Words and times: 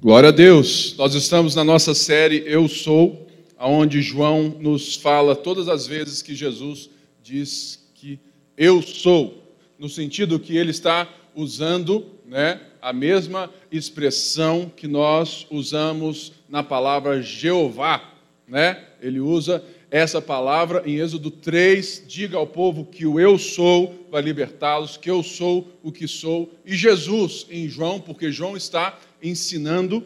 Glória 0.00 0.28
a 0.28 0.32
Deus. 0.32 0.94
Nós 0.96 1.12
estamos 1.14 1.56
na 1.56 1.64
nossa 1.64 1.92
série 1.92 2.44
Eu 2.46 2.68
Sou, 2.68 3.26
aonde 3.58 4.00
João 4.00 4.54
nos 4.60 4.94
fala 4.94 5.34
todas 5.34 5.68
as 5.68 5.88
vezes 5.88 6.22
que 6.22 6.36
Jesus 6.36 6.88
diz 7.20 7.84
que 7.96 8.20
eu 8.56 8.80
sou, 8.80 9.42
no 9.76 9.88
sentido 9.88 10.38
que 10.38 10.56
ele 10.56 10.70
está 10.70 11.08
usando, 11.34 12.06
né, 12.24 12.60
a 12.80 12.92
mesma 12.92 13.50
expressão 13.72 14.70
que 14.74 14.86
nós 14.86 15.48
usamos 15.50 16.32
na 16.48 16.62
palavra 16.62 17.20
Jeová, 17.20 18.00
né? 18.46 18.84
Ele 19.02 19.18
usa 19.18 19.64
essa 19.90 20.20
palavra 20.20 20.82
em 20.84 20.96
Êxodo 20.96 21.30
3, 21.30 22.04
diga 22.06 22.36
ao 22.36 22.46
povo 22.46 22.84
que 22.84 23.06
o 23.06 23.18
eu 23.18 23.38
sou 23.38 24.06
vai 24.10 24.20
libertá-los, 24.20 24.96
que 24.96 25.10
eu 25.10 25.22
sou 25.22 25.68
o 25.82 25.90
que 25.90 26.06
sou, 26.06 26.52
e 26.64 26.76
Jesus 26.76 27.46
em 27.50 27.68
João, 27.68 28.00
porque 28.00 28.30
João 28.30 28.56
está 28.56 28.98
ensinando 29.22 30.04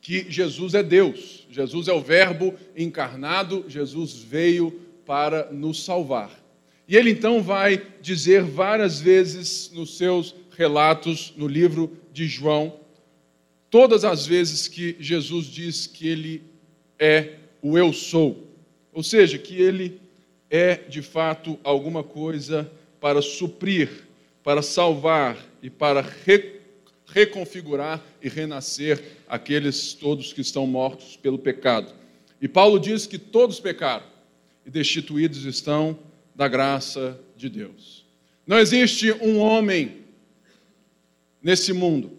que 0.00 0.30
Jesus 0.30 0.74
é 0.74 0.82
Deus, 0.82 1.46
Jesus 1.50 1.88
é 1.88 1.92
o 1.92 2.00
Verbo 2.00 2.54
encarnado, 2.76 3.64
Jesus 3.68 4.14
veio 4.14 4.70
para 5.04 5.50
nos 5.50 5.84
salvar. 5.84 6.30
E 6.88 6.96
ele 6.96 7.10
então 7.10 7.42
vai 7.42 7.84
dizer 8.00 8.42
várias 8.42 9.00
vezes 9.00 9.72
nos 9.74 9.96
seus 9.96 10.32
relatos 10.56 11.34
no 11.36 11.48
livro 11.48 11.96
de 12.12 12.28
João, 12.28 12.78
todas 13.68 14.04
as 14.04 14.24
vezes 14.24 14.68
que 14.68 14.96
Jesus 15.00 15.46
diz 15.46 15.88
que 15.88 16.06
ele 16.06 16.42
é 16.98 17.34
o 17.60 17.76
eu 17.76 17.92
sou, 17.92 18.45
ou 18.96 19.02
seja, 19.02 19.36
que 19.36 19.60
ele 19.60 20.00
é 20.48 20.76
de 20.76 21.02
fato 21.02 21.58
alguma 21.62 22.02
coisa 22.02 22.72
para 22.98 23.20
suprir, 23.20 23.90
para 24.42 24.62
salvar 24.62 25.36
e 25.62 25.68
para 25.68 26.00
re 26.00 26.56
reconfigurar 27.06 28.02
e 28.22 28.28
renascer 28.30 29.18
aqueles 29.28 29.92
todos 29.92 30.32
que 30.32 30.40
estão 30.40 30.66
mortos 30.66 31.14
pelo 31.14 31.38
pecado. 31.38 31.92
E 32.40 32.48
Paulo 32.48 32.80
diz 32.80 33.06
que 33.06 33.18
todos 33.18 33.60
pecaram 33.60 34.06
e 34.64 34.70
destituídos 34.70 35.44
estão 35.44 35.98
da 36.34 36.48
graça 36.48 37.20
de 37.36 37.50
Deus. 37.50 38.02
Não 38.46 38.58
existe 38.58 39.12
um 39.12 39.40
homem 39.40 40.04
nesse 41.42 41.74
mundo, 41.74 42.16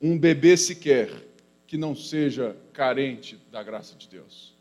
um 0.00 0.18
bebê 0.18 0.56
sequer, 0.56 1.10
que 1.66 1.76
não 1.76 1.94
seja 1.94 2.56
carente 2.72 3.38
da 3.52 3.62
graça 3.62 3.94
de 3.96 4.08
Deus. 4.08 4.55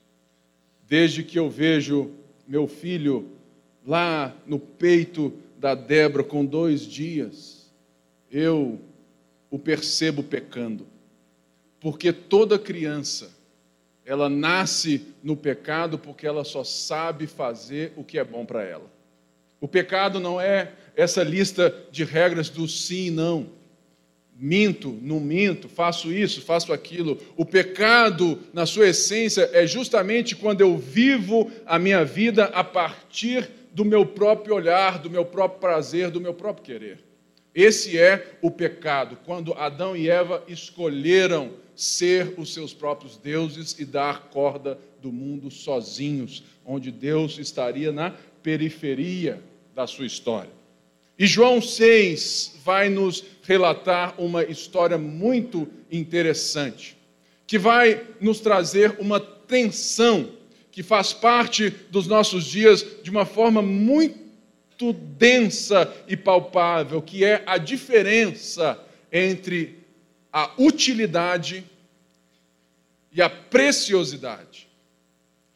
Desde 0.88 1.24
que 1.24 1.40
eu 1.40 1.50
vejo 1.50 2.12
meu 2.48 2.68
filho 2.68 3.32
lá 3.86 4.36
no 4.46 4.60
peito 4.60 5.34
da 5.58 5.74
Débora 5.74 6.24
com 6.24 6.46
dois 6.46 6.82
dias, 6.82 7.72
eu 8.30 8.80
o 9.50 9.58
percebo 9.58 10.22
pecando. 10.22 10.86
Porque 11.80 12.12
toda 12.12 12.60
criança, 12.60 13.32
ela 14.06 14.30
nasce 14.30 15.14
no 15.24 15.36
pecado 15.36 15.98
porque 15.98 16.28
ela 16.28 16.44
só 16.44 16.64
sabe 16.64 17.26
fazer 17.26 17.94
o 17.96 18.04
que 18.04 18.20
é 18.20 18.24
bom 18.24 18.46
para 18.46 18.64
ela. 18.64 18.92
O 19.60 19.68
pecado 19.68 20.20
não 20.20 20.40
é 20.40 20.74
essa 20.96 21.24
lista 21.24 21.74
de 21.92 22.04
regras 22.04 22.50
do 22.50 22.68
sim 22.68 23.08
e 23.08 23.12
não. 23.12 23.50
Minto, 24.38 24.98
não 25.02 25.20
minto, 25.20 25.70
faço 25.70 26.12
isso, 26.12 26.42
faço 26.42 26.74
aquilo. 26.74 27.18
O 27.38 27.46
pecado, 27.46 28.40
na 28.54 28.66
sua 28.66 28.90
essência, 28.90 29.50
é 29.54 29.66
justamente 29.66 30.36
quando 30.36 30.60
eu 30.60 30.78
vivo 30.78 31.50
a 31.66 31.80
minha 31.80 32.04
vida 32.04 32.46
a 32.46 32.64
partir 32.64 33.50
do 33.74 33.86
meu 33.86 34.06
próprio 34.06 34.56
olhar, 34.56 35.00
do 35.00 35.10
meu 35.10 35.24
próprio 35.24 35.60
prazer, 35.60 36.12
do 36.12 36.20
meu 36.20 36.34
próprio 36.34 36.66
querer. 36.66 37.00
Esse 37.54 37.98
é 37.98 38.38
o 38.42 38.52
pecado, 38.52 39.18
quando 39.26 39.54
Adão 39.54 39.96
e 39.96 40.10
Eva 40.10 40.44
escolheram 40.50 41.54
ser 41.74 42.34
os 42.38 42.54
seus 42.54 42.74
próprios 42.74 43.16
deuses 43.16 43.78
e 43.80 43.86
dar 43.86 44.30
corda 44.30 44.78
do 45.02 45.12
mundo 45.12 45.50
sozinhos, 45.50 46.44
onde 46.66 46.92
Deus 46.92 47.38
estaria 47.38 47.92
na 47.92 48.14
periferia 48.44 49.42
da 49.74 49.88
sua 49.88 50.06
história. 50.06 50.55
E 51.18 51.26
João 51.26 51.62
6 51.62 52.56
vai 52.64 52.90
nos 52.90 53.24
relatar 53.44 54.20
uma 54.20 54.44
história 54.44 54.98
muito 54.98 55.68
interessante, 55.92 56.98
que 57.48 57.58
vai 57.58 58.06
nos 58.20 58.40
trazer 58.40 58.98
uma 59.00 59.20
tensão 59.20 60.32
que 60.72 60.84
faz 60.84 61.14
parte 61.14 61.70
dos 61.90 62.06
nossos 62.06 62.44
dias 62.44 62.86
de 63.02 63.10
uma 63.10 63.26
forma 63.26 63.62
muito 63.62 64.92
densa 64.92 65.94
e 66.08 66.18
palpável, 66.18 67.02
que 67.02 67.24
é 67.24 67.44
a 67.46 67.58
diferença 67.58 68.78
entre 69.10 69.80
a 70.34 70.52
utilidade 70.58 71.64
e 73.14 73.22
a 73.22 73.30
preciosidade. 73.30 74.68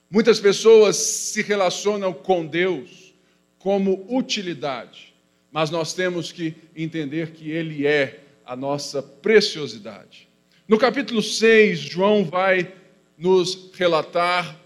Muitas 0.09 0.39
pessoas 0.39 0.95
se 0.95 1.41
relacionam 1.41 2.13
com 2.13 2.45
Deus 2.45 3.13
como 3.57 4.05
utilidade, 4.09 5.08
mas 5.51 5.69
nós 5.69 5.93
temos 5.93 6.31
que 6.31 6.55
entender 6.75 7.31
que 7.31 7.49
Ele 7.49 7.85
é 7.85 8.19
a 8.45 8.55
nossa 8.55 9.01
preciosidade. 9.01 10.27
No 10.67 10.77
capítulo 10.77 11.21
6, 11.21 11.79
João 11.79 12.23
vai 12.23 12.73
nos 13.17 13.71
relatar 13.73 14.59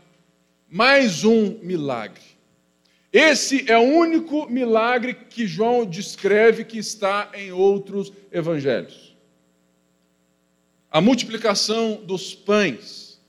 mais 0.70 1.24
um 1.24 1.60
milagre. 1.62 2.22
Esse 3.12 3.70
é 3.72 3.78
o 3.78 3.84
único 3.84 4.50
milagre 4.50 5.14
que 5.14 5.46
João 5.46 5.86
descreve 5.86 6.66
que 6.66 6.80
está 6.80 7.30
em 7.36 7.52
outros 7.52 8.12
evangelhos. 8.32 9.16
A 10.92 11.00
multiplicação 11.00 12.02
dos 12.04 12.34
pães. 12.34 13.22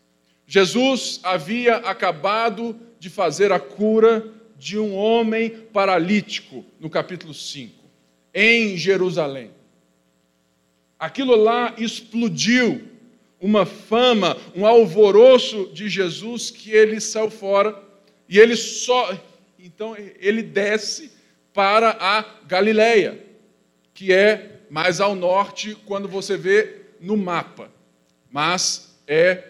Jesus 0.46 1.20
havia 1.22 1.76
acabado 1.76 2.78
de 2.98 3.10
fazer 3.10 3.52
a 3.52 3.60
cura 3.60 4.26
de 4.64 4.78
um 4.78 4.96
homem 4.96 5.50
paralítico, 5.50 6.64
no 6.80 6.88
capítulo 6.88 7.34
5, 7.34 7.84
em 8.32 8.78
Jerusalém. 8.78 9.50
Aquilo 10.98 11.36
lá 11.36 11.74
explodiu 11.76 12.80
uma 13.38 13.66
fama, 13.66 14.38
um 14.56 14.64
alvoroço 14.64 15.70
de 15.74 15.90
Jesus 15.90 16.50
que 16.50 16.70
ele 16.70 16.98
saiu 16.98 17.28
fora 17.28 17.78
e 18.26 18.38
ele 18.38 18.56
só 18.56 19.12
então 19.58 19.94
ele 20.18 20.42
desce 20.42 21.12
para 21.52 21.98
a 22.00 22.24
Galileia, 22.46 23.22
que 23.92 24.14
é 24.14 24.62
mais 24.70 24.98
ao 24.98 25.14
norte 25.14 25.76
quando 25.84 26.08
você 26.08 26.38
vê 26.38 26.86
no 26.98 27.18
mapa, 27.18 27.70
mas 28.32 28.98
é 29.06 29.44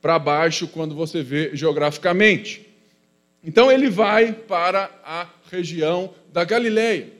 para 0.00 0.20
baixo 0.20 0.68
quando 0.68 0.94
você 0.94 1.20
vê 1.20 1.50
geograficamente. 1.52 2.71
Então 3.42 3.70
ele 3.70 3.90
vai 3.90 4.32
para 4.32 4.90
a 5.04 5.28
região 5.50 6.14
da 6.32 6.44
Galileia. 6.44 7.12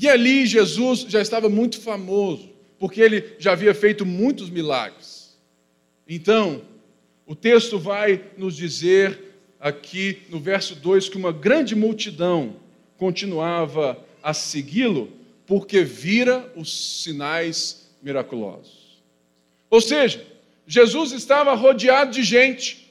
E 0.00 0.08
ali 0.08 0.46
Jesus 0.46 1.00
já 1.08 1.20
estava 1.20 1.48
muito 1.48 1.80
famoso, 1.80 2.50
porque 2.78 3.00
ele 3.00 3.34
já 3.38 3.52
havia 3.52 3.74
feito 3.74 4.04
muitos 4.04 4.50
milagres. 4.50 5.36
Então, 6.08 6.62
o 7.26 7.34
texto 7.34 7.78
vai 7.78 8.22
nos 8.36 8.56
dizer 8.56 9.18
aqui 9.58 10.22
no 10.28 10.38
verso 10.38 10.74
2 10.74 11.08
que 11.08 11.16
uma 11.16 11.32
grande 11.32 11.74
multidão 11.74 12.56
continuava 12.98 13.98
a 14.22 14.34
segui-lo 14.34 15.10
porque 15.46 15.82
vira 15.82 16.52
os 16.56 17.02
sinais 17.02 17.90
miraculosos. 18.02 19.02
Ou 19.70 19.80
seja, 19.80 20.24
Jesus 20.66 21.12
estava 21.12 21.54
rodeado 21.54 22.12
de 22.12 22.22
gente, 22.22 22.83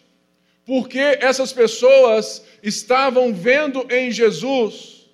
porque 0.65 0.99
essas 0.99 1.51
pessoas 1.51 2.43
estavam 2.61 3.33
vendo 3.33 3.85
em 3.91 4.11
Jesus 4.11 5.09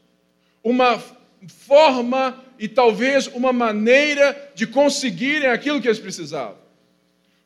uma 0.64 1.02
forma 1.48 2.44
e 2.60 2.68
talvez 2.68 3.28
uma 3.28 3.54
maneira 3.54 4.52
de 4.54 4.68
conseguirem 4.68 5.50
aquilo 5.50 5.82
que 5.82 5.88
eles 5.88 6.00
precisavam. 6.00 6.58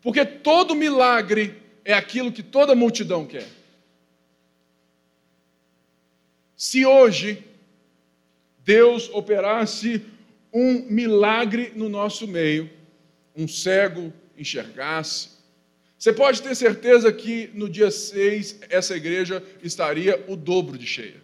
Porque 0.02 0.26
todo 0.26 0.76
milagre 0.76 1.56
é 1.86 1.94
aquilo 1.94 2.32
que 2.32 2.44
toda 2.44 2.76
multidão 2.76 3.26
quer. 3.26 3.48
Se 6.58 6.86
hoje 6.86 7.44
Deus 8.66 9.10
operasse 9.14 10.02
um 10.52 10.86
milagre 10.90 11.72
no 11.76 11.90
nosso 11.90 12.28
meio, 12.28 12.70
um 13.36 13.48
cego 13.48 14.14
enxergasse, 14.38 15.30
você 16.04 16.12
pode 16.12 16.42
ter 16.42 16.54
certeza 16.54 17.14
que 17.14 17.50
no 17.54 17.70
dia 17.70 17.90
6 17.90 18.60
essa 18.70 18.94
igreja 18.94 19.42
estaria 19.64 20.22
o 20.28 20.36
dobro 20.36 20.78
de 20.78 20.86
cheia. 20.86 21.16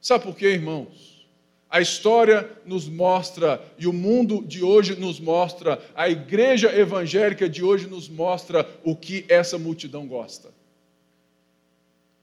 Sabe 0.00 0.24
por 0.24 0.34
quê, 0.34 0.48
irmãos? 0.48 1.24
A 1.70 1.80
história 1.80 2.50
nos 2.64 2.88
mostra, 2.88 3.64
e 3.78 3.86
o 3.86 3.92
mundo 3.92 4.44
de 4.44 4.60
hoje 4.64 4.96
nos 4.96 5.20
mostra, 5.20 5.80
a 5.94 6.08
igreja 6.08 6.76
evangélica 6.76 7.48
de 7.48 7.62
hoje 7.62 7.86
nos 7.86 8.08
mostra 8.08 8.68
o 8.82 8.96
que 8.96 9.24
essa 9.28 9.56
multidão 9.56 10.04
gosta. 10.04 10.52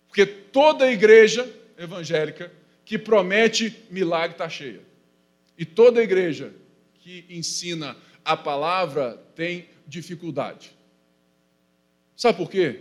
Porque 0.10 0.26
toda 0.26 0.92
igreja 0.92 1.50
evangélica 1.78 2.52
que 2.84 3.00
promete 3.00 3.74
milagre 3.90 4.34
está 4.34 4.50
cheia. 4.50 4.82
E 5.58 5.64
toda 5.64 6.04
igreja 6.04 6.52
que 6.96 7.24
ensina 7.30 7.96
a 8.26 8.36
palavra 8.36 9.18
tem 9.34 9.70
dificuldade. 9.88 10.83
Sabe 12.16 12.38
por 12.38 12.50
quê? 12.50 12.80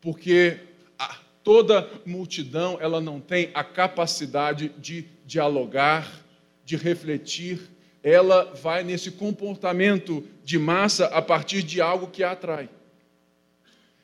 Porque 0.00 0.58
a, 0.98 1.16
toda 1.42 1.88
multidão 2.04 2.78
ela 2.80 3.00
não 3.00 3.20
tem 3.20 3.50
a 3.54 3.64
capacidade 3.64 4.72
de 4.78 5.06
dialogar, 5.26 6.22
de 6.64 6.76
refletir, 6.76 7.60
ela 8.02 8.52
vai 8.54 8.82
nesse 8.82 9.10
comportamento 9.12 10.26
de 10.44 10.58
massa 10.58 11.06
a 11.06 11.22
partir 11.22 11.62
de 11.62 11.80
algo 11.80 12.08
que 12.08 12.24
a 12.24 12.32
atrai. 12.32 12.68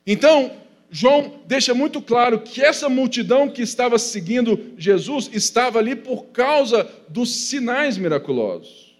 Então, 0.06 0.52
João 0.90 1.40
deixa 1.46 1.74
muito 1.74 2.00
claro 2.00 2.40
que 2.40 2.62
essa 2.62 2.88
multidão 2.88 3.50
que 3.50 3.60
estava 3.60 3.98
seguindo 3.98 4.72
Jesus 4.78 5.28
estava 5.32 5.78
ali 5.78 5.94
por 5.94 6.26
causa 6.26 6.88
dos 7.08 7.30
sinais 7.30 7.98
miraculosos. 7.98 8.96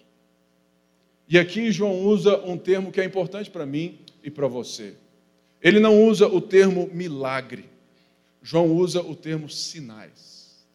E 1.27 1.37
aqui 1.37 1.71
João 1.71 1.99
usa 2.01 2.37
um 2.45 2.57
termo 2.57 2.91
que 2.91 2.99
é 2.99 3.05
importante 3.05 3.49
para 3.49 3.65
mim 3.65 3.99
e 4.23 4.29
para 4.29 4.47
você. 4.47 4.95
Ele 5.61 5.79
não 5.79 6.03
usa 6.03 6.27
o 6.27 6.39
termo 6.39 6.89
milagre. 6.93 7.65
João 8.41 8.67
usa 8.71 9.01
o 9.01 9.15
termo 9.15 9.49
sinais. 9.49 10.65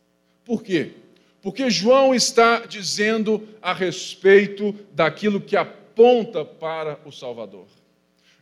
Por 0.45 0.63
quê? 0.63 0.93
Porque 1.41 1.71
João 1.71 2.15
está 2.15 2.61
dizendo 2.61 3.47
a 3.61 3.73
respeito 3.73 4.75
daquilo 4.93 5.41
que 5.41 5.57
aponta 5.57 6.45
para 6.45 6.99
o 7.05 7.13
Salvador. 7.13 7.67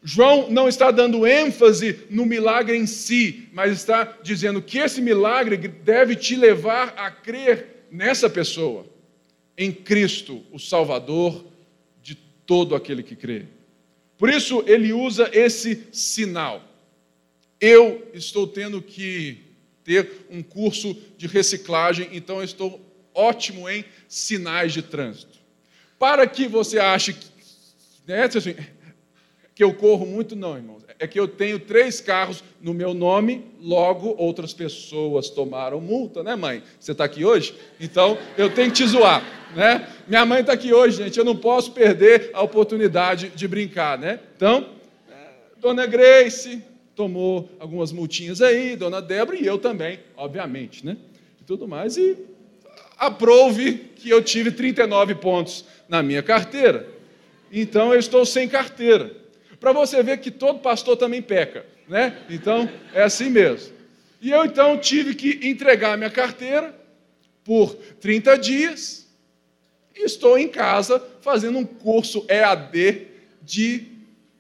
João 0.03 0.51
não 0.51 0.69
está 0.69 0.91
dando 0.91 1.27
ênfase 1.27 2.01
no 2.11 2.27
milagre 2.27 2.77
em 2.77 2.87
si, 2.87 3.49
mas 3.53 3.73
está 3.73 4.19
dizendo 4.23 4.61
que 4.61 4.79
esse 4.79 5.01
milagre 5.01 5.57
deve 5.57 6.17
te 6.17 6.35
levar 6.35 6.95
a 6.97 7.09
crer 7.09 7.87
nessa 7.91 8.29
pessoa, 8.29 8.85
em 9.57 9.71
Cristo, 9.71 10.43
o 10.51 10.59
Salvador 10.59 11.45
de 12.03 12.17
todo 12.17 12.75
aquele 12.75 13.03
que 13.03 13.15
crê. 13.15 13.47
Por 14.23 14.31
isso 14.31 14.63
ele 14.69 14.93
usa 14.93 15.29
esse 15.33 15.89
sinal. 15.91 16.63
Eu 17.61 18.09
estou 18.15 18.47
tendo 18.47 18.81
que 18.81 19.43
ter 19.83 20.27
um 20.31 20.45
curso 20.45 20.97
de 21.19 21.27
reciclagem, 21.27 22.09
então 22.13 22.37
eu 22.37 22.45
estou 22.45 22.81
ótimo 23.13 23.69
em 23.69 23.85
sinais 24.07 24.73
de 24.73 24.81
trânsito. 24.81 25.37
Para 25.99 26.25
que 26.25 26.47
você 26.47 26.79
ache 26.79 27.15
que, 27.15 27.27
né, 28.07 28.23
assim, 28.27 28.55
que 29.63 29.65
eu 29.65 29.73
corro 29.73 30.05
muito, 30.05 30.35
não, 30.35 30.57
irmãos. 30.57 30.83
É 30.99 31.07
que 31.07 31.19
eu 31.19 31.29
tenho 31.29 31.57
três 31.57 32.01
carros 32.01 32.43
no 32.61 32.75
meu 32.75 32.93
nome, 32.93 33.45
logo 33.61 34.13
outras 34.19 34.53
pessoas 34.53 35.31
tomaram 35.31 35.81
multa, 35.81 36.21
né, 36.25 36.35
mãe? 36.35 36.65
Você 36.81 36.91
está 36.91 37.05
aqui 37.05 37.25
hoje? 37.25 37.55
Então 37.81 38.19
eu 38.37 38.51
tenho 38.53 38.73
que 38.73 38.79
te 38.79 38.87
zoar, 38.89 39.23
né? 39.55 39.89
Minha 40.09 40.27
mãe 40.27 40.41
está 40.41 40.53
aqui 40.53 40.75
hoje, 40.75 40.97
gente, 41.05 41.17
eu 41.17 41.25
não 41.25 41.37
posso 41.37 41.71
perder 41.71 42.31
a 42.35 42.43
oportunidade 42.43 43.29
de 43.37 43.47
brincar, 43.47 43.97
né? 43.97 44.19
Então, 44.37 44.67
dona 45.61 45.87
Grace 45.87 46.61
tomou 46.97 47.49
algumas 47.61 47.93
multinhas 47.93 48.43
aí, 48.43 48.75
dona 48.75 49.01
Débora 49.01 49.39
e 49.39 49.47
eu 49.47 49.59
também, 49.59 50.01
obviamente, 50.17 50.85
né? 50.85 50.97
E 51.41 51.45
tudo 51.45 51.69
mais, 51.69 51.97
e 51.97 52.17
aprove 52.99 53.75
que 53.95 54.11
eu 54.11 54.21
tive 54.25 54.51
39 54.51 55.15
pontos 55.15 55.65
na 55.89 56.03
minha 56.03 56.21
carteira. 56.21 56.89
Então 57.53 57.93
eu 57.93 58.01
estou 58.01 58.27
sem 58.27 58.49
carteira 58.49 59.22
para 59.63 59.73
você 59.73 60.03
ver 60.03 60.19
que 60.19 60.33
todo 60.33 60.59
pastor 60.59 60.97
também 60.97 61.23
peca, 61.23 61.65
né? 61.87 62.19
Então, 62.29 62.69
é 62.93 63.05
assim 63.05 63.31
mesmo. 63.31 63.73
E 64.21 64.29
eu 64.29 64.45
então 64.45 64.77
tive 64.77 65.15
que 65.15 65.39
entregar 65.49 65.97
minha 65.97 66.11
carteira 66.11 66.75
por 67.45 67.73
30 68.01 68.39
dias 68.39 69.07
e 69.95 70.05
estou 70.05 70.37
em 70.37 70.49
casa 70.49 71.01
fazendo 71.21 71.59
um 71.59 71.65
curso 71.65 72.27
EAD 72.29 73.07
de, 73.41 73.87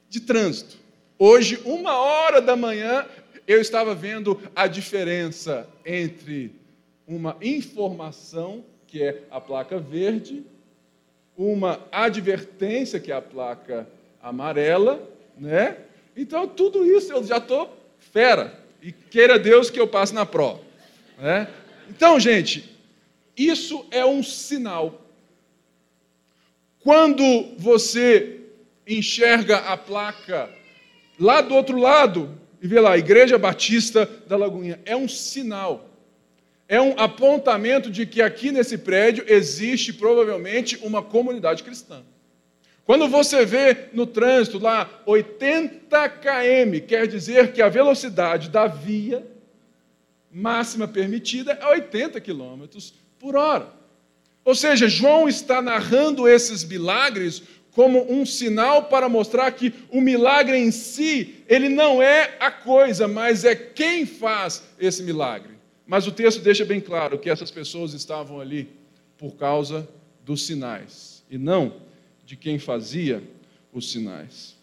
de 0.08 0.20
trânsito. 0.22 0.76
Hoje, 1.16 1.60
uma 1.64 1.96
hora 1.96 2.42
da 2.42 2.56
manhã, 2.56 3.06
eu 3.46 3.60
estava 3.60 3.94
vendo 3.94 4.42
a 4.56 4.66
diferença 4.66 5.68
entre 5.86 6.52
uma 7.06 7.36
informação, 7.40 8.64
que 8.88 9.00
é 9.00 9.22
a 9.30 9.40
placa 9.40 9.78
verde, 9.78 10.42
uma 11.36 11.78
advertência, 11.92 12.98
que 12.98 13.12
é 13.12 13.14
a 13.14 13.22
placa 13.22 13.86
amarela, 14.22 15.02
né? 15.36 15.76
Então, 16.16 16.46
tudo 16.46 16.84
isso 16.84 17.12
eu 17.12 17.24
já 17.24 17.38
estou 17.38 17.76
fera. 17.98 18.60
E 18.80 18.92
queira 18.92 19.38
Deus 19.38 19.70
que 19.70 19.80
eu 19.80 19.86
passe 19.86 20.14
na 20.14 20.26
prova. 20.26 20.60
Né? 21.18 21.48
Então, 21.88 22.18
gente, 22.18 22.76
isso 23.36 23.86
é 23.90 24.04
um 24.04 24.22
sinal. 24.22 25.00
Quando 26.80 27.22
você 27.56 28.40
enxerga 28.86 29.58
a 29.58 29.76
placa 29.76 30.50
lá 31.18 31.40
do 31.40 31.54
outro 31.54 31.78
lado 31.78 32.36
e 32.60 32.66
vê 32.66 32.80
lá, 32.80 32.98
Igreja 32.98 33.38
Batista 33.38 34.08
da 34.26 34.36
Lagoinha, 34.36 34.80
é 34.84 34.96
um 34.96 35.08
sinal. 35.08 35.88
É 36.68 36.80
um 36.80 36.98
apontamento 36.98 37.90
de 37.90 38.06
que 38.06 38.20
aqui 38.20 38.50
nesse 38.50 38.78
prédio 38.78 39.24
existe 39.28 39.92
provavelmente 39.92 40.76
uma 40.82 41.02
comunidade 41.02 41.62
cristã. 41.62 42.02
Quando 42.84 43.08
você 43.08 43.44
vê 43.44 43.88
no 43.92 44.06
trânsito 44.06 44.58
lá 44.58 45.02
80 45.06 46.08
km, 46.08 46.86
quer 46.86 47.06
dizer 47.06 47.52
que 47.52 47.62
a 47.62 47.68
velocidade 47.68 48.48
da 48.48 48.66
via 48.66 49.24
máxima 50.30 50.88
permitida 50.88 51.52
é 51.52 51.66
80 51.66 52.20
km 52.20 52.64
por 53.18 53.36
hora. 53.36 53.68
Ou 54.44 54.54
seja, 54.54 54.88
João 54.88 55.28
está 55.28 55.62
narrando 55.62 56.26
esses 56.26 56.64
milagres 56.64 57.42
como 57.70 58.12
um 58.12 58.26
sinal 58.26 58.84
para 58.84 59.08
mostrar 59.08 59.50
que 59.52 59.72
o 59.88 60.00
milagre 60.00 60.58
em 60.58 60.70
si, 60.70 61.36
ele 61.48 61.68
não 61.68 62.02
é 62.02 62.36
a 62.40 62.50
coisa, 62.50 63.06
mas 63.06 63.44
é 63.44 63.54
quem 63.54 64.04
faz 64.04 64.62
esse 64.78 65.02
milagre. 65.02 65.52
Mas 65.86 66.06
o 66.06 66.12
texto 66.12 66.42
deixa 66.42 66.64
bem 66.64 66.80
claro 66.80 67.18
que 67.18 67.30
essas 67.30 67.50
pessoas 67.50 67.94
estavam 67.94 68.40
ali 68.40 68.68
por 69.16 69.36
causa 69.36 69.88
dos 70.24 70.44
sinais 70.44 71.24
e 71.30 71.38
não 71.38 71.91
de 72.24 72.36
quem 72.36 72.58
fazia 72.58 73.22
os 73.72 73.90
sinais. 73.90 74.56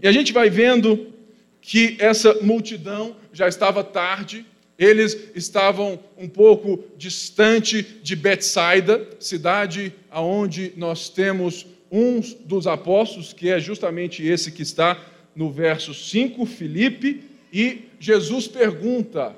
E 0.00 0.06
a 0.06 0.12
gente 0.12 0.32
vai 0.32 0.48
vendo 0.48 1.12
que 1.60 1.96
essa 1.98 2.34
multidão 2.40 3.16
já 3.32 3.48
estava 3.48 3.82
tarde, 3.82 4.46
eles 4.78 5.30
estavam 5.34 5.98
um 6.16 6.28
pouco 6.28 6.84
distante 6.96 7.82
de 7.82 8.14
Betsaida, 8.14 9.08
cidade 9.18 9.92
aonde 10.10 10.72
nós 10.76 11.08
temos 11.08 11.66
um 11.90 12.20
dos 12.44 12.66
apóstolos, 12.66 13.32
que 13.32 13.48
é 13.48 13.58
justamente 13.58 14.24
esse 14.24 14.52
que 14.52 14.62
está 14.62 15.02
no 15.34 15.50
verso 15.50 15.92
5, 15.92 16.46
Filipe, 16.46 17.22
e 17.52 17.82
Jesus 17.98 18.46
pergunta: 18.46 19.36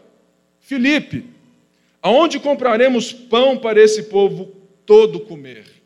Filipe, 0.61 1.25
aonde 2.02 2.38
compraremos 2.38 3.12
pão 3.12 3.57
para 3.57 3.83
esse 3.83 4.05
povo 4.05 4.55
todo 4.85 5.21
comer? 5.21 5.80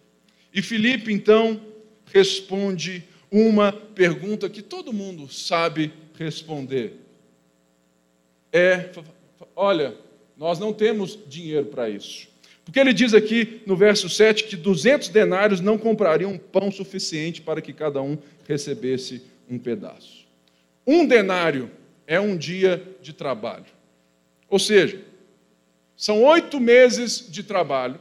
E 0.54 0.62
Filipe 0.62 1.12
então 1.12 1.60
responde 2.12 3.02
uma 3.28 3.72
pergunta 3.72 4.48
que 4.48 4.62
todo 4.62 4.92
mundo 4.92 5.28
sabe 5.28 5.92
responder. 6.16 7.00
É, 8.52 8.90
olha, 9.56 9.96
nós 10.36 10.60
não 10.60 10.72
temos 10.72 11.18
dinheiro 11.26 11.66
para 11.66 11.90
isso. 11.90 12.28
Porque 12.64 12.78
ele 12.78 12.92
diz 12.92 13.12
aqui 13.12 13.62
no 13.66 13.76
verso 13.76 14.08
7 14.08 14.44
que 14.44 14.56
200 14.56 15.08
denários 15.08 15.60
não 15.60 15.76
comprariam 15.76 16.38
pão 16.38 16.70
suficiente 16.70 17.42
para 17.42 17.60
que 17.60 17.72
cada 17.72 18.00
um 18.00 18.16
recebesse 18.46 19.22
um 19.50 19.58
pedaço. 19.58 20.24
Um 20.86 21.04
denário 21.04 21.68
é 22.06 22.20
um 22.20 22.36
dia 22.36 22.80
de 23.02 23.12
trabalho. 23.12 23.66
Ou 24.48 24.58
seja, 24.58 25.02
são 25.96 26.22
oito 26.22 26.60
meses 26.60 27.26
de 27.28 27.42
trabalho 27.42 27.98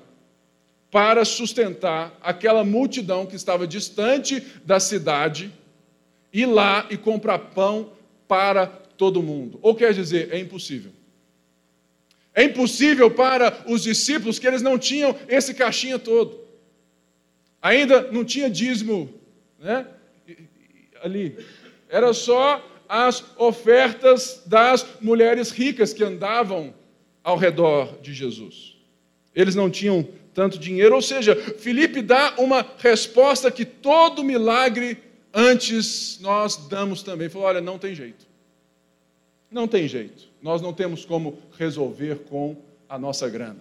para 0.93 1.25
sustentar 1.25 2.15
aquela 2.21 2.63
multidão 2.63 3.25
que 3.25 3.35
estava 3.35 3.65
distante 3.65 4.39
da 4.63 4.79
cidade, 4.79 5.51
ir 6.31 6.45
lá 6.45 6.85
e 6.87 6.95
comprar 6.95 7.39
pão 7.39 7.93
para 8.27 8.67
todo 8.67 9.23
mundo. 9.23 9.57
Ou 9.63 9.73
quer 9.73 9.91
dizer, 9.91 10.31
é 10.31 10.37
impossível. 10.37 10.91
É 12.31 12.43
impossível 12.43 13.09
para 13.09 13.65
os 13.67 13.81
discípulos 13.81 14.37
que 14.37 14.45
eles 14.45 14.61
não 14.61 14.77
tinham 14.77 15.15
esse 15.27 15.55
caixinha 15.55 15.97
todo. 15.97 16.39
Ainda 17.59 18.11
não 18.11 18.23
tinha 18.23 18.47
dízimo, 18.47 19.11
né? 19.57 19.87
Ali. 21.01 21.43
Era 21.89 22.13
só 22.13 22.63
as 22.87 23.23
ofertas 23.35 24.43
das 24.45 24.85
mulheres 25.01 25.49
ricas 25.49 25.91
que 25.91 26.03
andavam 26.03 26.71
ao 27.23 27.35
redor 27.35 27.97
de 27.99 28.13
Jesus. 28.13 28.77
Eles 29.33 29.55
não 29.55 29.71
tinham 29.71 30.07
tanto 30.33 30.57
dinheiro. 30.57 30.95
Ou 30.95 31.01
seja, 31.01 31.35
Felipe 31.35 32.01
dá 32.01 32.35
uma 32.37 32.65
resposta 32.77 33.51
que 33.51 33.65
todo 33.65 34.23
milagre 34.23 34.97
antes 35.33 36.19
nós 36.19 36.57
damos 36.67 37.03
também. 37.03 37.29
Falou: 37.29 37.47
olha, 37.47 37.61
não 37.61 37.77
tem 37.77 37.95
jeito. 37.95 38.25
Não 39.49 39.67
tem 39.67 39.87
jeito. 39.87 40.27
Nós 40.41 40.61
não 40.61 40.73
temos 40.73 41.05
como 41.05 41.37
resolver 41.57 42.19
com 42.29 42.55
a 42.89 42.97
nossa 42.97 43.29
grana. 43.29 43.59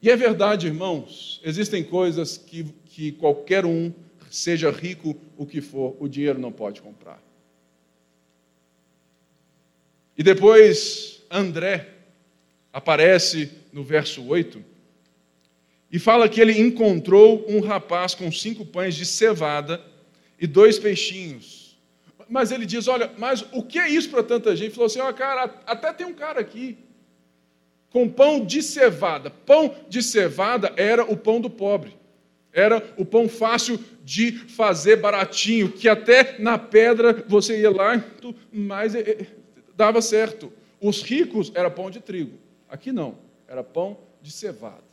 E 0.00 0.10
é 0.10 0.16
verdade, 0.16 0.68
irmãos, 0.68 1.40
existem 1.42 1.82
coisas 1.82 2.38
que, 2.38 2.64
que 2.86 3.12
qualquer 3.12 3.66
um 3.66 3.92
seja 4.30 4.70
rico 4.70 5.16
o 5.36 5.46
que 5.46 5.60
for, 5.60 5.96
o 5.98 6.08
dinheiro 6.08 6.38
não 6.38 6.52
pode 6.52 6.80
comprar. 6.80 7.20
E 10.16 10.22
depois 10.22 11.22
André 11.30 11.88
aparece 12.72 13.50
no 13.72 13.82
verso 13.82 14.24
8 14.26 14.62
e 15.90 15.98
fala 15.98 16.28
que 16.28 16.40
ele 16.40 16.58
encontrou 16.60 17.44
um 17.48 17.60
rapaz 17.60 18.14
com 18.14 18.30
cinco 18.30 18.64
pães 18.64 18.94
de 18.94 19.06
cevada 19.06 19.80
e 20.38 20.46
dois 20.46 20.78
peixinhos. 20.78 21.78
Mas 22.28 22.52
ele 22.52 22.66
diz: 22.66 22.86
Olha, 22.88 23.10
mas 23.16 23.44
o 23.52 23.62
que 23.62 23.78
é 23.78 23.88
isso 23.88 24.10
para 24.10 24.22
tanta 24.22 24.54
gente? 24.54 24.66
Ele 24.66 24.74
falou 24.74 24.86
assim: 24.86 25.00
Ó, 25.00 25.08
oh, 25.08 25.14
cara, 25.14 25.44
até 25.66 25.92
tem 25.92 26.06
um 26.06 26.12
cara 26.12 26.40
aqui 26.40 26.76
com 27.90 28.08
pão 28.08 28.44
de 28.44 28.62
cevada. 28.62 29.30
Pão 29.30 29.74
de 29.88 30.02
cevada 30.02 30.72
era 30.76 31.04
o 31.04 31.16
pão 31.16 31.40
do 31.40 31.48
pobre. 31.48 31.96
Era 32.52 32.82
o 32.96 33.04
pão 33.04 33.28
fácil 33.28 33.78
de 34.04 34.32
fazer 34.32 34.96
baratinho, 34.96 35.70
que 35.70 35.88
até 35.88 36.38
na 36.38 36.58
pedra 36.58 37.24
você 37.28 37.60
ia 37.60 37.70
lá, 37.70 38.02
mas 38.52 38.94
eh, 38.94 39.04
eh, 39.20 39.26
dava 39.76 40.00
certo. 40.00 40.52
Os 40.80 41.02
ricos 41.02 41.52
era 41.54 41.70
pão 41.70 41.90
de 41.90 42.00
trigo. 42.00 42.38
Aqui 42.68 42.90
não, 42.90 43.18
era 43.46 43.62
pão 43.62 43.98
de 44.22 44.30
cevada. 44.30 44.87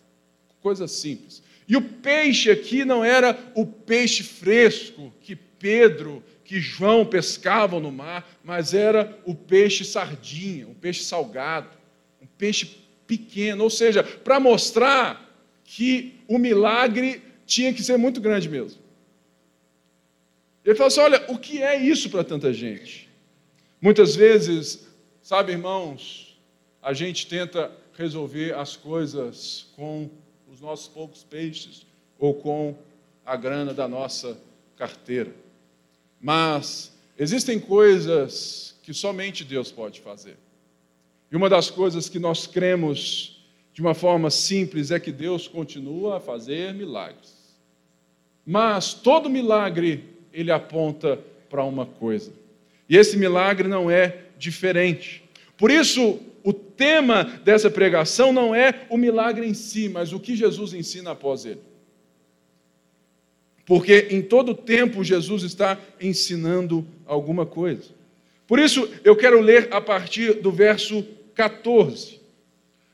Coisa 0.66 0.88
simples. 0.88 1.44
E 1.68 1.78
o 1.78 1.82
peixe 1.82 2.50
aqui 2.50 2.84
não 2.84 3.06
era 3.06 3.38
o 3.54 3.68
peixe 3.68 4.24
fresco 4.24 5.14
que 5.22 5.36
Pedro, 5.36 6.24
que 6.44 6.60
João 6.60 7.06
pescavam 7.06 7.80
no 7.80 7.92
mar, 7.92 8.28
mas 8.44 8.74
era 8.74 9.16
o 9.28 9.36
peixe 9.36 9.86
sardinha, 9.86 10.68
um 10.68 10.74
peixe 10.74 11.04
salgado, 11.04 11.70
um 12.20 12.26
peixe 12.26 12.80
pequeno, 13.06 13.64
ou 13.64 13.70
seja, 13.70 14.04
para 14.04 14.40
mostrar 14.40 15.40
que 15.64 16.20
o 16.28 16.40
milagre 16.40 17.22
tinha 17.46 17.72
que 17.72 17.84
ser 17.84 17.98
muito 17.98 18.20
grande 18.20 18.50
mesmo. 18.50 18.82
Ele 20.66 20.74
falou 20.74 20.88
assim: 20.88 21.02
olha, 21.02 21.26
o 21.28 21.38
que 21.38 21.62
é 21.62 21.78
isso 21.78 22.10
para 22.10 22.24
tanta 22.24 22.52
gente? 22.52 23.08
Muitas 23.80 24.16
vezes, 24.16 24.88
sabe, 25.22 25.52
irmãos, 25.52 26.36
a 26.82 26.92
gente 26.92 27.28
tenta 27.28 27.72
resolver 27.96 28.56
as 28.56 28.76
coisas 28.76 29.68
com 29.76 30.10
os 30.56 30.62
nossos 30.62 30.88
poucos 30.88 31.22
peixes 31.22 31.86
ou 32.18 32.34
com 32.34 32.74
a 33.26 33.36
grana 33.36 33.74
da 33.74 33.90
nossa 33.90 34.38
carteira. 34.78 35.36
Mas 36.22 36.94
existem 37.20 37.60
coisas 37.60 38.74
que 38.82 38.94
somente 38.94 39.44
Deus 39.44 39.70
pode 39.70 40.00
fazer. 40.00 40.38
E 41.30 41.36
uma 41.36 41.50
das 41.50 41.70
coisas 41.70 42.08
que 42.08 42.20
nós 42.20 42.48
cremos 42.48 43.46
de 43.74 43.82
uma 43.82 43.94
forma 43.94 44.30
simples 44.30 44.92
é 44.92 45.00
que 45.00 45.12
Deus 45.12 45.46
continua 45.46 46.18
a 46.18 46.20
fazer 46.22 46.74
milagres. 46.74 47.54
Mas 48.46 48.94
todo 48.94 49.30
milagre 49.30 50.06
ele 50.32 50.52
aponta 50.54 51.20
para 51.50 51.66
uma 51.66 51.86
coisa. 51.86 52.32
E 52.88 52.96
esse 52.96 53.18
milagre 53.18 53.68
não 53.68 53.92
é 53.92 54.22
diferente. 54.38 55.22
Por 55.58 55.70
isso, 55.70 56.18
o 56.46 56.54
tema 56.54 57.24
dessa 57.44 57.72
pregação 57.72 58.32
não 58.32 58.54
é 58.54 58.86
o 58.88 58.98
milagre 58.98 59.48
em 59.48 59.54
si, 59.56 59.90
mas 59.90 60.14
o 60.14 60.20
que 60.20 60.36
Jesus 60.36 60.76
ensina 60.76 61.10
após 61.10 61.44
ele. 61.44 61.62
Porque 63.66 64.10
em 64.12 64.22
todo 64.22 64.54
tempo 64.54 65.04
Jesus 65.04 65.42
está 65.42 65.76
ensinando 66.00 66.86
alguma 67.04 67.48
coisa. 67.48 67.90
Por 68.46 68.60
isso, 68.60 68.88
eu 69.04 69.16
quero 69.16 69.42
ler 69.42 69.70
a 69.72 69.82
partir 69.82 70.36
do 70.36 70.52
verso 70.52 71.04
14, 71.34 72.22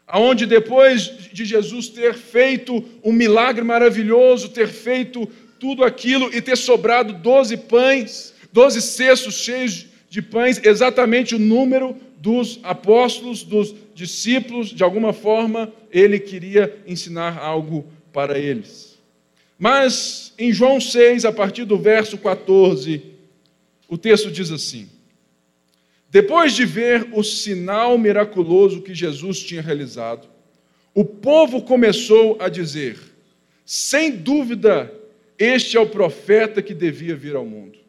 aonde 0.08 0.46
depois 0.46 1.30
de 1.34 1.44
Jesus 1.44 1.90
ter 1.90 2.14
feito 2.14 2.82
um 3.04 3.12
milagre 3.12 3.66
maravilhoso, 3.66 4.48
ter 4.48 4.70
feito 4.70 5.28
tudo 5.60 5.84
aquilo 5.84 6.34
e 6.34 6.42
ter 6.42 6.56
sobrado 6.56 7.12
doze 7.12 7.58
pães, 7.58 8.34
doze 8.54 8.82
cestos 8.82 9.36
cheios 9.36 9.88
de 10.10 10.22
pães, 10.22 10.62
exatamente 10.64 11.36
o 11.36 11.40
número 11.40 11.98
dos 12.22 12.60
apóstolos, 12.62 13.44
dos 13.44 13.74
discípulos, 13.96 14.70
de 14.70 14.84
alguma 14.84 15.12
forma, 15.12 15.74
ele 15.92 16.20
queria 16.20 16.78
ensinar 16.86 17.40
algo 17.40 17.84
para 18.14 18.38
eles. 18.38 19.00
Mas 19.58 20.32
em 20.38 20.54
João 20.54 20.80
6, 20.80 21.26
a 21.26 21.32
partir 21.32 21.66
do 21.66 21.80
verso 21.80 22.20
14, 22.20 23.02
o 23.90 23.98
texto 23.98 24.30
diz 24.30 24.52
assim: 24.52 24.88
depois 26.12 26.54
de 26.54 26.64
ver 26.64 27.08
o 27.12 27.24
sinal 27.24 27.98
miraculoso 27.98 28.82
que 28.82 28.94
Jesus 28.94 29.40
tinha 29.40 29.62
realizado, 29.62 30.28
o 30.94 31.04
povo 31.04 31.64
começou 31.64 32.38
a 32.40 32.50
dizer: 32.50 33.00
sem 33.66 34.12
dúvida, 34.12 34.94
este 35.40 35.76
é 35.76 35.80
o 35.80 35.90
profeta 35.90 36.62
que 36.62 36.76
devia 36.76 37.16
vir 37.16 37.36
ao 37.36 37.46
mundo. 37.46 37.81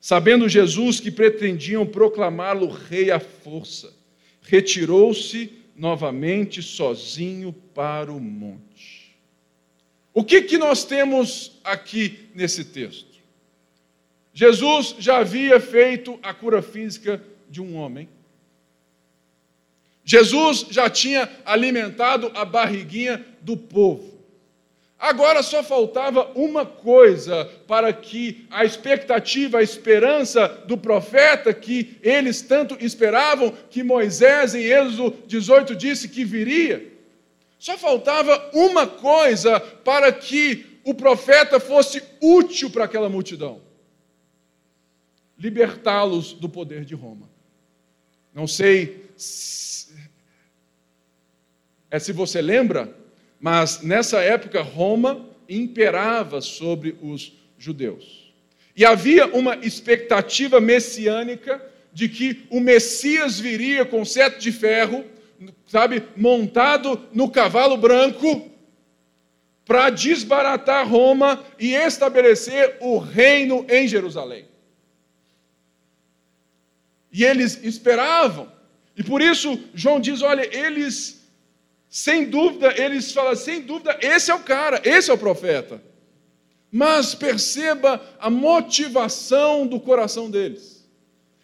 Sabendo 0.00 0.48
Jesus 0.48 0.98
que 0.98 1.10
pretendiam 1.10 1.84
proclamá-lo 1.84 2.68
rei 2.68 3.10
à 3.10 3.20
força, 3.20 3.92
retirou-se 4.40 5.52
novamente 5.76 6.62
sozinho 6.62 7.52
para 7.74 8.10
o 8.10 8.18
monte. 8.18 9.14
O 10.12 10.24
que, 10.24 10.42
que 10.42 10.56
nós 10.56 10.84
temos 10.84 11.60
aqui 11.62 12.30
nesse 12.34 12.64
texto? 12.64 13.20
Jesus 14.32 14.96
já 14.98 15.18
havia 15.18 15.60
feito 15.60 16.18
a 16.22 16.32
cura 16.32 16.62
física 16.62 17.22
de 17.48 17.60
um 17.60 17.76
homem. 17.76 18.08
Jesus 20.02 20.66
já 20.70 20.88
tinha 20.88 21.28
alimentado 21.44 22.30
a 22.34 22.44
barriguinha 22.44 23.24
do 23.42 23.56
povo. 23.56 24.09
Agora 25.00 25.42
só 25.42 25.62
faltava 25.62 26.30
uma 26.34 26.66
coisa 26.66 27.46
para 27.66 27.90
que 27.90 28.46
a 28.50 28.66
expectativa, 28.66 29.56
a 29.56 29.62
esperança 29.62 30.46
do 30.66 30.76
profeta 30.76 31.54
que 31.54 31.96
eles 32.02 32.42
tanto 32.42 32.76
esperavam, 32.78 33.50
que 33.70 33.82
Moisés 33.82 34.54
em 34.54 34.60
Êxodo 34.62 35.16
18 35.26 35.74
disse 35.74 36.06
que 36.06 36.22
viria. 36.22 36.92
Só 37.58 37.78
faltava 37.78 38.50
uma 38.52 38.86
coisa 38.86 39.58
para 39.58 40.12
que 40.12 40.66
o 40.84 40.92
profeta 40.92 41.58
fosse 41.58 42.02
útil 42.20 42.68
para 42.68 42.84
aquela 42.84 43.08
multidão: 43.08 43.62
libertá-los 45.38 46.34
do 46.34 46.48
poder 46.48 46.84
de 46.84 46.94
Roma. 46.94 47.26
Não 48.34 48.46
sei 48.46 49.10
se, 49.16 49.94
é 51.90 51.98
se 51.98 52.12
você 52.12 52.42
lembra, 52.42 52.99
mas 53.40 53.80
nessa 53.80 54.20
época 54.20 54.62
Roma 54.62 55.26
imperava 55.48 56.40
sobre 56.40 56.96
os 57.02 57.32
judeus. 57.58 58.32
E 58.76 58.84
havia 58.84 59.26
uma 59.26 59.56
expectativa 59.56 60.60
messiânica 60.60 61.60
de 61.92 62.08
que 62.08 62.46
o 62.50 62.60
Messias 62.60 63.40
viria 63.40 63.84
com 63.84 64.04
sete 64.04 64.38
de 64.38 64.52
ferro, 64.52 65.04
sabe, 65.66 66.04
montado 66.16 67.08
no 67.12 67.28
cavalo 67.30 67.76
branco, 67.76 68.48
para 69.64 69.90
desbaratar 69.90 70.88
Roma 70.88 71.44
e 71.58 71.74
estabelecer 71.74 72.76
o 72.80 72.98
reino 72.98 73.64
em 73.68 73.86
Jerusalém. 73.86 74.44
E 77.12 77.24
eles 77.24 77.62
esperavam. 77.62 78.50
E 78.96 79.02
por 79.02 79.20
isso 79.20 79.58
João 79.74 80.00
diz: 80.00 80.22
olha, 80.22 80.48
eles, 80.56 81.19
sem 81.90 82.30
dúvida, 82.30 82.72
eles 82.80 83.12
falam, 83.12 83.34
sem 83.34 83.60
dúvida, 83.62 83.98
esse 84.00 84.30
é 84.30 84.34
o 84.34 84.38
cara, 84.38 84.80
esse 84.84 85.10
é 85.10 85.12
o 85.12 85.18
profeta. 85.18 85.82
Mas 86.70 87.16
perceba 87.16 88.00
a 88.20 88.30
motivação 88.30 89.66
do 89.66 89.80
coração 89.80 90.30
deles. 90.30 90.88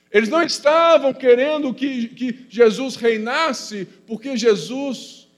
Eles 0.08 0.28
não 0.28 0.40
estavam 0.40 1.12
querendo 1.12 1.74
que, 1.74 2.06
que 2.10 2.46
Jesus 2.48 2.94
reinasse, 2.94 3.88
porque 4.06 4.36
Jesus, 4.36 5.28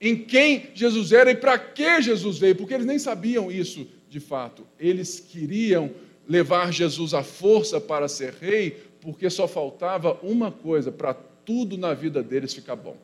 em 0.00 0.16
quem 0.16 0.70
Jesus 0.74 1.12
era 1.12 1.30
e 1.30 1.36
para 1.36 1.58
que 1.58 2.00
Jesus 2.00 2.38
veio, 2.38 2.56
porque 2.56 2.72
eles 2.72 2.86
nem 2.86 2.98
sabiam 2.98 3.52
isso 3.52 3.86
de 4.08 4.18
fato. 4.18 4.66
Eles 4.80 5.20
queriam 5.20 5.90
levar 6.26 6.72
Jesus 6.72 7.12
à 7.12 7.22
força 7.22 7.78
para 7.78 8.08
ser 8.08 8.32
rei, 8.40 8.70
porque 9.02 9.28
só 9.28 9.46
faltava 9.46 10.18
uma 10.22 10.50
coisa 10.50 10.90
para 10.90 11.12
tudo 11.12 11.76
na 11.76 11.92
vida 11.92 12.22
deles 12.22 12.54
ficar 12.54 12.74
bom. 12.74 12.96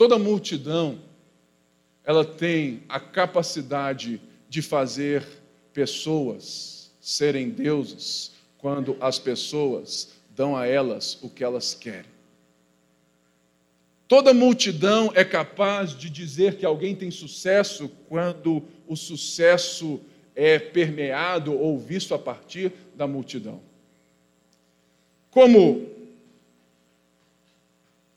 Toda 0.00 0.18
multidão, 0.18 0.98
ela 2.02 2.24
tem 2.24 2.82
a 2.88 2.98
capacidade 2.98 4.18
de 4.48 4.62
fazer 4.62 5.26
pessoas 5.74 6.90
serem 6.98 7.50
deuses 7.50 8.32
quando 8.56 8.96
as 8.98 9.18
pessoas 9.18 10.12
dão 10.34 10.56
a 10.56 10.66
elas 10.66 11.18
o 11.20 11.28
que 11.28 11.44
elas 11.44 11.74
querem. 11.74 12.10
Toda 14.08 14.32
multidão 14.32 15.12
é 15.14 15.22
capaz 15.22 15.94
de 15.94 16.08
dizer 16.08 16.56
que 16.56 16.64
alguém 16.64 16.96
tem 16.96 17.10
sucesso 17.10 17.90
quando 18.08 18.62
o 18.88 18.96
sucesso 18.96 20.00
é 20.34 20.58
permeado 20.58 21.52
ou 21.52 21.78
visto 21.78 22.14
a 22.14 22.18
partir 22.18 22.72
da 22.94 23.06
multidão. 23.06 23.60
Como 25.30 25.90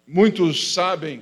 muitos 0.08 0.74
sabem, 0.74 1.22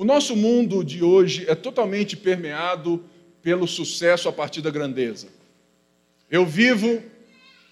o 0.00 0.04
nosso 0.04 0.34
mundo 0.34 0.82
de 0.82 1.04
hoje 1.04 1.44
é 1.46 1.54
totalmente 1.54 2.16
permeado 2.16 3.04
pelo 3.42 3.68
sucesso 3.68 4.30
a 4.30 4.32
partir 4.32 4.62
da 4.62 4.70
grandeza. 4.70 5.28
Eu 6.30 6.46
vivo, 6.46 7.02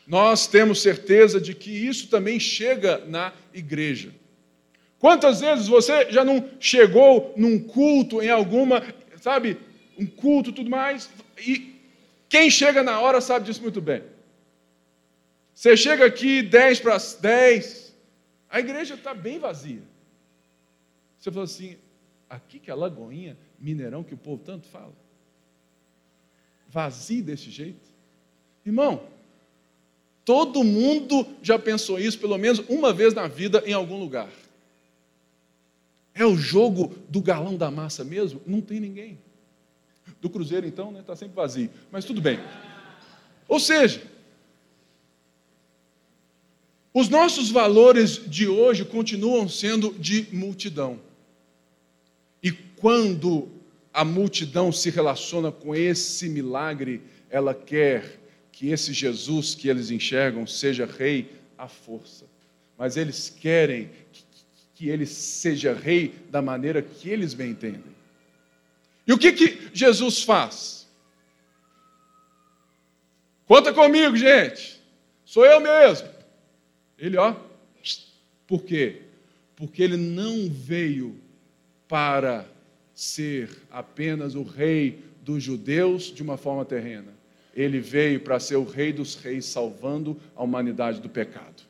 nós 0.07 0.47
temos 0.47 0.83
certeza 0.83 1.41
de 1.41 1.55
que 1.55 1.71
isso 1.71 2.09
também 2.09 2.39
chega 2.39 3.03
na 3.07 3.33
igreja. 3.55 4.13
Quantas 4.99 5.41
vezes 5.41 5.69
você 5.69 6.11
já 6.11 6.23
não 6.23 6.47
chegou 6.61 7.33
num 7.35 7.59
culto, 7.59 8.21
em 8.21 8.29
alguma, 8.29 8.83
sabe, 9.23 9.57
um 9.99 10.05
culto 10.05 10.53
tudo 10.53 10.69
mais, 10.69 11.09
e 11.39 11.77
quem 12.29 12.51
chega 12.51 12.83
na 12.83 13.01
hora 13.01 13.23
sabe 13.23 13.47
disso 13.47 13.63
muito 13.63 13.81
bem. 13.81 14.03
Você 15.55 15.75
chega 15.79 16.05
aqui 16.05 16.43
10 16.43 16.81
para 16.81 16.99
10, 17.23 17.97
a 18.51 18.61
igreja 18.61 18.97
está 18.97 19.15
bem 19.15 19.39
vazia. 19.39 19.81
Você 21.19 21.33
fala 21.33 21.45
assim, 21.47 21.79
aqui 22.29 22.59
que 22.59 22.71
é 22.71 22.73
a 22.73 22.77
Lagoinha, 22.77 23.37
Mineirão, 23.59 24.05
que 24.05 24.15
o 24.15 24.19
povo 24.19 24.43
tanto 24.45 24.67
fala. 24.67 24.93
Vazio 26.69 27.23
desse 27.23 27.51
jeito. 27.51 27.89
Irmão, 28.65 29.03
todo 30.25 30.63
mundo 30.63 31.27
já 31.43 31.59
pensou 31.59 31.99
isso 31.99 32.19
pelo 32.19 32.37
menos 32.37 32.59
uma 32.69 32.93
vez 32.93 33.15
na 33.15 33.27
vida 33.27 33.63
em 33.67 33.73
algum 33.73 33.99
lugar. 33.99 34.31
É 36.15 36.27
o 36.27 36.37
jogo 36.37 36.95
do 37.09 37.23
galão 37.23 37.57
da 37.57 37.71
massa 37.71 38.05
mesmo? 38.05 38.43
Não 38.47 38.61
tem 38.61 38.81
ninguém. 38.81 39.19
Do 40.21 40.29
Cruzeiro, 40.29 40.67
então, 40.67 40.89
está 40.89 40.99
né, 40.99 41.05
tá 41.07 41.17
sempre 41.17 41.37
vazio. 41.37 41.71
Mas 41.91 42.05
tudo 42.05 42.21
bem. 42.21 42.41
Ou 43.47 43.61
seja, 43.61 44.03
os 46.93 47.09
nossos 47.09 47.51
valores 47.51 48.21
de 48.29 48.49
hoje 48.49 48.85
continuam 48.85 49.49
sendo 49.49 49.95
de 49.95 50.27
multidão. 50.33 50.99
Quando 52.81 53.49
a 53.93 54.05
multidão 54.05 54.71
se 54.71 54.91
relaciona 54.91 55.51
com 55.51 55.75
esse 55.75 56.29
milagre, 56.29 57.03
ela 57.29 57.55
quer 57.55 58.21
que 58.53 58.71
esse 58.71 58.93
Jesus 58.93 59.55
que 59.55 59.69
eles 59.69 59.91
enxergam 59.91 60.47
seja 60.47 60.87
rei 60.87 61.33
à 61.57 61.69
força. 61.69 62.25
Mas 62.77 62.97
eles 62.97 63.29
querem 63.29 63.91
que 64.75 64.89
ele 64.89 65.07
seja 65.07 65.75
rei 65.75 66.15
da 66.31 66.41
maneira 66.41 66.81
que 66.81 67.11
eles 67.11 67.35
bem 67.35 67.51
entendem. 67.51 67.97
E 69.07 69.13
o 69.13 69.19
que, 69.19 69.33
que 69.33 69.71
Jesus 69.73 70.23
faz? 70.23 70.87
Conta 73.47 73.73
comigo, 73.73 74.17
gente. 74.17 74.81
Sou 75.25 75.45
eu 75.45 75.61
mesmo. 75.61 76.09
Ele, 76.99 77.17
ó. 77.17 77.35
Por 78.47 78.63
quê? 78.63 79.03
Porque 79.57 79.83
ele 79.83 79.97
não 79.97 80.49
veio 80.49 81.21
para 81.89 82.47
ser 82.99 83.49
apenas 83.71 84.35
o 84.35 84.43
rei 84.43 85.05
dos 85.23 85.41
judeus 85.41 86.13
de 86.13 86.21
uma 86.21 86.37
forma 86.37 86.65
terrena. 86.65 87.15
Ele 87.55 87.79
veio 87.79 88.19
para 88.19 88.41
ser 88.41 88.57
o 88.57 88.65
rei 88.65 88.93
dos 88.93 89.15
reis, 89.15 89.45
salvando 89.45 90.21
a 90.35 90.43
humanidade 90.43 91.01
do 91.01 91.09
pecado. 91.09 91.63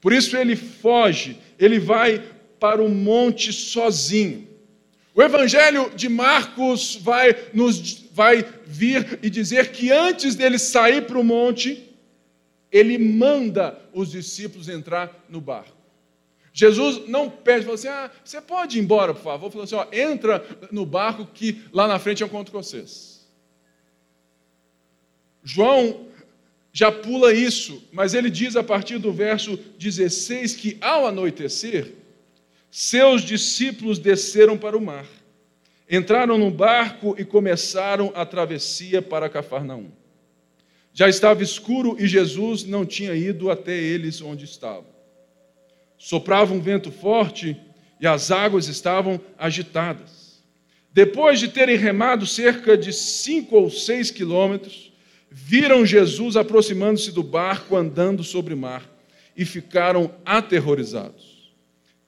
Por 0.00 0.12
isso 0.12 0.36
ele 0.36 0.54
foge, 0.54 1.36
ele 1.58 1.80
vai 1.80 2.22
para 2.60 2.80
o 2.80 2.88
monte 2.88 3.52
sozinho. 3.52 4.46
O 5.12 5.20
Evangelho 5.20 5.90
de 5.96 6.08
Marcos 6.08 6.94
vai, 7.02 7.34
nos, 7.52 8.04
vai 8.12 8.46
vir 8.64 9.18
e 9.24 9.28
dizer 9.28 9.72
que 9.72 9.90
antes 9.90 10.36
dele 10.36 10.60
sair 10.60 11.04
para 11.04 11.18
o 11.18 11.24
monte, 11.24 11.82
ele 12.70 12.96
manda 12.96 13.76
os 13.92 14.12
discípulos 14.12 14.68
entrar 14.68 15.26
no 15.28 15.40
barco. 15.40 15.83
Jesus 16.56 17.08
não 17.08 17.28
pede, 17.28 17.64
fala 17.64 17.74
assim: 17.74 17.88
ah, 17.88 18.08
você 18.24 18.40
pode 18.40 18.78
ir 18.78 18.80
embora, 18.80 19.12
por 19.12 19.24
favor. 19.24 19.50
Falou 19.50 19.64
assim: 19.64 19.74
ó, 19.74 19.86
entra 19.92 20.46
no 20.70 20.86
barco 20.86 21.26
que 21.26 21.60
lá 21.72 21.88
na 21.88 21.98
frente 21.98 22.22
eu 22.22 22.28
encontro 22.28 22.52
com 22.52 22.62
vocês. 22.62 23.28
João 25.42 26.06
já 26.72 26.92
pula 26.92 27.34
isso, 27.34 27.82
mas 27.92 28.14
ele 28.14 28.30
diz 28.30 28.54
a 28.54 28.62
partir 28.62 28.98
do 28.98 29.12
verso 29.12 29.56
16 29.78 30.54
que 30.54 30.78
ao 30.80 31.06
anoitecer, 31.06 31.92
seus 32.70 33.22
discípulos 33.22 33.98
desceram 33.98 34.56
para 34.56 34.78
o 34.78 34.80
mar, 34.80 35.06
entraram 35.90 36.38
no 36.38 36.52
barco 36.52 37.16
e 37.18 37.24
começaram 37.24 38.12
a 38.14 38.24
travessia 38.24 39.02
para 39.02 39.28
Cafarnaum. 39.28 39.90
Já 40.92 41.08
estava 41.08 41.42
escuro 41.42 41.96
e 41.98 42.06
Jesus 42.06 42.62
não 42.62 42.86
tinha 42.86 43.12
ido 43.12 43.50
até 43.50 43.76
eles 43.76 44.20
onde 44.20 44.44
estavam. 44.44 44.93
Soprava 45.98 46.52
um 46.52 46.60
vento 46.60 46.90
forte 46.90 47.56
e 48.00 48.06
as 48.06 48.30
águas 48.30 48.68
estavam 48.68 49.20
agitadas. 49.38 50.42
Depois 50.92 51.40
de 51.40 51.48
terem 51.48 51.76
remado 51.76 52.26
cerca 52.26 52.76
de 52.76 52.92
cinco 52.92 53.56
ou 53.56 53.70
seis 53.70 54.10
quilômetros, 54.10 54.92
viram 55.30 55.84
Jesus 55.84 56.36
aproximando-se 56.36 57.10
do 57.10 57.22
barco 57.22 57.76
andando 57.76 58.22
sobre 58.22 58.54
o 58.54 58.56
mar 58.56 58.88
e 59.36 59.44
ficaram 59.44 60.14
aterrorizados. 60.24 61.52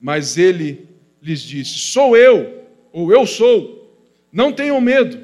Mas 0.00 0.38
ele 0.38 0.88
lhes 1.20 1.40
disse: 1.40 1.78
Sou 1.78 2.16
eu, 2.16 2.62
ou 2.92 3.12
eu 3.12 3.26
sou, 3.26 4.00
não 4.30 4.52
tenham 4.52 4.80
medo. 4.80 5.18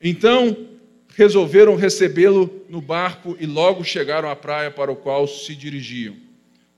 Então 0.00 0.68
resolveram 1.16 1.74
recebê-lo 1.74 2.64
no 2.68 2.80
barco 2.80 3.36
e 3.40 3.46
logo 3.46 3.82
chegaram 3.82 4.30
à 4.30 4.36
praia 4.36 4.70
para 4.70 4.92
o 4.92 4.96
qual 4.96 5.26
se 5.26 5.54
dirigiam. 5.54 6.27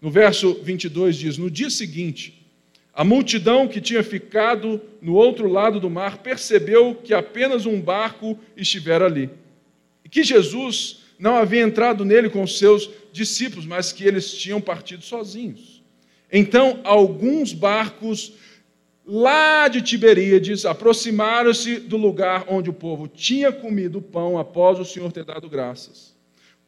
No 0.00 0.10
verso 0.10 0.54
22 0.62 1.16
diz: 1.16 1.38
No 1.38 1.50
dia 1.50 1.70
seguinte, 1.70 2.46
a 2.92 3.04
multidão 3.04 3.68
que 3.68 3.80
tinha 3.80 4.02
ficado 4.02 4.80
no 5.00 5.14
outro 5.14 5.48
lado 5.48 5.78
do 5.78 5.90
mar 5.90 6.18
percebeu 6.18 6.94
que 6.94 7.14
apenas 7.14 7.66
um 7.66 7.80
barco 7.80 8.38
estivera 8.56 9.06
ali 9.06 9.30
e 10.04 10.08
que 10.08 10.22
Jesus 10.22 11.00
não 11.18 11.36
havia 11.36 11.62
entrado 11.62 12.04
nele 12.04 12.30
com 12.30 12.46
seus 12.46 12.90
discípulos, 13.12 13.66
mas 13.66 13.92
que 13.92 14.04
eles 14.04 14.32
tinham 14.32 14.60
partido 14.60 15.04
sozinhos. 15.04 15.82
Então, 16.32 16.80
alguns 16.82 17.52
barcos 17.52 18.32
lá 19.06 19.66
de 19.66 19.82
Tiberíades, 19.82 20.64
aproximaram-se 20.64 21.80
do 21.80 21.96
lugar 21.96 22.44
onde 22.48 22.70
o 22.70 22.72
povo 22.72 23.08
tinha 23.08 23.50
comido 23.50 24.00
pão 24.00 24.38
após 24.38 24.78
o 24.78 24.84
Senhor 24.84 25.10
ter 25.10 25.24
dado 25.24 25.48
graças. 25.48 26.14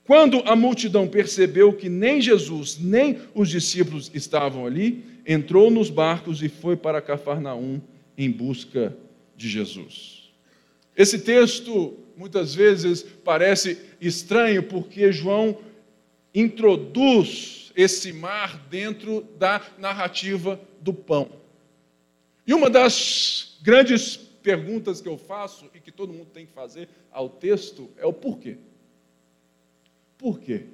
Quando 0.04 0.42
a 0.46 0.56
multidão 0.56 1.06
percebeu 1.06 1.72
que 1.72 1.88
nem 1.88 2.20
Jesus 2.20 2.78
nem 2.78 3.18
os 3.34 3.48
discípulos 3.48 4.10
estavam 4.12 4.66
ali, 4.66 5.04
entrou 5.26 5.70
nos 5.70 5.90
barcos 5.90 6.42
e 6.42 6.48
foi 6.48 6.76
para 6.76 7.00
Cafarnaum 7.00 7.80
em 8.18 8.30
busca 8.30 8.96
de 9.36 9.48
Jesus. 9.48 10.32
Esse 10.96 11.20
texto 11.20 11.96
muitas 12.16 12.54
vezes 12.54 13.02
parece 13.24 13.78
estranho 14.00 14.62
porque 14.62 15.12
João 15.12 15.58
introduz 16.34 17.72
esse 17.76 18.12
mar 18.12 18.58
dentro 18.68 19.26
da 19.38 19.62
narrativa 19.78 20.60
do 20.80 20.92
pão. 20.92 21.30
E 22.46 22.52
uma 22.52 22.68
das 22.68 23.56
grandes 23.62 24.16
perguntas 24.16 25.00
que 25.00 25.08
eu 25.08 25.16
faço 25.16 25.70
e 25.74 25.78
que 25.78 25.92
todo 25.92 26.12
mundo 26.12 26.28
tem 26.34 26.44
que 26.44 26.52
fazer 26.52 26.88
ao 27.10 27.28
texto 27.28 27.88
é 27.96 28.04
o 28.04 28.12
porquê. 28.12 28.58
Por 30.22 30.38
quê? 30.38 30.66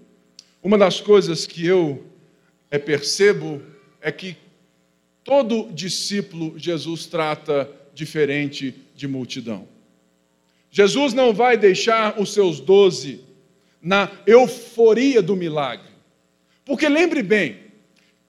Uma 0.63 0.77
das 0.77 1.01
coisas 1.01 1.47
que 1.47 1.67
eu 1.67 2.05
é, 2.71 2.79
percebo 2.79 3.63
é 3.99 4.13
que 4.13 4.37
todo 5.25 5.73
discípulo 5.73 6.59
Jesus 6.59 7.07
trata 7.07 7.67
diferente 7.95 8.75
de 8.95 9.09
multidão. 9.09 9.67
Jesus 10.71 11.15
não 11.15 11.33
vai 11.33 11.57
deixar 11.57 12.21
os 12.21 12.35
seus 12.35 12.61
doze 12.61 13.25
na 13.81 14.11
euforia 14.27 15.23
do 15.23 15.35
milagre. 15.35 15.89
Porque 16.63 16.87
lembre 16.87 17.23
bem, 17.23 17.59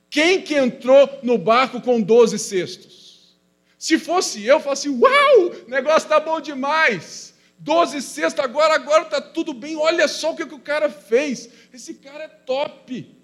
quem 0.09 0.41
que 0.41 0.55
entrou 0.55 1.19
no 1.21 1.37
barco 1.37 1.81
com 1.81 2.01
doze 2.01 2.39
cestos? 2.39 3.35
Se 3.77 3.99
fosse 3.99 4.45
eu, 4.45 4.55
eu 4.55 4.59
falasse, 4.61 4.87
uau, 4.87 5.53
negócio 5.67 6.05
está 6.05 6.17
bom 6.17 6.39
demais. 6.39 7.28
12 7.59 8.01
sexta, 8.01 8.41
agora, 8.41 8.73
agora 8.73 9.03
está 9.03 9.19
tudo 9.19 9.53
bem. 9.53 9.75
Olha 9.75 10.07
só 10.07 10.31
o 10.31 10.35
que, 10.35 10.45
que 10.45 10.55
o 10.55 10.59
cara 10.59 10.89
fez. 10.89 11.49
Esse 11.73 11.95
cara 11.95 12.23
é 12.23 12.27
top. 12.27 13.15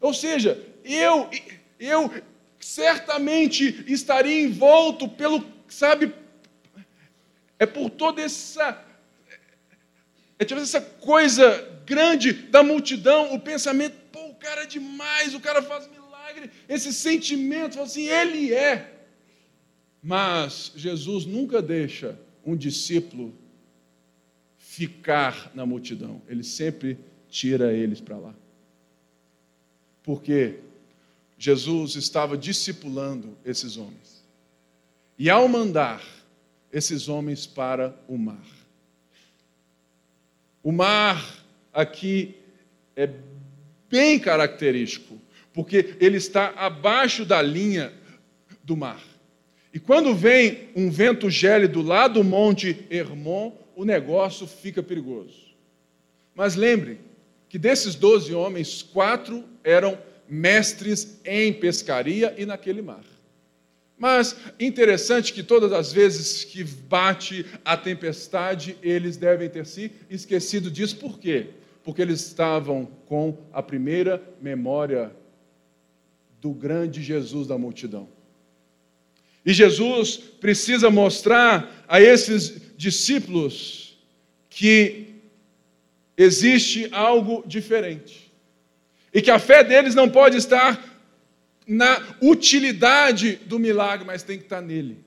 Ou 0.00 0.14
seja, 0.14 0.64
eu, 0.84 1.28
eu 1.78 2.10
certamente 2.58 3.84
estaria 3.86 4.42
envolto 4.42 5.08
pelo, 5.08 5.44
sabe, 5.68 6.14
é 7.58 7.66
por 7.66 7.90
toda 7.90 8.22
essa, 8.22 8.82
é 10.38 10.44
tipo 10.44 10.60
essa 10.60 10.80
coisa 10.80 11.82
grande 11.84 12.32
da 12.32 12.62
multidão, 12.62 13.34
o 13.34 13.40
pensamento, 13.40 13.96
pô, 14.12 14.26
o 14.28 14.34
cara 14.34 14.62
é 14.62 14.66
demais, 14.66 15.34
o 15.34 15.40
cara 15.40 15.60
faz 15.60 15.88
milagre, 15.88 16.50
esse 16.68 16.92
sentimento, 16.92 17.80
assim, 17.80 18.06
ele 18.06 18.54
é. 18.54 18.98
Mas 20.02 20.72
Jesus 20.76 21.26
nunca 21.26 21.60
deixa 21.60 22.18
um 22.44 22.56
discípulo 22.56 23.34
ficar 24.70 25.50
na 25.52 25.66
multidão, 25.66 26.22
ele 26.28 26.44
sempre 26.44 26.96
tira 27.28 27.72
eles 27.72 28.00
para 28.00 28.16
lá. 28.16 28.34
Porque 30.00 30.60
Jesus 31.36 31.96
estava 31.96 32.38
discipulando 32.38 33.36
esses 33.44 33.76
homens. 33.76 34.24
E 35.18 35.28
ao 35.28 35.48
mandar 35.48 36.00
esses 36.72 37.08
homens 37.08 37.48
para 37.48 37.98
o 38.06 38.16
mar, 38.16 38.46
o 40.62 40.70
mar 40.70 41.44
aqui 41.72 42.36
é 42.94 43.10
bem 43.90 44.20
característico, 44.20 45.20
porque 45.52 45.96
ele 45.98 46.16
está 46.16 46.50
abaixo 46.50 47.24
da 47.24 47.42
linha 47.42 47.92
do 48.62 48.76
mar. 48.76 49.02
E 49.74 49.80
quando 49.80 50.14
vem 50.14 50.68
um 50.76 50.88
vento 50.88 51.28
gélido 51.28 51.82
lá 51.82 52.06
do 52.06 52.22
Monte 52.22 52.86
Hermon, 52.88 53.59
o 53.80 53.84
negócio 53.86 54.46
fica 54.46 54.82
perigoso. 54.82 55.54
Mas 56.34 56.54
lembre 56.54 57.00
que 57.48 57.58
desses 57.58 57.94
doze 57.94 58.34
homens, 58.34 58.82
quatro 58.82 59.42
eram 59.64 59.98
mestres 60.28 61.18
em 61.24 61.50
pescaria 61.50 62.34
e 62.36 62.44
naquele 62.44 62.82
mar. 62.82 63.02
Mas 63.96 64.36
interessante 64.60 65.32
que 65.32 65.42
todas 65.42 65.72
as 65.72 65.94
vezes 65.94 66.44
que 66.44 66.62
bate 66.62 67.46
a 67.64 67.74
tempestade, 67.74 68.76
eles 68.82 69.16
devem 69.16 69.48
ter 69.48 69.64
se 69.64 69.90
esquecido 70.10 70.70
disso. 70.70 70.98
Por 70.98 71.18
quê? 71.18 71.46
Porque 71.82 72.02
eles 72.02 72.20
estavam 72.20 72.84
com 73.06 73.38
a 73.50 73.62
primeira 73.62 74.22
memória 74.42 75.10
do 76.38 76.50
grande 76.50 77.02
Jesus 77.02 77.46
da 77.46 77.56
multidão. 77.56 78.10
E 79.44 79.52
Jesus 79.52 80.16
precisa 80.16 80.90
mostrar 80.90 81.84
a 81.88 82.00
esses 82.00 82.60
discípulos 82.76 83.98
que 84.48 85.14
existe 86.16 86.88
algo 86.92 87.42
diferente. 87.46 88.30
E 89.12 89.22
que 89.22 89.30
a 89.30 89.38
fé 89.38 89.64
deles 89.64 89.94
não 89.94 90.08
pode 90.08 90.36
estar 90.36 90.82
na 91.66 92.16
utilidade 92.20 93.36
do 93.46 93.58
milagre, 93.58 94.06
mas 94.06 94.22
tem 94.22 94.36
que 94.36 94.44
estar 94.44 94.60
nele. 94.60 94.98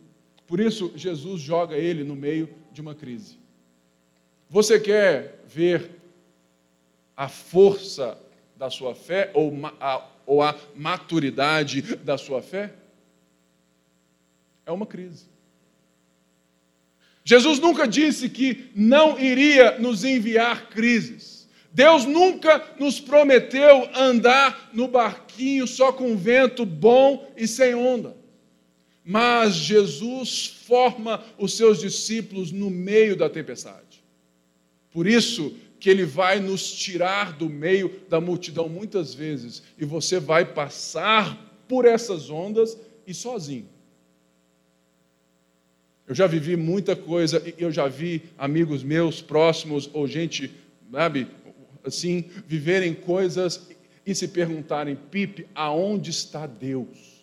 Por 0.47 0.59
isso, 0.59 0.91
Jesus 0.95 1.41
joga 1.41 1.75
ele 1.75 2.03
no 2.03 2.15
meio 2.15 2.49
de 2.71 2.81
uma 2.81 2.95
crise. 2.95 3.37
Você 4.49 4.79
quer 4.79 5.43
ver 5.47 5.89
a 7.15 7.27
força 7.27 8.17
da 8.55 8.69
sua 8.69 8.95
fé 8.95 9.31
ou 9.33 9.51
a, 9.79 10.07
ou 10.25 10.41
a 10.41 10.55
maturidade 10.75 11.81
da 11.97 12.17
sua 12.17 12.41
fé? 12.41 12.73
É 14.65 14.71
uma 14.71 14.85
crise. 14.85 15.25
Jesus 17.25 17.59
nunca 17.59 17.87
disse 17.87 18.27
que 18.29 18.69
não 18.75 19.19
iria 19.19 19.79
nos 19.79 20.03
enviar 20.03 20.69
crises. 20.69 21.47
Deus 21.71 22.05
nunca 22.05 22.63
nos 22.79 22.99
prometeu 22.99 23.89
andar 23.95 24.69
no 24.73 24.87
barquinho 24.87 25.65
só 25.65 25.91
com 25.91 26.15
vento 26.15 26.65
bom 26.65 27.31
e 27.35 27.47
sem 27.47 27.73
onda. 27.73 28.15
Mas 29.03 29.55
Jesus 29.55 30.45
forma 30.45 31.23
os 31.37 31.57
seus 31.57 31.79
discípulos 31.79 32.51
no 32.51 32.69
meio 32.69 33.15
da 33.15 33.29
tempestade. 33.29 34.03
Por 34.91 35.07
isso 35.07 35.55
que 35.79 35.89
ele 35.89 36.05
vai 36.05 36.39
nos 36.39 36.71
tirar 36.71 37.33
do 37.33 37.49
meio 37.49 38.01
da 38.07 38.21
multidão 38.21 38.69
muitas 38.69 39.13
vezes, 39.13 39.61
e 39.77 39.83
você 39.83 40.17
vai 40.17 40.45
passar 40.45 41.37
por 41.67 41.85
essas 41.85 42.29
ondas 42.29 42.77
e 43.05 43.13
sozinho. 43.13 43.67
Eu 46.07 46.13
já 46.13 46.27
vivi 46.27 46.55
muita 46.55 46.95
coisa, 46.95 47.41
eu 47.57 47.71
já 47.71 47.87
vi 47.87 48.23
amigos 48.37 48.83
meus 48.83 49.21
próximos 49.21 49.89
ou 49.93 50.07
gente, 50.07 50.51
sabe, 50.91 51.27
assim, 51.83 52.25
viverem 52.45 52.93
coisas 52.93 53.69
e 54.05 54.13
se 54.13 54.27
perguntarem, 54.27 54.95
Pipe, 54.95 55.47
aonde 55.55 56.09
está 56.09 56.45
Deus? 56.45 57.13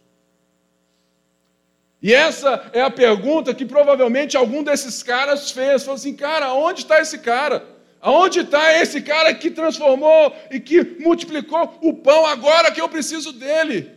E 2.03 2.15
essa 2.15 2.71
é 2.73 2.81
a 2.81 2.91
pergunta 2.91 3.53
que 3.53 3.67
provavelmente 3.67 4.37
algum 4.37 4.63
desses 4.63 5.03
caras 5.03 5.51
fez. 5.51 5.83
Falou 5.83 5.97
assim, 5.97 6.15
cara, 6.15 6.47
aonde 6.47 6.81
está 6.81 6.99
esse 7.01 7.19
cara? 7.19 7.63
Aonde 8.01 8.41
está 8.41 8.81
esse 8.81 9.03
cara 9.03 9.35
que 9.35 9.51
transformou 9.51 10.35
e 10.51 10.59
que 10.59 10.83
multiplicou 10.83 11.79
o 11.83 11.93
pão 11.93 12.25
agora 12.25 12.73
que 12.73 12.81
eu 12.81 12.89
preciso 12.89 13.33
dele? 13.33 13.91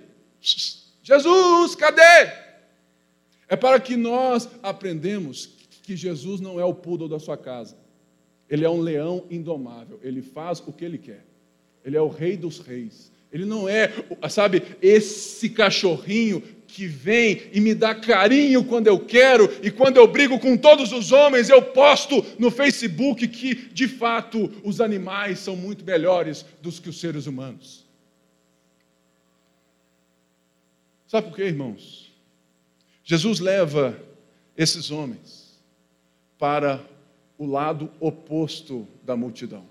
Jesus, 1.01 1.75
cadê? 1.75 2.42
É 3.47 3.55
para 3.55 3.79
que 3.79 3.95
nós 3.95 4.49
aprendemos 4.61 5.49
que 5.83 5.95
Jesus 5.95 6.39
não 6.39 6.59
é 6.59 6.65
o 6.65 6.73
poodle 6.73 7.09
da 7.09 7.19
sua 7.19 7.37
casa. 7.37 7.77
Ele 8.49 8.65
é 8.65 8.69
um 8.69 8.79
leão 8.79 9.25
indomável. 9.29 9.99
Ele 10.01 10.21
faz 10.21 10.59
o 10.65 10.71
que 10.71 10.85
ele 10.85 10.97
quer. 10.97 11.25
Ele 11.83 11.97
é 11.97 12.01
o 12.01 12.07
rei 12.07 12.37
dos 12.37 12.59
reis. 12.59 13.11
Ele 13.31 13.45
não 13.45 13.67
é, 13.67 13.91
sabe, 14.29 14.61
esse 14.81 15.49
cachorrinho 15.49 16.41
que 16.67 16.85
vem 16.85 17.43
e 17.51 17.59
me 17.59 17.73
dá 17.75 17.93
carinho 17.93 18.63
quando 18.63 18.87
eu 18.87 18.99
quero, 18.99 19.47
e 19.61 19.69
quando 19.69 19.97
eu 19.97 20.07
brigo 20.07 20.39
com 20.39 20.57
todos 20.57 20.91
os 20.91 21.11
homens, 21.11 21.49
eu 21.49 21.61
posto 21.61 22.25
no 22.39 22.49
Facebook 22.49 23.27
que, 23.27 23.53
de 23.55 23.87
fato, 23.87 24.51
os 24.63 24.81
animais 24.81 25.39
são 25.39 25.55
muito 25.55 25.85
melhores 25.85 26.45
do 26.61 26.71
que 26.71 26.89
os 26.89 26.99
seres 26.99 27.27
humanos. 27.27 27.85
Sabe 31.07 31.29
por 31.29 31.35
quê, 31.35 31.43
irmãos? 31.43 32.02
Jesus 33.03 33.39
leva 33.39 33.99
esses 34.55 34.89
homens 34.89 35.59
para 36.39 36.83
o 37.37 37.45
lado 37.45 37.91
oposto 37.99 38.87
da 39.03 39.15
multidão, 39.17 39.65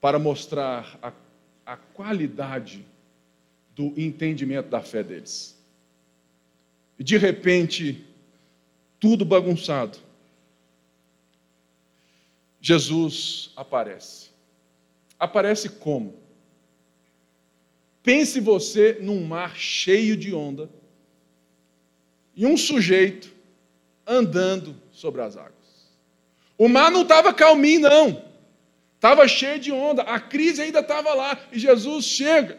para 0.00 0.18
mostrar 0.18 0.98
a, 1.02 1.12
a 1.64 1.76
qualidade 1.76 2.84
do 3.74 3.92
entendimento 3.96 4.68
da 4.68 4.82
fé 4.82 5.02
deles. 5.02 5.56
E 6.98 7.04
de 7.04 7.16
repente, 7.16 8.04
tudo 9.00 9.24
bagunçado, 9.24 9.98
Jesus 12.60 13.52
aparece. 13.56 14.30
Aparece 15.18 15.68
como? 15.68 16.14
Pense 18.02 18.40
você 18.40 18.98
num 19.00 19.24
mar 19.24 19.56
cheio 19.56 20.16
de 20.16 20.34
onda 20.34 20.68
e 22.36 22.46
um 22.46 22.56
sujeito 22.56 23.32
andando 24.06 24.76
sobre 24.92 25.22
as 25.22 25.36
águas. 25.36 25.54
O 26.58 26.68
mar 26.68 26.90
não 26.90 27.02
estava 27.02 27.32
calminho, 27.32 27.80
não. 27.80 28.22
Estava 28.94 29.26
cheio 29.26 29.58
de 29.58 29.72
onda. 29.72 30.02
A 30.02 30.20
crise 30.20 30.62
ainda 30.62 30.80
estava 30.80 31.14
lá. 31.14 31.38
E 31.50 31.58
Jesus 31.58 32.04
chega. 32.04 32.58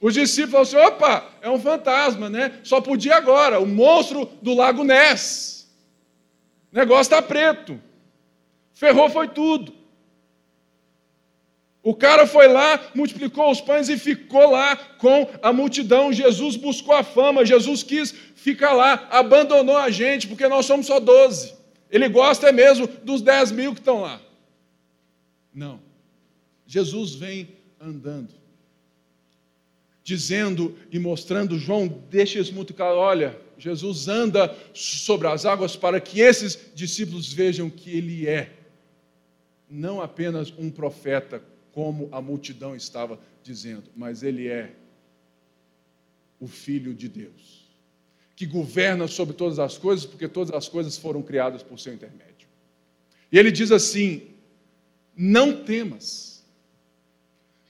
Os 0.00 0.14
discípulos 0.14 0.70
falam 0.70 0.86
assim: 0.86 0.94
opa, 0.94 1.30
é 1.40 1.48
um 1.48 1.60
fantasma, 1.60 2.28
né? 2.28 2.60
Só 2.64 2.80
podia 2.80 3.16
agora. 3.16 3.60
O 3.60 3.66
monstro 3.66 4.26
do 4.42 4.54
Lago 4.54 4.82
Ness. 4.82 5.70
O 6.72 6.76
negócio 6.76 7.02
está 7.02 7.22
preto. 7.22 7.80
Ferrou 8.74 9.08
foi 9.08 9.28
tudo. 9.28 9.81
O 11.82 11.94
cara 11.94 12.26
foi 12.26 12.46
lá, 12.46 12.80
multiplicou 12.94 13.50
os 13.50 13.60
pães 13.60 13.88
e 13.88 13.98
ficou 13.98 14.52
lá 14.52 14.76
com 14.76 15.28
a 15.42 15.52
multidão. 15.52 16.12
Jesus 16.12 16.54
buscou 16.54 16.94
a 16.94 17.02
fama, 17.02 17.44
Jesus 17.44 17.82
quis 17.82 18.14
ficar 18.36 18.72
lá, 18.72 19.08
abandonou 19.10 19.76
a 19.76 19.90
gente, 19.90 20.28
porque 20.28 20.46
nós 20.46 20.64
somos 20.64 20.86
só 20.86 21.00
doze. 21.00 21.54
Ele 21.90 22.08
gosta 22.08 22.48
é 22.48 22.52
mesmo 22.52 22.86
dos 22.86 23.20
dez 23.20 23.50
mil 23.50 23.74
que 23.74 23.80
estão 23.80 24.00
lá. 24.00 24.20
Não. 25.52 25.80
Jesus 26.66 27.14
vem 27.14 27.48
andando, 27.80 28.30
dizendo 30.04 30.78
e 30.90 31.00
mostrando, 31.00 31.58
João, 31.58 31.88
deixa 32.08 32.38
isso 32.38 32.54
muito 32.54 32.72
claro, 32.72 32.96
olha, 32.96 33.38
Jesus 33.58 34.06
anda 34.08 34.56
sobre 34.72 35.26
as 35.26 35.44
águas 35.44 35.76
para 35.76 36.00
que 36.00 36.20
esses 36.20 36.58
discípulos 36.74 37.32
vejam 37.32 37.68
que 37.68 37.90
ele 37.90 38.28
é 38.28 38.50
não 39.68 40.00
apenas 40.00 40.52
um 40.56 40.70
profeta 40.70 41.42
como 41.72 42.08
a 42.12 42.20
multidão 42.20 42.76
estava 42.76 43.18
dizendo, 43.42 43.84
mas 43.96 44.22
ele 44.22 44.46
é 44.46 44.72
o 46.38 46.46
Filho 46.46 46.92
de 46.92 47.08
Deus, 47.08 47.66
que 48.36 48.46
governa 48.46 49.08
sobre 49.08 49.34
todas 49.34 49.58
as 49.58 49.78
coisas, 49.78 50.04
porque 50.04 50.28
todas 50.28 50.54
as 50.54 50.68
coisas 50.68 50.96
foram 50.96 51.22
criadas 51.22 51.62
por 51.62 51.80
seu 51.80 51.94
intermédio. 51.94 52.48
E 53.30 53.38
ele 53.38 53.50
diz 53.50 53.72
assim: 53.72 54.28
não 55.16 55.64
temas, 55.64 56.44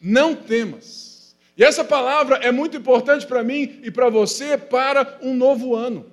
não 0.00 0.34
temas. 0.34 1.36
E 1.56 1.62
essa 1.62 1.84
palavra 1.84 2.36
é 2.36 2.50
muito 2.50 2.76
importante 2.76 3.26
para 3.26 3.44
mim 3.44 3.80
e 3.82 3.90
para 3.90 4.08
você 4.08 4.56
para 4.58 5.18
um 5.22 5.34
novo 5.34 5.76
ano, 5.76 6.10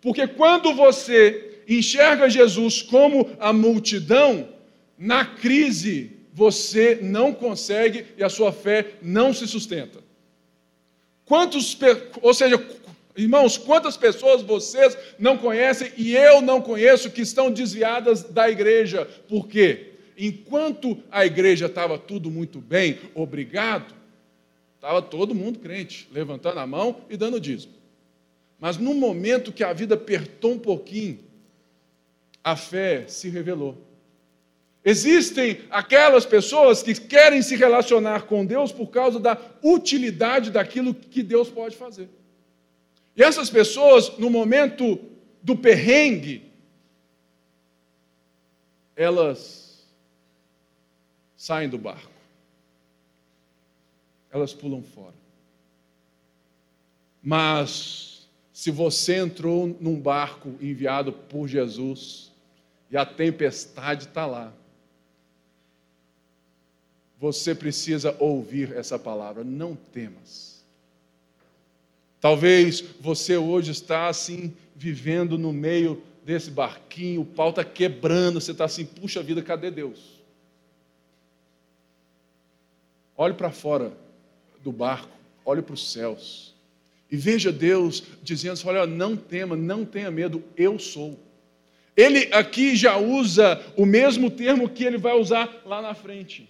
porque 0.00 0.26
quando 0.28 0.72
você 0.74 1.62
enxerga 1.66 2.28
Jesus 2.28 2.82
como 2.82 3.30
a 3.40 3.52
multidão, 3.52 4.48
na 4.98 5.24
crise 5.24 6.13
você 6.34 6.98
não 7.00 7.32
consegue 7.32 8.06
e 8.18 8.24
a 8.24 8.28
sua 8.28 8.50
fé 8.52 8.94
não 9.00 9.32
se 9.32 9.46
sustenta. 9.46 10.00
Quantos, 11.24 11.78
ou 12.20 12.34
seja, 12.34 12.62
irmãos, 13.16 13.56
quantas 13.56 13.96
pessoas 13.96 14.42
vocês 14.42 14.98
não 15.16 15.38
conhecem 15.38 15.92
e 15.96 16.14
eu 16.16 16.42
não 16.42 16.60
conheço 16.60 17.08
que 17.08 17.22
estão 17.22 17.52
desviadas 17.52 18.24
da 18.24 18.50
igreja? 18.50 19.06
Por 19.28 19.46
quê? 19.46 19.92
Enquanto 20.18 20.98
a 21.08 21.24
igreja 21.24 21.66
estava 21.66 21.96
tudo 21.96 22.28
muito 22.32 22.60
bem, 22.60 22.98
obrigado, 23.14 23.94
estava 24.74 25.00
todo 25.00 25.36
mundo 25.36 25.60
crente, 25.60 26.08
levantando 26.12 26.58
a 26.58 26.66
mão 26.66 27.02
e 27.08 27.16
dando 27.16 27.38
dízimo. 27.40 27.74
Mas 28.58 28.76
no 28.76 28.92
momento 28.92 29.52
que 29.52 29.62
a 29.62 29.72
vida 29.72 29.94
apertou 29.94 30.52
um 30.52 30.58
pouquinho, 30.58 31.20
a 32.42 32.56
fé 32.56 33.04
se 33.06 33.28
revelou. 33.28 33.78
Existem 34.84 35.62
aquelas 35.70 36.26
pessoas 36.26 36.82
que 36.82 36.94
querem 36.94 37.40
se 37.40 37.56
relacionar 37.56 38.26
com 38.26 38.44
Deus 38.44 38.70
por 38.70 38.88
causa 38.88 39.18
da 39.18 39.38
utilidade 39.62 40.50
daquilo 40.50 40.92
que 40.94 41.22
Deus 41.22 41.48
pode 41.48 41.74
fazer. 41.74 42.10
E 43.16 43.22
essas 43.22 43.48
pessoas, 43.48 44.18
no 44.18 44.28
momento 44.28 45.00
do 45.42 45.56
perrengue, 45.56 46.52
elas 48.94 49.86
saem 51.34 51.68
do 51.68 51.78
barco. 51.78 52.12
Elas 54.30 54.52
pulam 54.52 54.82
fora. 54.82 55.14
Mas, 57.22 58.28
se 58.52 58.70
você 58.70 59.16
entrou 59.16 59.74
num 59.80 59.98
barco 59.98 60.56
enviado 60.60 61.10
por 61.10 61.48
Jesus 61.48 62.30
e 62.90 62.98
a 62.98 63.06
tempestade 63.06 64.06
está 64.06 64.26
lá, 64.26 64.52
você 67.18 67.54
precisa 67.54 68.16
ouvir 68.18 68.72
essa 68.72 68.98
palavra: 68.98 69.44
não 69.44 69.74
temas. 69.74 70.64
Talvez 72.20 72.82
você 73.00 73.36
hoje 73.36 73.70
está 73.70 74.08
assim, 74.08 74.54
vivendo 74.74 75.36
no 75.38 75.52
meio 75.52 76.02
desse 76.24 76.50
barquinho, 76.50 77.20
o 77.20 77.26
pau 77.26 77.50
está 77.50 77.62
quebrando, 77.62 78.40
você 78.40 78.52
está 78.52 78.64
assim, 78.64 78.86
puxa 78.86 79.22
vida, 79.22 79.42
cadê 79.42 79.70
Deus? 79.70 80.22
Olhe 83.16 83.34
para 83.34 83.50
fora 83.50 83.92
do 84.62 84.72
barco, 84.72 85.12
olhe 85.44 85.60
para 85.60 85.74
os 85.74 85.92
céus 85.92 86.54
e 87.10 87.16
veja 87.16 87.52
Deus 87.52 88.02
dizendo 88.22 88.58
olha, 88.64 88.86
não 88.86 89.16
tema, 89.16 89.54
não 89.54 89.84
tenha 89.84 90.10
medo, 90.10 90.42
eu 90.56 90.78
sou. 90.78 91.18
Ele 91.96 92.28
aqui 92.32 92.74
já 92.74 92.96
usa 92.96 93.62
o 93.76 93.86
mesmo 93.86 94.30
termo 94.30 94.68
que 94.68 94.82
ele 94.82 94.98
vai 94.98 95.12
usar 95.12 95.62
lá 95.64 95.80
na 95.80 95.94
frente 95.94 96.48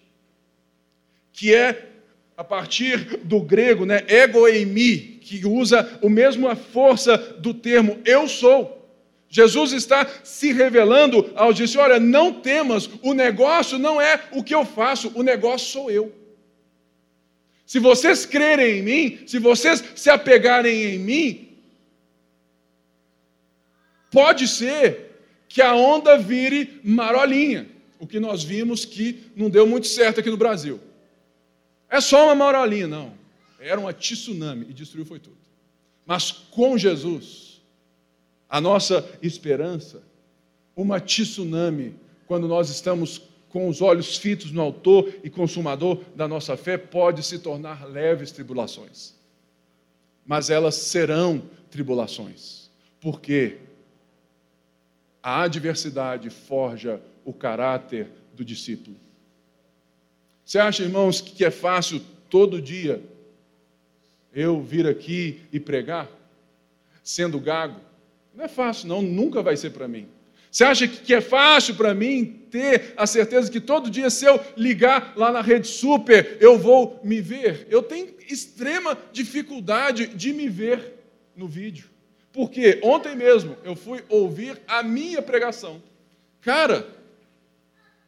que 1.34 1.52
é 1.52 1.90
a 2.36 2.42
partir 2.42 3.18
do 3.24 3.40
grego, 3.40 3.84
né, 3.84 4.04
egoemi, 4.08 5.18
que 5.20 5.44
usa 5.44 5.98
a 6.02 6.08
mesma 6.08 6.56
força 6.56 7.18
do 7.18 7.52
termo 7.52 7.98
eu 8.04 8.26
sou. 8.26 8.80
Jesus 9.28 9.72
está 9.72 10.08
se 10.22 10.52
revelando 10.52 11.32
ao 11.34 11.52
dizer: 11.52 11.78
olha, 11.78 11.98
não 11.98 12.32
temas, 12.32 12.88
o 13.02 13.12
negócio 13.12 13.78
não 13.78 14.00
é 14.00 14.20
o 14.32 14.44
que 14.44 14.54
eu 14.54 14.64
faço, 14.64 15.10
o 15.14 15.22
negócio 15.22 15.72
sou 15.72 15.90
eu. 15.90 16.12
Se 17.66 17.80
vocês 17.80 18.24
crerem 18.24 18.78
em 18.78 18.82
mim, 18.82 19.18
se 19.26 19.40
vocês 19.40 19.82
se 19.96 20.08
apegarem 20.08 20.94
em 20.94 20.98
mim, 20.98 21.48
pode 24.10 24.46
ser 24.46 25.16
que 25.48 25.60
a 25.60 25.74
onda 25.74 26.16
vire 26.16 26.80
marolinha, 26.84 27.66
o 27.98 28.06
que 28.06 28.20
nós 28.20 28.44
vimos 28.44 28.84
que 28.84 29.24
não 29.34 29.50
deu 29.50 29.66
muito 29.66 29.88
certo 29.88 30.20
aqui 30.20 30.30
no 30.30 30.36
Brasil. 30.36 30.80
É 31.94 32.00
só 32.00 32.24
uma 32.26 32.34
marolinha, 32.34 32.88
não. 32.88 33.14
Era 33.60 33.78
uma 33.78 33.92
tsunami 33.92 34.66
e 34.68 34.74
destruiu 34.74 35.06
foi 35.06 35.20
tudo. 35.20 35.36
Mas 36.04 36.32
com 36.32 36.76
Jesus, 36.76 37.62
a 38.48 38.60
nossa 38.60 39.08
esperança, 39.22 40.02
uma 40.74 40.98
tsunami, 40.98 41.94
quando 42.26 42.48
nós 42.48 42.68
estamos 42.68 43.22
com 43.48 43.68
os 43.68 43.80
olhos 43.80 44.16
fitos 44.16 44.50
no 44.50 44.60
autor 44.60 45.08
e 45.22 45.30
consumador 45.30 46.02
da 46.16 46.26
nossa 46.26 46.56
fé, 46.56 46.76
pode 46.76 47.22
se 47.22 47.38
tornar 47.38 47.86
leves 47.88 48.32
tribulações. 48.32 49.14
Mas 50.26 50.50
elas 50.50 50.74
serão 50.74 51.48
tribulações. 51.70 52.70
Porque 53.00 53.58
a 55.22 55.42
adversidade 55.42 56.28
forja 56.28 57.00
o 57.24 57.32
caráter 57.32 58.10
do 58.34 58.44
discípulo. 58.44 59.03
Você 60.44 60.58
acha, 60.58 60.82
irmãos, 60.82 61.20
que 61.20 61.44
é 61.44 61.50
fácil 61.50 62.02
todo 62.28 62.60
dia 62.60 63.02
eu 64.32 64.60
vir 64.60 64.86
aqui 64.86 65.40
e 65.52 65.58
pregar, 65.58 66.08
sendo 67.02 67.40
gago? 67.40 67.80
Não 68.34 68.44
é 68.44 68.48
fácil, 68.48 68.88
não, 68.88 69.00
nunca 69.00 69.42
vai 69.42 69.56
ser 69.56 69.70
para 69.70 69.88
mim. 69.88 70.08
Você 70.50 70.62
acha 70.64 70.86
que 70.86 71.12
é 71.12 71.20
fácil 71.20 71.74
para 71.74 71.94
mim 71.94 72.42
ter 72.50 72.94
a 72.96 73.06
certeza 73.06 73.50
que 73.50 73.60
todo 73.60 73.90
dia, 73.90 74.08
se 74.10 74.24
eu 74.24 74.38
ligar 74.56 75.14
lá 75.16 75.32
na 75.32 75.40
rede 75.40 75.66
super, 75.66 76.36
eu 76.40 76.56
vou 76.58 77.00
me 77.02 77.20
ver? 77.20 77.66
Eu 77.70 77.82
tenho 77.82 78.14
extrema 78.28 78.96
dificuldade 79.12 80.06
de 80.06 80.32
me 80.32 80.48
ver 80.48 80.94
no 81.34 81.48
vídeo. 81.48 81.88
Porque 82.32 82.78
ontem 82.82 83.16
mesmo 83.16 83.56
eu 83.64 83.74
fui 83.74 84.04
ouvir 84.08 84.60
a 84.68 84.82
minha 84.82 85.22
pregação. 85.22 85.82
Cara, 86.40 86.86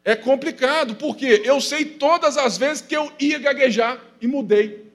é 0.06 0.14
complicado, 0.14 0.94
porque 0.94 1.42
eu 1.44 1.60
sei 1.60 1.84
todas 1.84 2.38
as 2.38 2.56
vezes 2.56 2.80
que 2.80 2.96
eu 2.96 3.10
ia 3.18 3.40
gaguejar 3.40 4.00
e 4.20 4.28
mudei. 4.28 4.86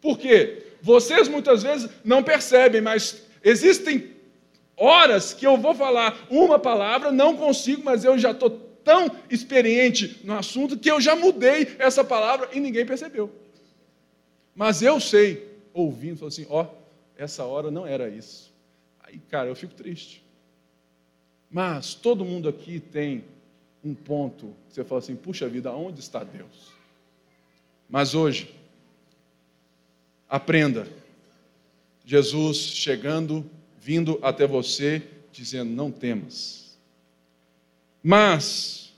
Por 0.00 0.18
quê? 0.18 0.64
Vocês 0.82 1.28
muitas 1.28 1.62
vezes 1.62 1.88
não 2.04 2.20
percebem, 2.20 2.80
mas 2.80 3.22
existem 3.44 4.10
horas 4.76 5.32
que 5.32 5.46
eu 5.46 5.56
vou 5.56 5.72
falar 5.72 6.26
uma 6.28 6.58
palavra, 6.58 7.12
não 7.12 7.36
consigo, 7.36 7.82
mas 7.84 8.02
eu 8.02 8.18
já 8.18 8.32
estou 8.32 8.50
tão 8.82 9.08
experiente 9.30 10.20
no 10.24 10.36
assunto 10.36 10.76
que 10.76 10.90
eu 10.90 11.00
já 11.00 11.14
mudei 11.14 11.76
essa 11.78 12.02
palavra 12.02 12.48
e 12.52 12.58
ninguém 12.58 12.84
percebeu. 12.84 13.30
Mas 14.52 14.82
eu 14.82 14.98
sei, 14.98 15.48
ouvindo, 15.72 16.16
falou 16.16 16.28
assim: 16.28 16.46
ó, 16.50 16.64
oh, 16.64 16.66
essa 17.16 17.44
hora 17.44 17.70
não 17.70 17.86
era 17.86 18.08
isso. 18.08 18.52
Aí, 18.98 19.20
cara, 19.30 19.48
eu 19.48 19.54
fico 19.54 19.74
triste. 19.74 20.26
Mas 21.48 21.94
todo 21.94 22.24
mundo 22.24 22.48
aqui 22.48 22.80
tem 22.80 23.35
um 23.86 23.94
ponto 23.94 24.48
que 24.68 24.74
você 24.74 24.84
fala 24.84 24.98
assim: 24.98 25.14
puxa 25.14 25.48
vida, 25.48 25.72
onde 25.72 26.00
está 26.00 26.24
Deus? 26.24 26.72
Mas 27.88 28.14
hoje, 28.14 28.52
aprenda. 30.28 30.88
Jesus 32.04 32.56
chegando, 32.56 33.48
vindo 33.80 34.18
até 34.22 34.46
você, 34.46 35.02
dizendo: 35.30 35.70
não 35.70 35.90
temas. 35.90 36.76
Mas, 38.02 38.92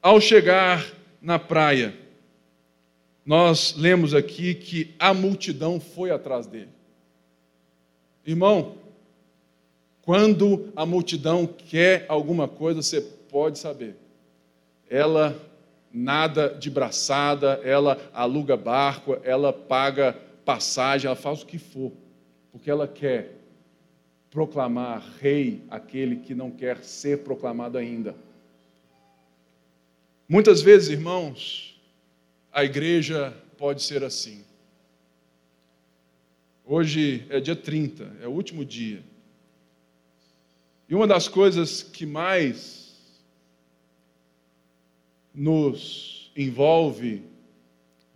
ao 0.00 0.20
chegar 0.20 0.92
na 1.20 1.38
praia, 1.38 1.96
nós 3.24 3.74
lemos 3.76 4.12
aqui 4.12 4.54
que 4.54 4.94
a 4.98 5.14
multidão 5.14 5.78
foi 5.78 6.10
atrás 6.10 6.46
dele. 6.46 6.70
Irmão, 8.26 8.76
quando 10.02 10.72
a 10.74 10.84
multidão 10.84 11.46
quer 11.46 12.06
alguma 12.08 12.48
coisa, 12.48 12.82
você 12.82 13.00
pode 13.00 13.58
saber 13.58 14.01
ela 14.92 15.34
nada 15.90 16.50
de 16.50 16.70
braçada, 16.70 17.58
ela 17.64 17.98
aluga 18.12 18.58
barco, 18.58 19.18
ela 19.24 19.50
paga 19.50 20.12
passagem, 20.44 21.06
ela 21.06 21.16
faz 21.16 21.42
o 21.42 21.46
que 21.46 21.58
for, 21.58 21.90
porque 22.50 22.70
ela 22.70 22.86
quer 22.86 23.38
proclamar 24.30 25.02
rei 25.18 25.62
aquele 25.70 26.16
que 26.16 26.34
não 26.34 26.50
quer 26.50 26.84
ser 26.84 27.20
proclamado 27.24 27.78
ainda. 27.78 28.14
Muitas 30.28 30.60
vezes, 30.60 30.90
irmãos, 30.90 31.80
a 32.52 32.62
igreja 32.62 33.34
pode 33.56 33.82
ser 33.82 34.04
assim. 34.04 34.44
Hoje 36.66 37.26
é 37.30 37.40
dia 37.40 37.56
30, 37.56 38.16
é 38.20 38.28
o 38.28 38.30
último 38.30 38.62
dia. 38.62 39.02
E 40.86 40.94
uma 40.94 41.06
das 41.06 41.28
coisas 41.28 41.82
que 41.82 42.04
mais 42.04 42.81
nos 45.34 46.30
envolve 46.36 47.22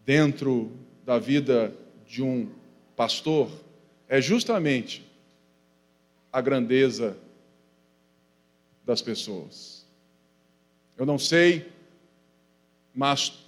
dentro 0.05 0.72
da 1.05 1.18
vida 1.18 1.74
de 2.07 2.22
um 2.22 2.48
pastor 2.94 3.50
é 4.09 4.20
justamente 4.20 5.05
a 6.33 6.40
grandeza 6.40 7.16
das 8.85 9.02
pessoas. 9.02 9.85
Eu 10.96 11.05
não 11.05 11.18
sei, 11.18 11.70
mas 12.94 13.44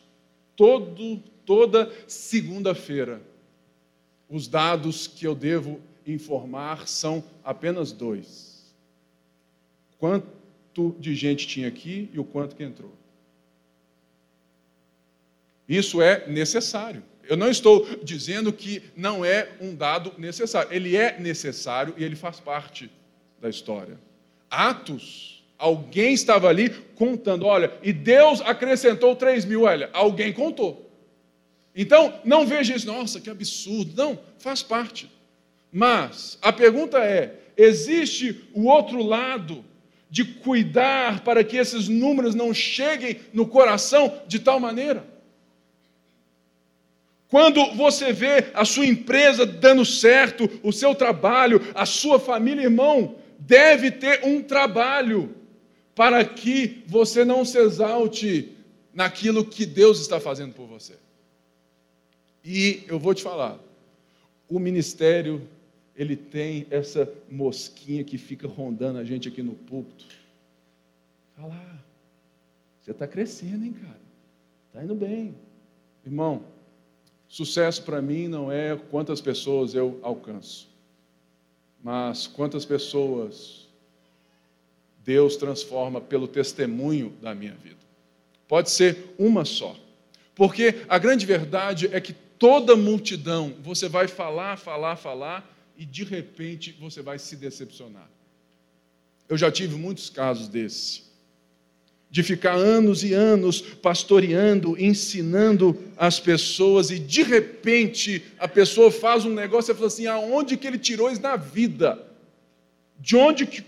todo, 0.57 1.23
toda 1.47 1.93
segunda-feira 2.07 3.23
os 4.29 4.47
dados 4.47 5.07
que 5.07 5.27
eu 5.27 5.35
devo 5.35 5.81
informar 6.07 6.87
são 6.87 7.25
apenas 7.43 7.93
dois: 7.93 8.75
quanto 9.99 10.95
de 10.99 11.15
gente 11.15 11.47
tinha 11.47 11.69
aqui 11.69 12.11
e 12.13 12.19
o 12.19 12.25
quanto 12.25 12.55
que 12.55 12.63
entrou. 12.63 12.93
Isso 15.69 16.01
é 16.01 16.27
necessário. 16.27 17.03
Eu 17.29 17.37
não 17.37 17.51
estou 17.51 17.87
dizendo 18.03 18.53
que 18.53 18.83
não 18.97 19.25
é 19.25 19.51
um 19.61 19.75
dado 19.75 20.15
necessário. 20.17 20.73
Ele 20.73 20.97
é 20.97 21.19
necessário 21.21 21.95
e 21.99 22.05
ele 22.05 22.17
faz 22.17 22.41
parte 22.41 22.91
da 23.39 23.51
história. 23.51 23.99
Atos, 24.51 25.45
alguém 25.59 26.15
estava 26.15 26.49
ali 26.49 26.71
contando, 26.95 27.45
olha, 27.45 27.71
e 27.83 27.93
Deus 27.93 28.41
acrescentou 28.41 29.15
3 29.15 29.45
mil, 29.45 29.63
olha, 29.63 29.91
alguém 29.93 30.33
contou. 30.33 30.91
Então, 31.77 32.19
não 32.25 32.47
veja 32.47 32.75
isso, 32.75 32.87
nossa, 32.87 33.21
que 33.21 33.29
absurdo. 33.29 33.93
Não, 33.95 34.19
faz 34.39 34.63
parte. 34.63 35.11
Mas 35.71 36.39
a 36.41 36.53
pergunta 36.53 36.99
é: 36.99 37.35
existe 37.57 38.49
o 38.55 38.65
outro 38.65 39.03
lado 39.03 39.65
de 40.11 40.25
cuidar 40.25 41.21
para 41.21 41.45
que 41.45 41.57
esses 41.57 41.89
números 41.89 42.35
não 42.35 42.55
cheguem 42.55 43.21
no 43.33 43.47
coração 43.47 44.21
de 44.27 44.39
tal 44.39 44.59
maneira. 44.59 45.05
Quando 47.31 47.75
você 47.75 48.13
vê 48.13 48.51
a 48.55 48.65
sua 48.65 48.87
empresa 48.87 49.45
dando 49.45 49.85
certo, 49.85 50.49
o 50.63 50.73
seu 50.73 50.95
trabalho, 50.95 51.61
a 51.75 51.85
sua 51.85 52.19
família, 52.19 52.63
irmão, 52.63 53.17
deve 53.39 53.91
ter 53.91 54.25
um 54.25 54.43
trabalho 54.43 55.35
para 55.95 56.25
que 56.25 56.83
você 56.87 57.25
não 57.25 57.45
se 57.45 57.59
exalte 57.59 58.57
naquilo 58.95 59.45
que 59.45 59.67
Deus 59.67 60.01
está 60.01 60.19
fazendo 60.19 60.55
por 60.55 60.67
você. 60.67 60.97
E 62.43 62.83
eu 62.89 62.99
vou 62.99 63.13
te 63.15 63.23
falar, 63.23 63.59
o 64.49 64.59
ministério 64.59 65.47
ele 65.95 66.17
tem 66.17 66.67
essa 66.71 67.13
mosquinha 67.29 68.05
que 68.05 68.17
fica 68.17 68.49
rondando 68.49 69.01
a 69.01 69.05
gente 69.05 69.29
aqui 69.29 69.43
no 69.43 69.55
púlpito. 69.55 70.07
Fala, 71.37 71.55
ah, 71.55 71.79
você 72.81 72.93
está 72.93 73.07
crescendo, 73.07 73.65
hein, 73.65 73.73
cara? 73.73 74.01
Está 74.69 74.85
indo 74.85 74.95
bem. 74.95 75.35
Irmão, 76.07 76.43
sucesso 77.29 77.83
para 77.83 78.01
mim 78.03 78.27
não 78.27 78.51
é 78.51 78.77
quantas 78.91 79.21
pessoas 79.21 79.75
eu 79.75 80.01
alcanço, 80.03 80.69
mas 81.83 82.27
quantas 82.27 82.65
pessoas 82.65 83.69
Deus 85.05 85.37
transforma 85.37 86.01
pelo 86.01 86.29
testemunho 86.29 87.11
da 87.23 87.35
minha 87.35 87.55
vida. 87.55 87.79
Pode 88.47 88.71
ser 88.71 89.15
uma 89.19 89.45
só. 89.45 89.75
Porque 90.35 90.83
a 90.89 90.99
grande 90.99 91.25
verdade 91.25 91.89
é 91.93 92.01
que 92.01 92.13
toda 92.13 92.77
multidão, 92.77 93.55
você 93.63 93.89
vai 93.89 94.07
falar, 94.07 94.57
falar, 94.57 94.97
falar, 94.97 95.51
e 95.79 95.85
de 95.85 96.05
repente 96.05 96.73
você 96.73 97.01
vai 97.01 97.19
se 97.19 97.37
decepcionar. 97.37 98.09
Eu 99.29 99.39
já 99.39 99.51
tive 99.51 99.77
muitos 99.77 100.11
casos 100.11 100.47
desse. 100.47 101.08
De 102.11 102.23
ficar 102.23 102.55
anos 102.55 103.05
e 103.05 103.13
anos 103.13 103.61
pastoreando, 103.61 104.77
ensinando 104.83 105.79
as 105.97 106.19
pessoas, 106.19 106.91
e 106.91 106.99
de 106.99 107.23
repente 107.23 108.25
a 108.39 108.49
pessoa 108.49 108.91
faz 108.91 109.27
um 109.27 109.35
negócio 109.35 109.73
e 109.73 109.75
fala 109.75 109.89
assim: 109.89 110.07
aonde 110.07 110.57
que 110.57 110.67
ele 110.67 110.79
tirou 110.79 111.11
isso 111.11 111.21
na 111.21 111.37
vida? 111.37 112.03
De 112.99 113.15
onde 113.15 113.47
que. 113.47 113.63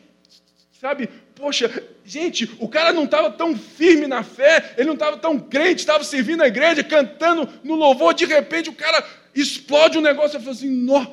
Sabe, 0.80 1.10
poxa, 1.34 1.84
gente, 2.04 2.50
o 2.58 2.68
cara 2.68 2.92
não 2.92 3.04
estava 3.04 3.30
tão 3.30 3.56
firme 3.56 4.06
na 4.06 4.22
fé, 4.22 4.74
ele 4.76 4.86
não 4.86 4.94
estava 4.94 5.16
tão 5.18 5.38
crente, 5.38 5.80
estava 5.80 6.02
servindo 6.02 6.42
a 6.42 6.48
igreja, 6.48 6.82
cantando 6.82 7.48
no 7.62 7.74
louvor, 7.74 8.14
de 8.14 8.24
repente 8.24 8.70
o 8.70 8.74
cara 8.74 9.06
explode 9.34 9.98
um 9.98 10.02
negócio 10.02 10.38
e 10.38 10.40
fala 10.40 10.52
assim: 10.52 10.70
nó, 10.70 11.06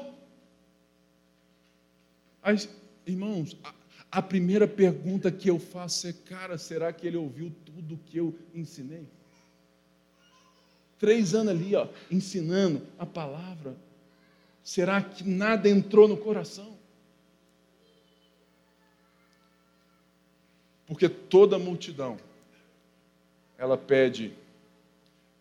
irmãos, 3.06 3.56
a, 4.12 4.22
primeira 4.22 4.68
pergunta 4.68 5.32
que 5.32 5.50
eu 5.50 5.60
faço 5.60 6.08
é: 6.08 6.14
cara, 6.14 6.58
será 6.58 6.92
que 6.92 7.06
ele 7.06 7.18
ouviu 7.18 7.52
tudo 7.66 8.00
que 8.06 8.18
eu 8.18 8.38
ensinei? 8.54 9.08
Três 11.00 11.36
anos 11.36 11.52
ali, 11.52 11.76
ó, 11.76 11.88
ensinando 12.10 12.82
a 12.98 13.06
palavra. 13.06 13.76
Será 14.64 15.02
que 15.02 15.24
nada 15.24 15.70
entrou 15.70 16.08
no 16.08 16.18
coração? 16.18 16.78
Porque 20.88 21.08
toda 21.08 21.60
multidão, 21.60 22.18
ela 23.58 23.78
pede 23.78 24.34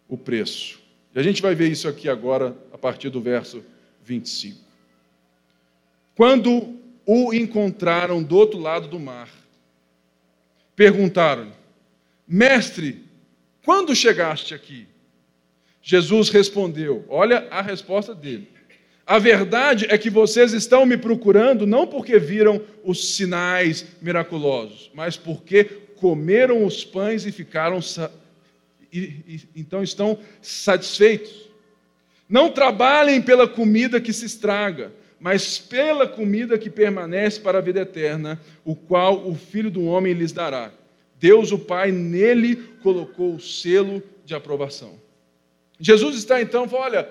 o 0.09 0.17
preço. 0.17 0.81
E 1.15 1.19
a 1.19 1.23
gente 1.23 1.41
vai 1.41 1.55
ver 1.55 1.71
isso 1.71 1.89
aqui 1.89 2.09
agora, 2.09 2.57
a 2.73 2.77
partir 2.79 3.09
do 3.09 3.21
verso 3.21 3.65
25. 4.05 4.61
Quando 6.15 6.76
o 7.07 7.33
encontraram 7.33 8.23
do 8.23 8.37
outro 8.37 8.59
lado 8.59 8.89
do 8.89 8.99
mar. 8.99 9.31
Perguntaram-lhe: 10.75 11.53
Mestre, 12.27 13.05
quando 13.65 13.95
chegaste 13.95 14.53
aqui? 14.53 14.87
Jesus 15.81 16.29
respondeu: 16.31 17.05
Olha 17.09 17.47
a 17.51 17.63
resposta 17.63 18.13
dele. 18.13 18.49
A 19.07 19.21
verdade 19.21 19.87
é 19.89 19.97
que 19.97 20.11
vocês 20.11 20.53
estão 20.53 20.85
me 20.85 20.97
procurando 20.97 21.65
não 21.65 21.87
porque 21.87 22.19
viram 22.19 22.61
os 22.83 23.15
sinais 23.15 23.87
miraculosos, 24.03 24.91
mas 24.93 25.17
porque 25.17 25.63
comeram 25.95 26.67
os 26.67 26.85
pães 26.85 27.25
e 27.25 27.31
ficaram 27.31 27.79
e, 28.93 28.99
e, 28.99 29.41
então 29.55 29.81
estão 29.81 30.19
satisfeitos. 30.43 31.49
Não 32.29 32.51
trabalhem 32.51 33.23
pela 33.23 33.47
comida 33.47 34.01
que 34.01 34.13
se 34.13 34.27
estraga, 34.27 34.93
mas 35.27 35.59
pela 35.59 36.07
comida 36.07 36.57
que 36.57 36.71
permanece 36.71 37.41
para 37.41 37.59
a 37.59 37.61
vida 37.61 37.81
eterna, 37.81 38.41
o 38.65 38.77
qual 38.77 39.29
o 39.29 39.35
Filho 39.35 39.73
do 39.73 39.85
Homem 39.85 40.13
lhes 40.13 40.31
dará. 40.31 40.71
Deus, 41.19 41.51
o 41.51 41.59
Pai, 41.59 41.91
nele 41.91 42.55
colocou 42.81 43.35
o 43.35 43.41
selo 43.41 44.01
de 44.25 44.37
aprovação. 44.37 45.01
Jesus 45.81 46.15
está 46.15 46.41
então, 46.41 46.69
olha, 46.71 47.11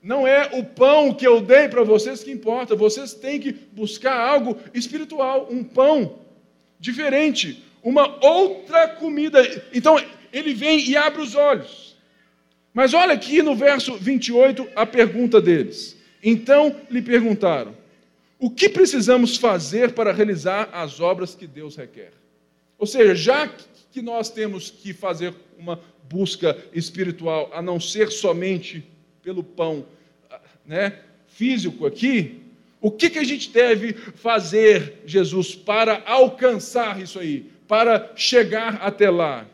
não 0.00 0.28
é 0.28 0.48
o 0.52 0.62
pão 0.62 1.12
que 1.12 1.26
eu 1.26 1.40
dei 1.40 1.66
para 1.66 1.82
vocês 1.82 2.22
que 2.22 2.30
importa, 2.30 2.76
vocês 2.76 3.14
têm 3.14 3.40
que 3.40 3.50
buscar 3.50 4.16
algo 4.16 4.56
espiritual, 4.72 5.48
um 5.50 5.64
pão 5.64 6.20
diferente, 6.78 7.64
uma 7.82 8.24
outra 8.24 8.90
comida. 8.90 9.42
Então, 9.74 10.00
ele 10.32 10.54
vem 10.54 10.88
e 10.88 10.96
abre 10.96 11.20
os 11.20 11.34
olhos. 11.34 11.96
Mas 12.72 12.94
olha 12.94 13.12
aqui 13.12 13.42
no 13.42 13.56
verso 13.56 13.94
28 13.96 14.68
a 14.76 14.86
pergunta 14.86 15.40
deles. 15.40 15.98
Então 16.22 16.76
lhe 16.90 17.02
perguntaram: 17.02 17.74
O 18.38 18.50
que 18.50 18.68
precisamos 18.68 19.36
fazer 19.36 19.92
para 19.92 20.12
realizar 20.12 20.68
as 20.72 21.00
obras 21.00 21.34
que 21.34 21.46
Deus 21.46 21.76
requer? 21.76 22.12
Ou 22.78 22.86
seja, 22.86 23.14
já 23.14 23.50
que 23.92 24.00
nós 24.00 24.30
temos 24.30 24.70
que 24.70 24.92
fazer 24.92 25.34
uma 25.58 25.80
busca 26.08 26.56
espiritual, 26.72 27.50
a 27.52 27.60
não 27.60 27.78
ser 27.78 28.10
somente 28.10 28.84
pelo 29.22 29.44
pão 29.44 29.84
né, 30.64 30.98
físico 31.28 31.86
aqui, 31.86 32.40
o 32.80 32.90
que, 32.90 33.10
que 33.10 33.18
a 33.18 33.24
gente 33.24 33.50
deve 33.50 33.92
fazer, 33.92 35.02
Jesus, 35.04 35.54
para 35.54 36.02
alcançar 36.06 37.00
isso 37.00 37.18
aí, 37.18 37.50
para 37.68 38.12
chegar 38.16 38.76
até 38.76 39.10
lá? 39.10 39.46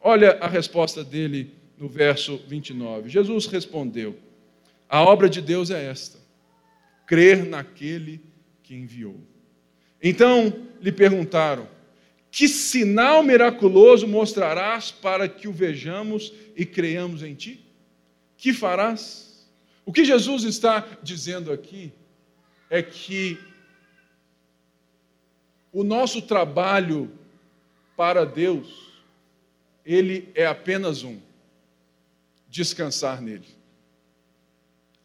Olha 0.00 0.36
a 0.40 0.46
resposta 0.46 1.02
dele 1.02 1.50
no 1.78 1.88
verso 1.88 2.38
29. 2.46 3.08
Jesus 3.08 3.46
respondeu: 3.46 4.14
a 4.94 5.02
obra 5.02 5.28
de 5.28 5.40
Deus 5.40 5.72
é 5.72 5.86
esta: 5.86 6.20
crer 7.04 7.44
naquele 7.44 8.20
que 8.62 8.76
enviou. 8.76 9.20
Então 10.00 10.68
lhe 10.80 10.92
perguntaram: 10.92 11.68
Que 12.30 12.46
sinal 12.46 13.20
miraculoso 13.24 14.06
mostrarás 14.06 14.92
para 14.92 15.28
que 15.28 15.48
o 15.48 15.52
vejamos 15.52 16.32
e 16.54 16.64
creiamos 16.64 17.24
em 17.24 17.34
ti? 17.34 17.66
Que 18.36 18.52
farás? 18.52 19.50
O 19.84 19.92
que 19.92 20.04
Jesus 20.04 20.44
está 20.44 20.86
dizendo 21.02 21.52
aqui 21.52 21.92
é 22.70 22.80
que 22.80 23.36
o 25.72 25.82
nosso 25.82 26.22
trabalho 26.22 27.10
para 27.96 28.24
Deus, 28.24 28.92
ele 29.84 30.28
é 30.36 30.46
apenas 30.46 31.02
um: 31.02 31.18
descansar 32.48 33.20
nele. 33.20 33.63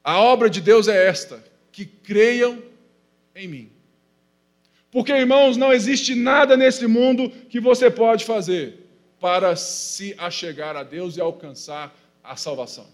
A 0.03 0.19
obra 0.19 0.49
de 0.49 0.61
Deus 0.61 0.87
é 0.87 1.07
esta: 1.07 1.43
que 1.71 1.85
creiam 1.85 2.61
em 3.35 3.47
mim. 3.47 3.71
Porque, 4.91 5.11
irmãos, 5.11 5.55
não 5.55 5.71
existe 5.71 6.15
nada 6.15 6.57
nesse 6.57 6.87
mundo 6.87 7.29
que 7.49 7.59
você 7.59 7.91
pode 7.91 8.25
fazer 8.25 8.87
para 9.19 9.55
se 9.55 10.15
achegar 10.17 10.75
a 10.75 10.83
Deus 10.83 11.15
e 11.15 11.21
alcançar 11.21 11.95
a 12.23 12.35
salvação. 12.35 12.87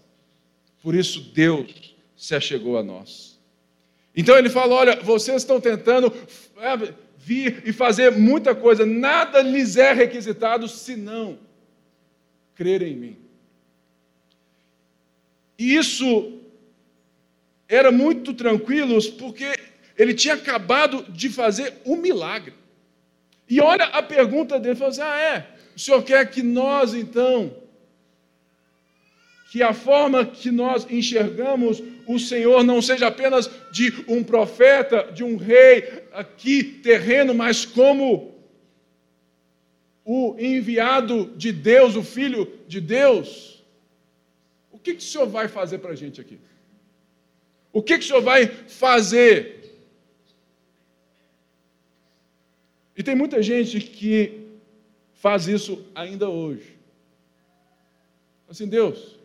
Por 0.82 0.94
isso, 0.94 1.20
Deus 1.32 1.94
se 2.16 2.34
achegou 2.34 2.78
a 2.78 2.82
nós. 2.82 3.38
Então 4.14 4.36
ele 4.36 4.48
fala: 4.48 4.74
olha, 4.74 5.00
vocês 5.02 5.42
estão 5.42 5.60
tentando 5.60 6.12
vir 7.18 7.62
e 7.66 7.72
fazer 7.72 8.12
muita 8.12 8.54
coisa, 8.54 8.86
nada 8.86 9.42
lhes 9.42 9.76
é 9.76 9.92
requisitado 9.92 10.68
senão 10.68 11.38
crer 12.54 12.82
em 12.82 12.96
mim. 12.96 13.16
E 15.58 15.74
isso 15.74 16.35
era 17.68 17.90
muito 17.90 18.32
tranquilos 18.34 19.08
porque 19.08 19.46
ele 19.96 20.14
tinha 20.14 20.34
acabado 20.34 21.04
de 21.08 21.28
fazer 21.28 21.74
um 21.84 21.96
milagre. 21.96 22.54
E 23.48 23.60
olha 23.60 23.84
a 23.86 24.02
pergunta 24.02 24.58
dele, 24.58 24.74
falou 24.74 24.90
assim: 24.90 25.00
"Ah, 25.02 25.18
é, 25.20 25.46
o 25.74 25.78
senhor 25.78 26.02
quer 26.02 26.28
que 26.30 26.42
nós 26.42 26.94
então 26.94 27.54
que 29.50 29.62
a 29.62 29.72
forma 29.72 30.26
que 30.26 30.50
nós 30.50 30.86
enxergamos 30.90 31.82
o 32.06 32.18
Senhor 32.18 32.62
não 32.62 32.82
seja 32.82 33.06
apenas 33.06 33.50
de 33.72 34.04
um 34.06 34.22
profeta, 34.22 35.10
de 35.12 35.24
um 35.24 35.36
rei 35.36 36.04
aqui 36.12 36.62
terreno, 36.62 37.34
mas 37.34 37.64
como 37.64 38.34
o 40.04 40.36
enviado 40.38 41.32
de 41.36 41.52
Deus, 41.52 41.96
o 41.96 42.02
filho 42.02 42.52
de 42.68 42.80
Deus. 42.80 43.64
O 44.70 44.78
que, 44.78 44.94
que 44.94 45.00
o 45.02 45.06
senhor 45.06 45.26
vai 45.26 45.48
fazer 45.48 45.78
para 45.78 45.92
a 45.92 45.96
gente 45.96 46.20
aqui? 46.20 46.38
O 47.76 47.82
que, 47.82 47.98
que 47.98 48.04
o 48.04 48.08
senhor 48.08 48.22
vai 48.22 48.46
fazer? 48.46 49.76
Então 52.92 53.04
tem 53.04 53.14
muita 53.14 53.42
gente 53.42 53.78
que 53.80 54.48
faz 55.12 55.46
isso 55.46 55.84
ainda 55.94 56.26
hoje. 56.26 56.74
Assim, 58.48 58.66
Deus, 58.66 59.18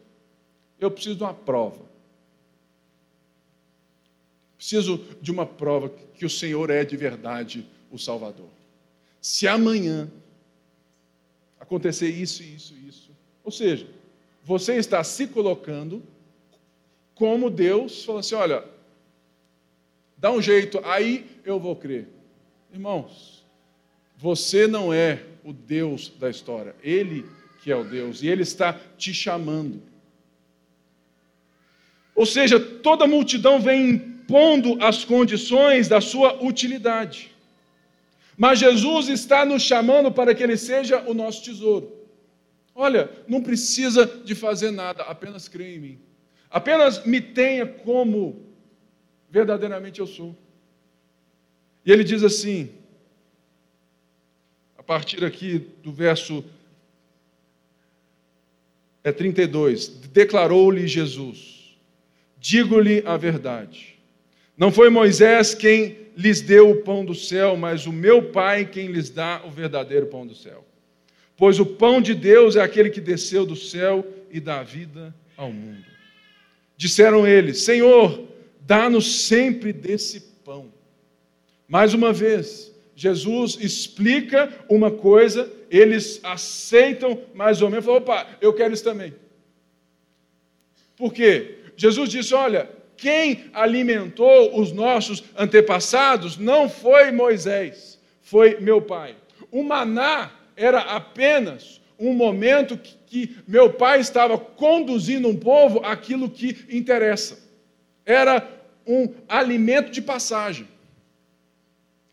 eu 0.81 0.91
preciso 0.91 1.15
de 1.15 1.23
uma 1.23 1.33
prova. 1.33 1.85
Preciso 4.57 4.97
de 5.21 5.31
uma 5.31 5.45
prova 5.45 5.87
que 5.87 6.25
o 6.25 6.29
Senhor 6.29 6.69
é 6.69 6.83
de 6.83 6.97
verdade 6.97 7.65
o 7.89 7.97
Salvador. 7.97 8.49
Se 9.21 9.47
amanhã 9.47 10.11
acontecer 11.57 12.09
isso, 12.09 12.43
isso, 12.43 12.75
isso, 12.85 13.11
ou 13.45 13.51
seja, 13.51 13.87
você 14.43 14.75
está 14.75 15.01
se 15.05 15.25
colocando 15.25 16.03
como 17.15 17.49
Deus, 17.49 18.03
falando 18.03 18.21
assim: 18.21 18.35
olha, 18.35 18.63
dá 20.17 20.31
um 20.31 20.41
jeito, 20.41 20.81
aí 20.83 21.25
eu 21.45 21.59
vou 21.59 21.75
crer. 21.75 22.07
Irmãos, 22.73 23.43
você 24.17 24.67
não 24.67 24.93
é 24.93 25.23
o 25.43 25.51
Deus 25.51 26.09
da 26.19 26.29
história, 26.29 26.75
Ele 26.83 27.25
que 27.61 27.71
é 27.71 27.75
o 27.75 27.83
Deus, 27.83 28.23
e 28.23 28.27
Ele 28.27 28.41
está 28.41 28.73
te 28.97 29.13
chamando. 29.13 29.81
Ou 32.15 32.25
seja, 32.25 32.59
toda 32.59 33.07
multidão 33.07 33.59
vem 33.59 33.89
impondo 33.89 34.83
as 34.83 35.05
condições 35.05 35.87
da 35.87 36.01
sua 36.01 36.43
utilidade. 36.43 37.31
Mas 38.37 38.59
Jesus 38.59 39.09
está 39.09 39.45
nos 39.45 39.61
chamando 39.61 40.11
para 40.11 40.33
que 40.33 40.41
Ele 40.41 40.57
seja 40.57 41.01
o 41.07 41.13
nosso 41.13 41.43
tesouro. 41.43 41.91
Olha, 42.73 43.09
não 43.27 43.41
precisa 43.41 44.05
de 44.05 44.33
fazer 44.33 44.71
nada, 44.71 45.03
apenas 45.03 45.47
creia 45.47 45.75
em 45.75 45.79
mim. 45.79 45.99
Apenas 46.51 47.05
me 47.05 47.21
tenha 47.21 47.65
como 47.65 48.45
verdadeiramente 49.29 50.01
eu 50.01 50.07
sou. 50.07 50.35
E 51.85 51.91
ele 51.91 52.03
diz 52.03 52.21
assim, 52.23 52.69
a 54.77 54.83
partir 54.83 55.23
aqui 55.23 55.59
do 55.81 55.91
verso 55.91 56.43
é 59.03 59.11
32, 59.11 59.87
declarou-lhe 59.87 60.85
Jesus: 60.87 61.75
Digo-lhe 62.37 63.01
a 63.05 63.17
verdade. 63.17 63.97
Não 64.57 64.71
foi 64.71 64.89
Moisés 64.89 65.55
quem 65.55 65.97
lhes 66.15 66.41
deu 66.41 66.69
o 66.69 66.81
pão 66.83 67.03
do 67.05 67.15
céu, 67.15 67.55
mas 67.55 67.87
o 67.87 67.91
meu 67.91 68.31
Pai 68.31 68.65
quem 68.65 68.87
lhes 68.87 69.09
dá 69.09 69.41
o 69.45 69.49
verdadeiro 69.49 70.07
pão 70.07 70.27
do 70.27 70.35
céu. 70.35 70.63
Pois 71.37 71.59
o 71.59 71.65
pão 71.65 72.01
de 72.01 72.13
Deus 72.13 72.55
é 72.55 72.61
aquele 72.61 72.89
que 72.89 73.01
desceu 73.01 73.45
do 73.45 73.55
céu 73.55 74.05
e 74.29 74.39
dá 74.39 74.61
vida 74.61 75.15
ao 75.35 75.51
mundo. 75.51 75.90
Disseram 76.81 77.27
eles: 77.27 77.61
Senhor, 77.61 78.27
dá-nos 78.61 79.27
sempre 79.27 79.71
desse 79.71 80.19
pão. 80.43 80.73
Mais 81.67 81.93
uma 81.93 82.11
vez, 82.11 82.73
Jesus 82.95 83.55
explica 83.61 84.51
uma 84.67 84.89
coisa, 84.89 85.47
eles 85.69 86.19
aceitam 86.23 87.21
mais 87.35 87.61
ou 87.61 87.69
menos, 87.69 87.85
falam, 87.85 88.01
opa, 88.01 88.27
eu 88.41 88.51
quero 88.51 88.73
isso 88.73 88.83
também. 88.83 89.13
Por 90.97 91.13
quê? 91.13 91.59
Jesus 91.77 92.09
disse: 92.09 92.33
olha, 92.33 92.67
quem 92.97 93.51
alimentou 93.53 94.59
os 94.59 94.71
nossos 94.71 95.23
antepassados 95.37 96.35
não 96.35 96.67
foi 96.67 97.11
Moisés, 97.11 97.99
foi 98.23 98.59
meu 98.59 98.81
pai. 98.81 99.15
O 99.51 99.61
maná 99.61 100.31
era 100.55 100.79
apenas 100.79 101.79
um 102.01 102.13
momento 102.13 102.75
que, 102.75 102.97
que 103.05 103.37
meu 103.47 103.71
pai 103.71 103.99
estava 103.99 104.35
conduzindo 104.35 105.27
um 105.27 105.37
povo 105.37 105.79
aquilo 105.85 106.27
que 106.27 106.65
interessa. 106.75 107.37
Era 108.03 108.49
um 108.87 109.13
alimento 109.29 109.91
de 109.91 110.01
passagem. 110.01 110.67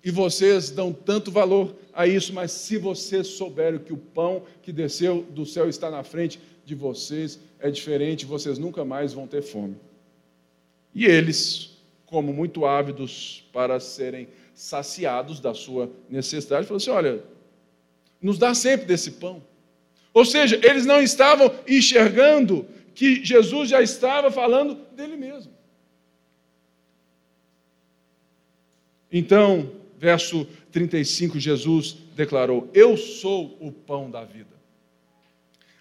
E 0.04 0.10
vocês 0.10 0.70
dão 0.70 0.92
tanto 0.92 1.30
valor 1.30 1.74
a 1.92 2.06
isso, 2.06 2.34
mas 2.34 2.52
se 2.52 2.76
vocês 2.76 3.28
souberem 3.28 3.80
que 3.80 3.92
o 3.92 3.96
pão 3.96 4.42
que 4.62 4.72
desceu 4.72 5.22
do 5.30 5.46
céu 5.46 5.68
está 5.68 5.90
na 5.90 6.04
frente 6.04 6.38
de 6.66 6.74
vocês, 6.74 7.40
é 7.58 7.70
diferente, 7.70 8.26
vocês 8.26 8.58
nunca 8.58 8.84
mais 8.84 9.14
vão 9.14 9.26
ter 9.26 9.42
fome. 9.42 9.74
E 10.94 11.06
eles, 11.06 11.78
como 12.04 12.32
muito 12.32 12.66
ávidos 12.66 13.48
para 13.52 13.80
serem 13.80 14.28
saciados 14.54 15.40
da 15.40 15.54
sua 15.54 15.90
necessidade, 16.10 16.66
falaram 16.66 16.76
assim: 16.76 16.90
olha, 16.90 17.24
nos 18.20 18.38
dá 18.38 18.54
sempre 18.54 18.86
desse 18.86 19.12
pão. 19.12 19.42
Ou 20.18 20.24
seja, 20.24 20.58
eles 20.64 20.84
não 20.84 21.00
estavam 21.00 21.54
enxergando 21.64 22.66
que 22.92 23.24
Jesus 23.24 23.68
já 23.68 23.80
estava 23.80 24.32
falando 24.32 24.74
dele 24.96 25.16
mesmo. 25.16 25.52
Então, 29.12 29.70
verso 29.96 30.44
35, 30.72 31.38
Jesus 31.38 31.98
declarou: 32.16 32.68
Eu 32.74 32.96
sou 32.96 33.56
o 33.60 33.70
pão 33.70 34.10
da 34.10 34.24
vida. 34.24 34.56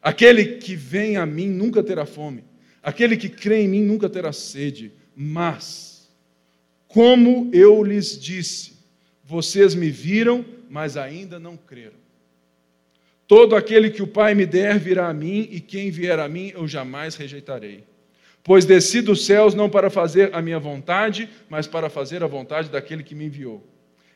Aquele 0.04 0.58
que 0.58 0.76
vem 0.76 1.18
a 1.18 1.26
mim 1.26 1.50
nunca 1.50 1.82
terá 1.82 2.06
fome, 2.06 2.44
aquele 2.84 3.18
que 3.18 3.30
crê 3.30 3.64
em 3.64 3.68
mim 3.68 3.82
nunca 3.82 4.08
terá 4.08 4.32
sede, 4.32 4.92
mas, 5.16 6.08
como 6.88 7.50
eu 7.52 7.82
lhes 7.82 8.22
disse, 8.22 8.74
vocês 9.24 9.74
me 9.74 9.90
viram, 9.90 10.46
mas 10.70 10.96
ainda 10.96 11.40
não 11.40 11.58
creram. 11.58 12.07
Todo 13.28 13.58
aquele 13.58 13.90
que 13.90 14.02
o 14.02 14.08
Pai 14.08 14.34
me 14.34 14.46
der 14.46 14.80
virá 14.80 15.10
a 15.10 15.14
mim, 15.14 15.50
e 15.52 15.60
quem 15.60 15.92
vier 15.92 16.18
a 16.18 16.30
mim 16.30 16.54
eu 16.56 16.66
jamais 16.66 17.16
rejeitarei. 17.16 17.84
Pois 18.42 18.64
desci 18.64 19.02
dos 19.02 19.26
céus 19.26 19.54
não 19.54 19.70
para 19.70 19.90
fazer 19.90 20.34
a 20.34 20.42
minha 20.42 20.58
vontade, 20.58 21.30
mas 21.50 21.68
para 21.68 21.90
fazer 21.90 22.24
a 22.24 22.28
vontade 22.28 22.70
daquele 22.70 23.04
que 23.04 23.14
me 23.14 23.26
enviou. 23.26 23.62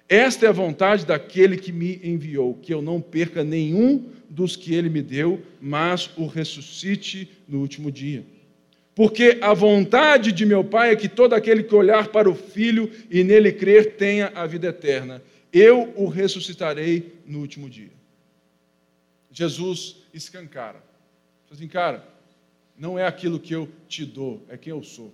Esta 0.08 0.46
é 0.46 0.50
a 0.50 0.54
vontade 0.54 1.06
daquele 1.06 1.58
que 1.58 1.74
me 1.74 2.00
enviou, 2.02 2.54
que 2.54 2.74
eu 2.74 2.82
não 2.82 3.02
perca 3.02 3.44
nenhum 3.44 4.10
dos 4.30 4.56
que 4.56 4.74
ele 4.74 4.90
me 4.90 5.02
deu, 5.02 5.42
mas 5.60 6.10
o 6.16 6.26
ressuscite 6.26 7.30
no 7.46 7.60
último 7.60 7.92
dia. 7.92 8.24
Porque 8.96 9.40
a 9.42 9.54
vontade 9.54 10.32
de 10.32 10.46
meu 10.46 10.64
Pai 10.64 10.92
é 10.92 10.96
que 10.96 11.10
todo 11.10 11.34
aquele 11.34 11.64
que 11.64 11.76
olhar 11.76 12.08
para 12.08 12.30
o 12.30 12.36
Filho 12.36 12.90
e 13.10 13.26
nele 13.26 13.52
crer 13.52 13.98
tenha 13.98 14.32
a 14.34 14.46
vida 14.46 14.68
eterna. 14.68 15.22
Eu 15.52 15.92
o 15.98 16.08
ressuscitarei 16.08 17.14
no 17.26 17.40
último 17.40 17.70
dia. 17.70 18.01
Jesus 19.32 19.98
escancara. 20.14 20.84
Assim, 21.50 21.68
cara, 21.68 22.08
não 22.78 22.98
é 22.98 23.06
aquilo 23.06 23.40
que 23.40 23.54
eu 23.54 23.70
te 23.88 24.06
dou, 24.06 24.46
é 24.50 24.58
quem 24.58 24.72
eu 24.72 24.84
sou. 24.84 25.14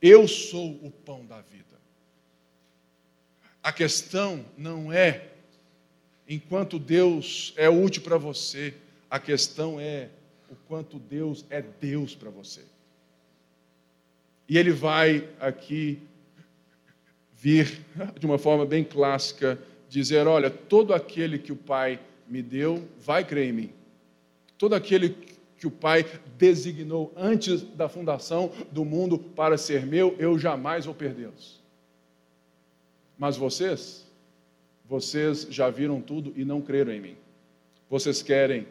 Eu 0.00 0.26
sou 0.26 0.72
o 0.82 0.90
pão 0.90 1.24
da 1.26 1.40
vida. 1.40 1.78
A 3.62 3.72
questão 3.72 4.44
não 4.56 4.92
é 4.92 5.28
enquanto 6.28 6.78
Deus 6.78 7.52
é 7.56 7.68
útil 7.68 8.02
para 8.02 8.16
você, 8.16 8.74
a 9.10 9.18
questão 9.18 9.78
é 9.78 10.08
o 10.50 10.54
quanto 10.66 10.98
Deus 10.98 11.44
é 11.50 11.62
Deus 11.62 12.14
para 12.14 12.30
você. 12.30 12.62
E 14.48 14.58
ele 14.58 14.70
vai 14.70 15.28
aqui 15.40 16.00
vir 17.34 17.84
de 18.18 18.26
uma 18.26 18.38
forma 18.38 18.64
bem 18.64 18.84
clássica 18.84 19.58
dizer: 19.88 20.26
olha, 20.26 20.50
todo 20.50 20.94
aquele 20.94 21.38
que 21.38 21.52
o 21.52 21.56
Pai 21.56 22.00
me 22.28 22.42
deu, 22.42 22.86
vai 23.00 23.24
crer 23.24 23.48
em 23.48 23.52
mim. 23.52 23.70
Todo 24.58 24.74
aquele 24.74 25.16
que 25.56 25.66
o 25.66 25.70
Pai 25.70 26.04
designou 26.36 27.12
antes 27.16 27.62
da 27.62 27.88
fundação 27.88 28.50
do 28.70 28.84
mundo 28.84 29.18
para 29.18 29.56
ser 29.56 29.86
meu, 29.86 30.16
eu 30.18 30.38
jamais 30.38 30.86
vou 30.86 30.94
perdê-los. 30.94 31.60
Mas 33.16 33.36
vocês, 33.36 34.04
vocês 34.84 35.46
já 35.50 35.70
viram 35.70 36.00
tudo 36.00 36.32
e 36.36 36.44
não 36.44 36.60
creram 36.60 36.92
em 36.92 37.00
mim. 37.00 37.16
Vocês 37.88 38.22
querem 38.22 38.66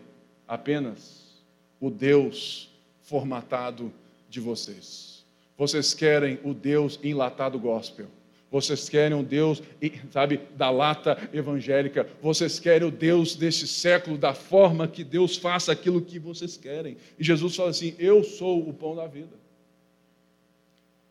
apenas 0.47 1.41
o 1.79 1.89
Deus 1.89 2.69
formatado 3.01 3.91
de 4.29 4.39
vocês. 4.39 5.23
Vocês 5.57 5.93
querem 5.93 6.39
o 6.43 6.53
Deus 6.53 6.99
enlatado 7.03 7.59
gospel. 7.59 8.07
Vocês 8.51 8.89
querem 8.89 9.15
um 9.17 9.23
Deus, 9.23 9.63
sabe, 10.11 10.41
da 10.57 10.69
lata 10.69 11.17
evangélica. 11.31 12.05
Vocês 12.21 12.59
querem 12.59 12.85
o 12.85 12.91
Deus 12.91 13.33
deste 13.33 13.65
século, 13.65 14.17
da 14.17 14.33
forma 14.33 14.89
que 14.89 15.05
Deus 15.05 15.37
faça 15.37 15.71
aquilo 15.71 16.01
que 16.01 16.19
vocês 16.19 16.57
querem. 16.57 16.97
E 17.17 17.23
Jesus 17.23 17.55
fala 17.55 17.69
assim: 17.69 17.95
Eu 17.97 18.25
sou 18.25 18.67
o 18.67 18.73
pão 18.73 18.93
da 18.93 19.07
vida. 19.07 19.39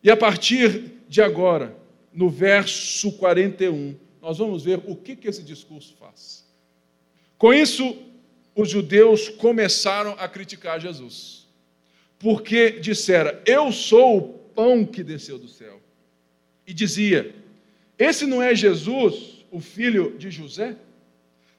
E 0.03 0.11
a 0.11 0.15
partir 0.15 1.01
de 1.09 1.19
agora, 1.19 1.75
no 2.13 2.29
verso 2.29 3.11
41, 3.13 3.95
nós 4.21 4.37
vamos 4.37 4.63
ver 4.63 4.79
o 4.85 4.95
que, 4.95 5.15
que 5.15 5.27
esse 5.27 5.41
discurso 5.41 5.95
faz. 5.99 6.45
Com 7.39 7.51
isso, 7.51 7.97
os 8.55 8.69
judeus 8.69 9.29
começaram 9.29 10.11
a 10.19 10.27
criticar 10.27 10.79
Jesus, 10.79 11.47
porque 12.19 12.69
disseram: 12.69 13.35
Eu 13.47 13.71
sou 13.71 14.17
o 14.19 14.21
pão 14.53 14.85
que 14.85 15.03
desceu 15.03 15.39
do 15.39 15.47
céu 15.47 15.81
e 16.71 16.73
dizia: 16.73 17.35
Esse 17.99 18.25
não 18.25 18.41
é 18.41 18.55
Jesus, 18.55 19.45
o 19.51 19.59
filho 19.59 20.17
de 20.17 20.31
José? 20.31 20.77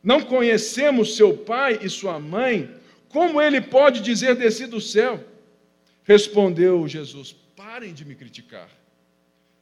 Não 0.02 0.22
conhecemos 0.22 1.16
seu 1.16 1.36
pai 1.36 1.78
e 1.82 1.90
sua 1.90 2.18
mãe? 2.18 2.70
Como 3.10 3.40
ele 3.40 3.60
pode 3.60 4.00
dizer 4.00 4.34
descer 4.34 4.68
do 4.68 4.80
céu? 4.80 5.22
Respondeu 6.02 6.88
Jesus: 6.88 7.36
Parem 7.54 7.92
de 7.92 8.06
me 8.06 8.14
criticar. 8.14 8.70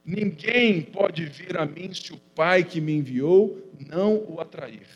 Ninguém 0.05 0.81
pode 0.81 1.25
vir 1.25 1.57
a 1.57 1.65
mim 1.65 1.93
se 1.93 2.13
o 2.13 2.17
Pai 2.33 2.63
que 2.63 2.81
me 2.81 2.93
enviou 2.93 3.69
não 3.87 4.25
o 4.27 4.39
atrair. 4.39 4.87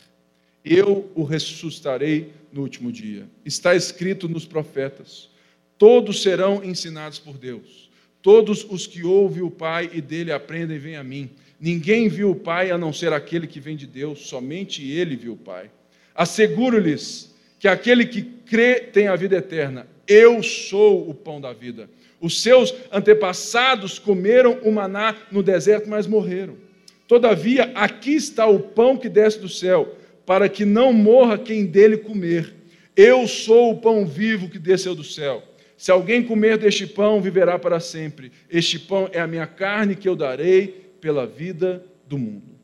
Eu 0.64 1.12
o 1.14 1.24
ressuscitarei 1.24 2.34
no 2.52 2.62
último 2.62 2.92
dia. 2.92 3.28
Está 3.44 3.76
escrito 3.76 4.30
nos 4.30 4.46
profetas: 4.46 5.30
todos 5.78 6.24
serão 6.24 6.64
ensinados 6.64 7.20
por 7.20 7.38
Deus. 7.38 7.85
Todos 8.26 8.66
os 8.68 8.88
que 8.88 9.04
ouvem 9.04 9.44
o 9.44 9.52
Pai 9.52 9.88
e 9.94 10.02
dele 10.02 10.32
aprendem 10.32 10.80
vêm 10.80 10.96
a 10.96 11.04
mim. 11.04 11.30
Ninguém 11.60 12.10
viu 12.10 12.32
o 12.32 12.36
Pai 12.36 12.72
a 12.72 12.78
não 12.78 12.92
ser 12.92 13.14
aquele 13.14 13.46
que 13.46 13.60
vem 13.60 13.76
de 13.76 13.86
Deus, 13.86 14.22
somente 14.28 14.84
ele 14.84 15.16
viu 15.16 15.34
o 15.34 15.38
Pai. 15.38 15.70
Asseguro-lhes 16.16 17.32
que 17.60 17.68
aquele 17.68 18.04
que 18.04 18.24
crê 18.24 18.80
tem 18.80 19.08
a 19.08 19.16
vida 19.16 19.36
eterna. 19.36 19.86
Eu 20.08 20.42
sou 20.42 21.08
o 21.08 21.14
pão 21.14 21.40
da 21.40 21.54
vida. 21.54 21.88
Os 22.20 22.42
seus 22.42 22.74
antepassados 22.92 24.00
comeram 24.00 24.58
o 24.64 24.72
maná 24.72 25.16
no 25.32 25.44
deserto, 25.44 25.88
mas 25.88 26.08
morreram. 26.08 26.56
Todavia, 27.08 27.72
aqui 27.76 28.16
está 28.16 28.48
o 28.48 28.60
pão 28.60 28.98
que 28.98 29.08
desce 29.08 29.38
do 29.38 29.48
céu, 29.48 30.00
para 30.26 30.50
que 30.50 30.66
não 30.66 30.92
morra 30.92 31.38
quem 31.38 31.64
dele 31.64 31.98
comer. 31.98 32.56
Eu 32.96 33.28
sou 33.28 33.74
o 33.74 33.78
pão 33.78 34.04
vivo 34.04 34.50
que 34.50 34.58
desceu 34.58 34.96
do 34.96 35.04
céu. 35.04 35.44
Se 35.78 35.92
alguém 35.92 36.24
comer 36.24 36.58
deste 36.58 36.88
pão, 36.88 37.22
viverá 37.22 37.60
para 37.60 37.80
sempre. 37.80 38.32
Este 38.50 38.80
pão 38.80 39.10
é 39.12 39.20
a 39.20 39.28
minha 39.28 39.46
carne 39.46 39.96
que 39.96 40.08
eu 40.08 40.16
darei 40.16 40.68
pela 41.02 41.28
vida 41.28 41.86
do 42.08 42.18
mundo. 42.18 42.56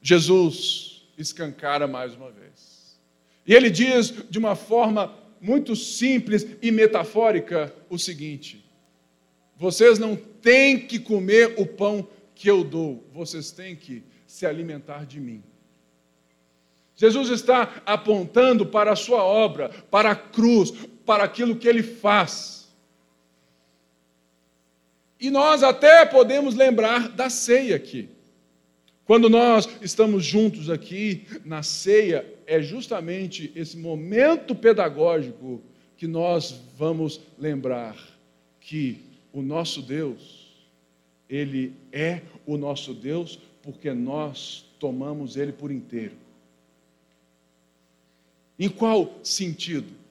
Jesus 0.00 1.06
escancara 1.18 1.86
mais 1.86 2.14
uma 2.14 2.30
vez. 2.30 2.98
E 3.46 3.54
ele 3.54 3.70
diz 3.70 4.12
de 4.30 4.38
uma 4.38 4.54
forma 4.54 5.14
muito 5.40 5.74
simples 5.76 6.46
e 6.62 6.70
metafórica 6.70 7.74
o 7.90 7.98
seguinte: 7.98 8.64
vocês 9.56 9.98
não 9.98 10.16
têm 10.16 10.78
que 10.78 10.98
comer 10.98 11.54
o 11.58 11.66
pão 11.66 12.08
que 12.34 12.50
eu 12.50 12.64
dou, 12.64 13.06
vocês 13.12 13.50
têm 13.50 13.76
que 13.76 14.02
se 14.26 14.46
alimentar 14.46 15.04
de 15.06 15.20
mim. 15.20 15.42
Jesus 16.96 17.28
está 17.28 17.82
apontando 17.84 18.64
para 18.64 18.92
a 18.92 18.96
sua 18.96 19.22
obra, 19.22 19.68
para 19.90 20.12
a 20.12 20.16
cruz, 20.16 20.72
para 21.04 21.24
aquilo 21.24 21.56
que 21.56 21.68
ele 21.68 21.82
faz. 21.82 22.68
E 25.20 25.30
nós 25.30 25.62
até 25.62 26.04
podemos 26.04 26.54
lembrar 26.54 27.08
da 27.08 27.30
ceia 27.30 27.76
aqui. 27.76 28.08
Quando 29.04 29.28
nós 29.28 29.68
estamos 29.82 30.24
juntos 30.24 30.70
aqui 30.70 31.26
na 31.44 31.62
ceia, 31.62 32.26
é 32.46 32.60
justamente 32.62 33.52
esse 33.54 33.76
momento 33.76 34.54
pedagógico 34.54 35.62
que 35.96 36.06
nós 36.06 36.60
vamos 36.76 37.20
lembrar 37.38 37.96
que 38.60 39.00
o 39.32 39.42
nosso 39.42 39.82
Deus, 39.82 40.48
ele 41.28 41.74
é 41.92 42.22
o 42.46 42.56
nosso 42.56 42.94
Deus 42.94 43.38
porque 43.62 43.92
nós 43.92 44.64
tomamos 44.78 45.36
ele 45.36 45.52
por 45.52 45.70
inteiro. 45.70 46.16
Em 48.58 48.68
qual 48.68 49.18
sentido? 49.22 50.03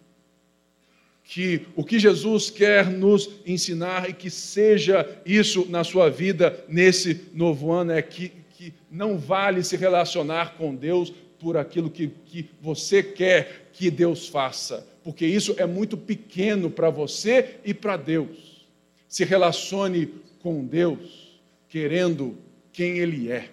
Que 1.24 1.68
o 1.76 1.84
que 1.84 2.00
Jesus 2.00 2.50
quer 2.50 2.90
nos 2.90 3.30
ensinar 3.46 4.10
e 4.10 4.14
que 4.14 4.30
seja 4.30 5.10
isso 5.26 5.66
na 5.70 5.84
sua 5.84 6.10
vida 6.10 6.64
nesse 6.68 7.22
novo 7.34 7.72
ano 7.72 7.92
é 7.92 8.02
que 8.02 8.44
que 8.64 8.74
não 8.90 9.18
vale 9.18 9.62
se 9.64 9.76
relacionar 9.76 10.56
com 10.56 10.74
Deus 10.74 11.12
por 11.40 11.58
aquilo 11.58 11.90
que, 11.90 12.08
que 12.26 12.50
você 12.62 13.04
quer 13.04 13.70
que 13.74 13.92
Deus 13.92 14.30
faça, 14.30 14.88
porque 15.04 15.26
isso 15.26 15.54
é 15.58 15.66
muito 15.66 15.98
pequeno 15.98 16.70
para 16.70 16.90
você 16.90 17.58
e 17.66 17.74
para 17.74 17.98
Deus. 17.98 18.66
Se 19.10 19.26
relacione 19.26 20.14
com 20.40 20.64
Deus, 20.64 21.42
querendo 21.68 22.38
quem 22.72 23.00
Ele 23.00 23.30
é. 23.30 23.50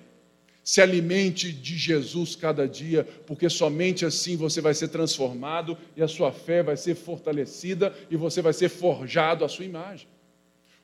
Se 0.63 0.81
alimente 0.81 1.53
de 1.53 1.77
Jesus 1.77 2.37
cada 2.37 2.69
dia, 2.69 3.07
porque 3.27 3.49
somente 3.49 4.05
assim 4.05 4.37
você 4.37 4.61
vai 4.61 4.75
ser 4.75 4.89
transformado 4.89 5.77
e 5.97 6.03
a 6.03 6.09
sua 6.09 6.31
fé 6.31 6.63
vai 6.63 6.77
ser 6.77 6.95
fortalecida 6.95 7.95
e 8.11 8.17
você 8.17 8.43
vai 8.43 8.53
ser 8.53 8.69
forjado 8.69 9.45
à 9.45 9.49
sua 9.49 9.65
imagem. 9.65 10.07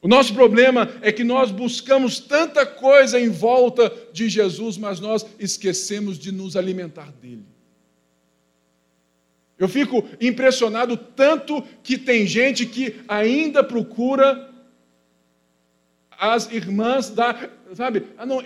O 0.01 0.09
nosso 0.09 0.35
problema 0.35 0.89
é 1.03 1.11
que 1.11 1.25
nós 1.25 1.51
buscamos 1.51 2.21
tanta 2.21 2.65
coisa 2.65 3.19
em 3.19 3.29
volta 3.29 3.93
de 4.13 4.29
Jesus, 4.29 4.77
mas 4.77 5.01
nós 5.01 5.27
esquecemos 5.39 6.19
de 6.19 6.31
nos 6.31 6.57
alimentar 6.57 7.13
dele. 7.13 7.45
Eu 9.59 9.69
fico 9.69 10.07
impressionado 10.21 10.97
tanto 10.97 11.63
que 11.83 11.97
tem 11.97 12.27
gente 12.27 12.67
que 12.67 13.01
ainda 13.09 13.65
procura 13.65 14.51
as 16.11 16.51
irmãs 16.53 17.11
da, 17.11 17.51
sabe? 17.75 18.05
Ah, 18.19 18.27
não, 18.27 18.43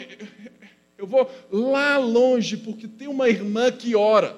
eu 1.00 1.06
vou 1.06 1.30
lá 1.50 1.96
longe 1.96 2.58
porque 2.58 2.86
tem 2.86 3.08
uma 3.08 3.26
irmã 3.26 3.72
que 3.72 3.96
ora. 3.96 4.36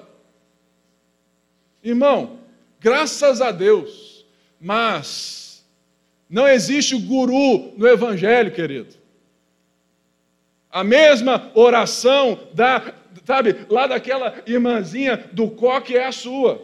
Irmão, 1.83 2.39
graças 2.79 3.41
a 3.41 3.51
Deus, 3.51 4.25
mas 4.61 5.65
não 6.29 6.47
existe 6.47 6.97
guru 6.97 7.73
no 7.75 7.85
Evangelho, 7.85 8.53
querido. 8.53 8.95
A 10.71 10.85
mesma 10.85 11.51
oração 11.53 12.39
da, 12.53 12.93
sabe, 13.25 13.65
lá 13.69 13.85
daquela 13.85 14.41
irmãzinha 14.47 15.17
do 15.33 15.49
coque 15.51 15.97
é 15.97 16.05
a 16.05 16.13
sua. 16.13 16.61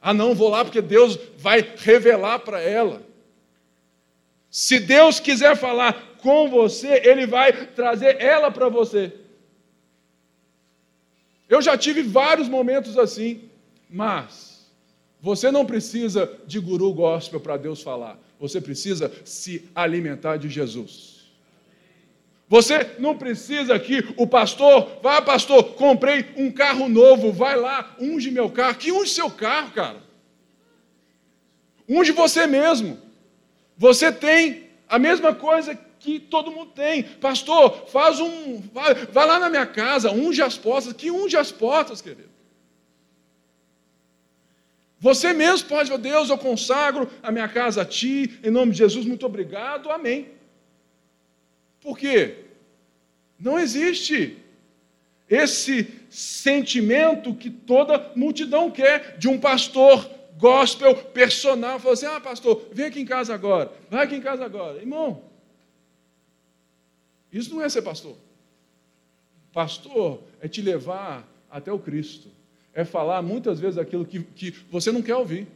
Ah, 0.00 0.14
não, 0.14 0.34
vou 0.34 0.48
lá 0.48 0.64
porque 0.64 0.80
Deus 0.80 1.18
vai 1.36 1.62
revelar 1.76 2.38
para 2.38 2.58
ela. 2.58 3.02
Se 4.50 4.80
Deus 4.80 5.20
quiser 5.20 5.54
falar 5.58 6.15
com 6.26 6.48
você, 6.48 7.02
Ele 7.04 7.24
vai 7.24 7.52
trazer 7.68 8.20
ela 8.20 8.50
para 8.50 8.68
você. 8.68 9.12
Eu 11.48 11.62
já 11.62 11.78
tive 11.78 12.02
vários 12.02 12.48
momentos 12.48 12.98
assim, 12.98 13.48
mas 13.88 14.66
você 15.20 15.52
não 15.52 15.64
precisa 15.64 16.28
de 16.44 16.58
guru 16.58 16.92
gospel 16.92 17.38
para 17.38 17.56
Deus 17.56 17.80
falar. 17.80 18.18
Você 18.40 18.60
precisa 18.60 19.12
se 19.24 19.70
alimentar 19.72 20.36
de 20.36 20.48
Jesus. 20.48 21.30
Você 22.48 22.96
não 22.98 23.16
precisa 23.16 23.78
que 23.78 24.04
o 24.16 24.26
pastor, 24.26 24.98
vá 25.00 25.22
pastor, 25.22 25.74
comprei 25.74 26.26
um 26.36 26.50
carro 26.50 26.88
novo, 26.88 27.32
vai 27.32 27.54
lá, 27.54 27.94
unge 28.00 28.32
meu 28.32 28.50
carro. 28.50 28.78
Que 28.78 28.90
unge 28.90 29.12
seu 29.12 29.30
carro, 29.30 29.70
cara? 29.70 30.02
Unge 31.88 32.10
você 32.10 32.48
mesmo. 32.48 32.98
Você 33.76 34.10
tem 34.10 34.64
a 34.88 34.98
mesma 34.98 35.32
coisa 35.32 35.85
que 35.98 36.20
todo 36.20 36.50
mundo 36.50 36.72
tem. 36.72 37.02
Pastor, 37.02 37.88
faz 37.88 38.20
um. 38.20 38.60
Vai, 38.72 38.94
vai 38.94 39.26
lá 39.26 39.38
na 39.38 39.50
minha 39.50 39.66
casa, 39.66 40.10
unge 40.10 40.42
as 40.42 40.56
portas. 40.56 40.92
Que 40.92 41.10
unge 41.10 41.36
as 41.36 41.50
portas, 41.50 42.00
querido? 42.00 42.36
Você 44.98 45.32
mesmo 45.32 45.68
pode, 45.68 45.92
oh 45.92 45.98
Deus, 45.98 46.30
eu 46.30 46.38
consagro 46.38 47.08
a 47.22 47.30
minha 47.30 47.48
casa 47.48 47.82
a 47.82 47.84
Ti, 47.84 48.38
em 48.42 48.50
nome 48.50 48.72
de 48.72 48.78
Jesus, 48.78 49.04
muito 49.04 49.26
obrigado, 49.26 49.90
amém. 49.90 50.28
Por 51.80 51.98
quê? 51.98 52.46
Não 53.38 53.58
existe 53.58 54.38
esse 55.28 55.92
sentimento 56.08 57.34
que 57.34 57.50
toda 57.50 58.10
multidão 58.16 58.70
quer 58.70 59.18
de 59.18 59.28
um 59.28 59.38
pastor 59.38 60.08
gospel 60.38 60.94
personal. 60.94 61.78
Falou 61.78 61.92
assim: 61.92 62.06
ah, 62.06 62.20
pastor, 62.20 62.66
vem 62.72 62.86
aqui 62.86 63.00
em 63.00 63.04
casa 63.04 63.34
agora, 63.34 63.70
vai 63.90 64.04
aqui 64.04 64.16
em 64.16 64.20
casa 64.20 64.44
agora. 64.44 64.78
Irmão, 64.78 65.22
isso 67.32 67.54
não 67.54 67.62
é 67.62 67.68
ser 67.68 67.82
pastor. 67.82 68.16
Pastor 69.52 70.22
é 70.40 70.48
te 70.48 70.60
levar 70.60 71.26
até 71.50 71.72
o 71.72 71.78
Cristo 71.78 72.28
é 72.76 72.84
falar 72.84 73.22
muitas 73.22 73.58
vezes 73.58 73.78
aquilo 73.78 74.04
que, 74.04 74.22
que 74.22 74.50
você 74.70 74.92
não 74.92 75.00
quer 75.00 75.16
ouvir. 75.16 75.48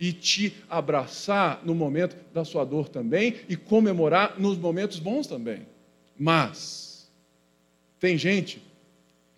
E 0.00 0.12
te 0.12 0.52
abraçar 0.68 1.64
no 1.64 1.74
momento 1.74 2.16
da 2.32 2.44
sua 2.44 2.64
dor 2.64 2.88
também 2.88 3.36
e 3.48 3.54
comemorar 3.54 4.40
nos 4.40 4.58
momentos 4.58 4.98
bons 4.98 5.26
também. 5.26 5.66
Mas, 6.18 7.08
tem 8.00 8.18
gente 8.18 8.60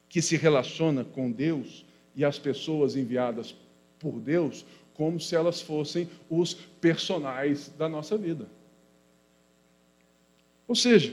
que 0.09 0.23
se 0.23 0.37
relaciona 0.37 1.05
com 1.05 1.31
Deus 1.31 1.85
e 2.15 2.25
as 2.25 2.39
pessoas 2.39 2.97
enviadas 2.97 3.55
por 3.99 4.19
Deus 4.19 4.65
como 4.95 5.21
se 5.21 5.37
elas 5.37 5.61
fossem 5.61 6.09
os 6.31 6.55
personagens 6.55 7.71
da 7.77 7.87
nossa 7.89 8.17
vida. 8.17 8.49
Ou 10.67 10.75
seja, 10.75 11.13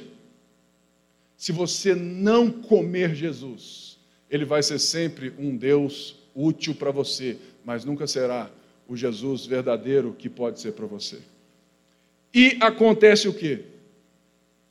se 1.43 1.51
você 1.51 1.93
não 1.93 2.49
comer 2.49 3.13
Jesus, 3.13 3.99
ele 4.29 4.45
vai 4.45 4.63
ser 4.63 4.79
sempre 4.79 5.33
um 5.37 5.57
Deus 5.57 6.15
útil 6.33 6.73
para 6.73 6.89
você, 6.89 7.37
mas 7.65 7.83
nunca 7.83 8.07
será 8.07 8.49
o 8.87 8.95
Jesus 8.95 9.45
verdadeiro 9.45 10.15
que 10.17 10.29
pode 10.29 10.61
ser 10.61 10.71
para 10.71 10.85
você. 10.85 11.19
E 12.33 12.57
acontece 12.61 13.27
o 13.27 13.33
quê? 13.33 13.65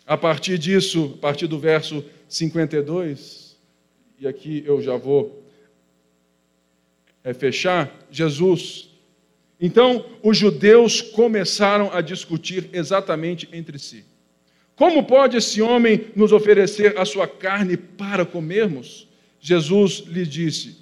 A 0.07 0.17
partir 0.17 0.57
disso, 0.57 1.13
a 1.19 1.21
partir 1.21 1.47
do 1.47 1.59
verso 1.59 2.03
52, 2.27 3.55
e 4.19 4.27
aqui 4.27 4.65
eu 4.65 4.81
já 4.81 4.97
vou 4.97 5.45
é, 7.23 7.35
fechar, 7.35 7.95
Jesus. 8.11 8.89
Então, 9.61 10.07
os 10.23 10.39
judeus 10.39 11.03
começaram 11.03 11.93
a 11.93 12.01
discutir 12.01 12.71
exatamente 12.73 13.47
entre 13.53 13.79
si. 13.79 14.07
Como 14.83 15.05
pode 15.05 15.37
esse 15.37 15.63
homem 15.63 16.07
nos 16.17 16.33
oferecer 16.33 16.99
a 16.99 17.05
sua 17.05 17.29
carne 17.29 17.77
para 17.77 18.27
comermos? 18.27 19.07
Jesus 19.39 20.03
lhe 20.09 20.27
disse: 20.27 20.77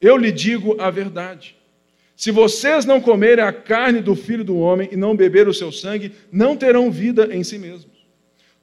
Eu 0.00 0.16
lhe 0.16 0.30
digo 0.30 0.80
a 0.80 0.88
verdade. 0.88 1.56
Se 2.14 2.30
vocês 2.30 2.84
não 2.84 3.00
comerem 3.00 3.42
a 3.44 3.52
carne 3.52 4.00
do 4.00 4.14
filho 4.14 4.44
do 4.44 4.56
homem 4.56 4.88
e 4.92 4.96
não 4.96 5.16
beber 5.16 5.48
o 5.48 5.52
seu 5.52 5.72
sangue, 5.72 6.12
não 6.30 6.56
terão 6.56 6.92
vida 6.92 7.28
em 7.34 7.42
si 7.42 7.58
mesmos. 7.58 8.06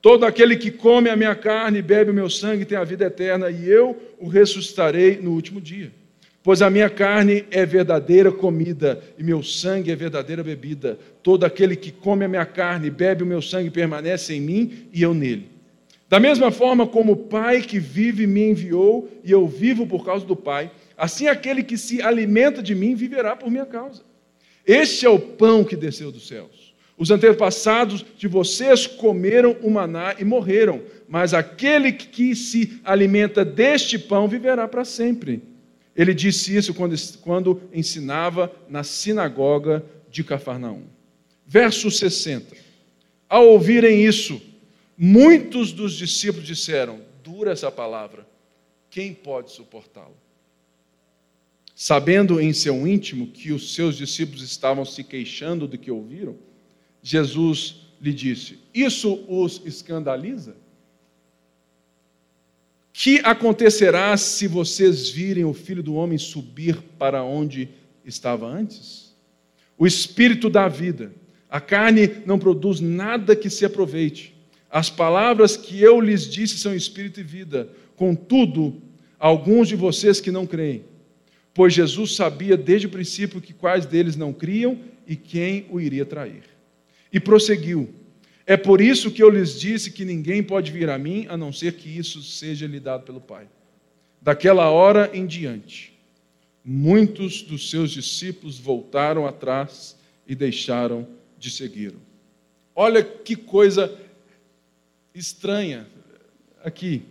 Todo 0.01 0.25
aquele 0.25 0.55
que 0.55 0.71
come 0.71 1.09
a 1.09 1.17
minha 1.17 1.35
carne 1.35 1.79
e 1.79 1.81
bebe 1.81 2.11
o 2.11 2.13
meu 2.13 2.29
sangue 2.29 2.63
tem 2.63 2.77
a 2.77 2.85
vida 2.85 3.03
eterna, 3.03 3.51
e 3.51 3.69
eu 3.69 4.01
o 4.17 4.29
ressuscitarei 4.29 5.17
no 5.17 5.31
último 5.31 5.59
dia. 5.59 5.91
Pois 6.43 6.61
a 6.61 6.69
minha 6.69 6.89
carne 6.89 7.45
é 7.51 7.65
verdadeira 7.65 8.31
comida 8.31 8.99
e 9.17 9.23
meu 9.23 9.43
sangue 9.43 9.91
é 9.91 9.95
verdadeira 9.95 10.43
bebida. 10.43 10.97
Todo 11.21 11.43
aquele 11.43 11.75
que 11.75 11.91
come 11.91 12.25
a 12.25 12.27
minha 12.27 12.45
carne 12.45 12.87
e 12.87 12.91
bebe 12.91 13.23
o 13.23 13.27
meu 13.27 13.41
sangue 13.41 13.69
permanece 13.69 14.33
em 14.33 14.41
mim 14.41 14.87
e 14.91 15.03
eu 15.03 15.13
nele. 15.13 15.49
Da 16.09 16.19
mesma 16.19 16.51
forma 16.51 16.87
como 16.87 17.13
o 17.13 17.15
Pai 17.15 17.61
que 17.61 17.79
vive 17.79 18.25
me 18.25 18.49
enviou 18.49 19.07
e 19.23 19.31
eu 19.31 19.47
vivo 19.47 19.85
por 19.85 20.03
causa 20.03 20.25
do 20.25 20.35
Pai, 20.35 20.71
assim 20.97 21.27
aquele 21.27 21.63
que 21.63 21.77
se 21.77 22.01
alimenta 22.01 22.61
de 22.61 22.73
mim 22.73 22.95
viverá 22.95 23.35
por 23.35 23.49
minha 23.49 23.65
causa. 23.65 24.01
Este 24.65 25.05
é 25.05 25.09
o 25.09 25.19
pão 25.19 25.63
que 25.63 25.75
desceu 25.75 26.11
dos 26.11 26.27
céus. 26.27 26.73
Os 26.97 27.11
antepassados 27.11 28.05
de 28.17 28.27
vocês 28.27 28.85
comeram 28.85 29.55
o 29.61 29.69
maná 29.69 30.15
e 30.19 30.25
morreram, 30.25 30.81
mas 31.07 31.33
aquele 31.33 31.91
que 31.91 32.35
se 32.35 32.79
alimenta 32.83 33.45
deste 33.45 33.97
pão 33.97 34.27
viverá 34.27 34.67
para 34.67 34.83
sempre. 34.83 35.41
Ele 36.01 36.15
disse 36.15 36.57
isso 36.57 36.73
quando, 36.73 36.95
quando 37.21 37.61
ensinava 37.71 38.51
na 38.67 38.83
sinagoga 38.83 39.85
de 40.09 40.23
Cafarnaum. 40.23 40.85
Verso 41.45 41.91
60. 41.91 42.57
Ao 43.29 43.47
ouvirem 43.47 44.03
isso, 44.03 44.41
muitos 44.97 45.71
dos 45.71 45.93
discípulos 45.93 46.47
disseram: 46.47 47.01
Dura 47.23 47.51
essa 47.51 47.71
palavra, 47.71 48.27
quem 48.89 49.13
pode 49.13 49.51
suportá-la? 49.51 50.09
Sabendo 51.75 52.41
em 52.41 52.51
seu 52.51 52.87
íntimo 52.87 53.27
que 53.27 53.51
os 53.51 53.75
seus 53.75 53.95
discípulos 53.95 54.41
estavam 54.41 54.83
se 54.83 55.03
queixando 55.03 55.67
do 55.67 55.77
que 55.77 55.91
ouviram, 55.91 56.35
Jesus 57.03 57.75
lhe 58.01 58.11
disse: 58.11 58.57
Isso 58.73 59.23
os 59.27 59.61
escandaliza? 59.65 60.55
Que 62.93 63.19
acontecerá 63.23 64.15
se 64.17 64.47
vocês 64.47 65.09
virem 65.09 65.45
o 65.45 65.53
filho 65.53 65.81
do 65.81 65.95
homem 65.95 66.17
subir 66.17 66.81
para 66.97 67.23
onde 67.23 67.69
estava 68.03 68.45
antes? 68.45 69.15
O 69.77 69.87
espírito 69.87 70.49
dá 70.49 70.67
vida, 70.67 71.13
a 71.49 71.59
carne 71.59 72.09
não 72.25 72.37
produz 72.37 72.79
nada 72.79 73.35
que 73.35 73.49
se 73.49 73.65
aproveite. 73.65 74.35
As 74.69 74.89
palavras 74.89 75.57
que 75.57 75.81
eu 75.81 75.99
lhes 75.99 76.29
disse 76.29 76.57
são 76.57 76.73
espírito 76.73 77.19
e 77.19 77.23
vida, 77.23 77.69
contudo, 77.95 78.81
alguns 79.19 79.67
de 79.67 79.75
vocês 79.75 80.21
que 80.21 80.31
não 80.31 80.45
creem. 80.45 80.85
Pois 81.53 81.73
Jesus 81.73 82.15
sabia 82.15 82.55
desde 82.55 82.87
o 82.87 82.89
princípio 82.89 83.41
que 83.41 83.53
quais 83.53 83.85
deles 83.85 84.15
não 84.15 84.31
criam 84.31 84.79
e 85.05 85.15
quem 85.15 85.65
o 85.69 85.79
iria 85.79 86.05
trair. 86.05 86.43
E 87.11 87.19
prosseguiu: 87.19 87.93
é 88.45 88.57
por 88.57 88.81
isso 88.81 89.11
que 89.11 89.21
eu 89.21 89.29
lhes 89.29 89.59
disse 89.59 89.91
que 89.91 90.03
ninguém 90.03 90.41
pode 90.41 90.71
vir 90.71 90.89
a 90.89 90.97
mim 90.97 91.25
a 91.29 91.37
não 91.37 91.53
ser 91.53 91.73
que 91.73 91.89
isso 91.89 92.21
seja 92.21 92.65
lhe 92.67 92.79
dado 92.79 93.03
pelo 93.03 93.21
Pai. 93.21 93.47
Daquela 94.21 94.69
hora 94.69 95.09
em 95.13 95.25
diante, 95.25 95.97
muitos 96.63 97.41
dos 97.41 97.69
seus 97.69 97.91
discípulos 97.91 98.59
voltaram 98.59 99.25
atrás 99.25 99.97
e 100.27 100.35
deixaram 100.35 101.07
de 101.37 101.49
segui-lo. 101.49 101.99
Olha 102.75 103.03
que 103.03 103.35
coisa 103.35 103.97
estranha 105.13 105.87
aqui. 106.63 107.03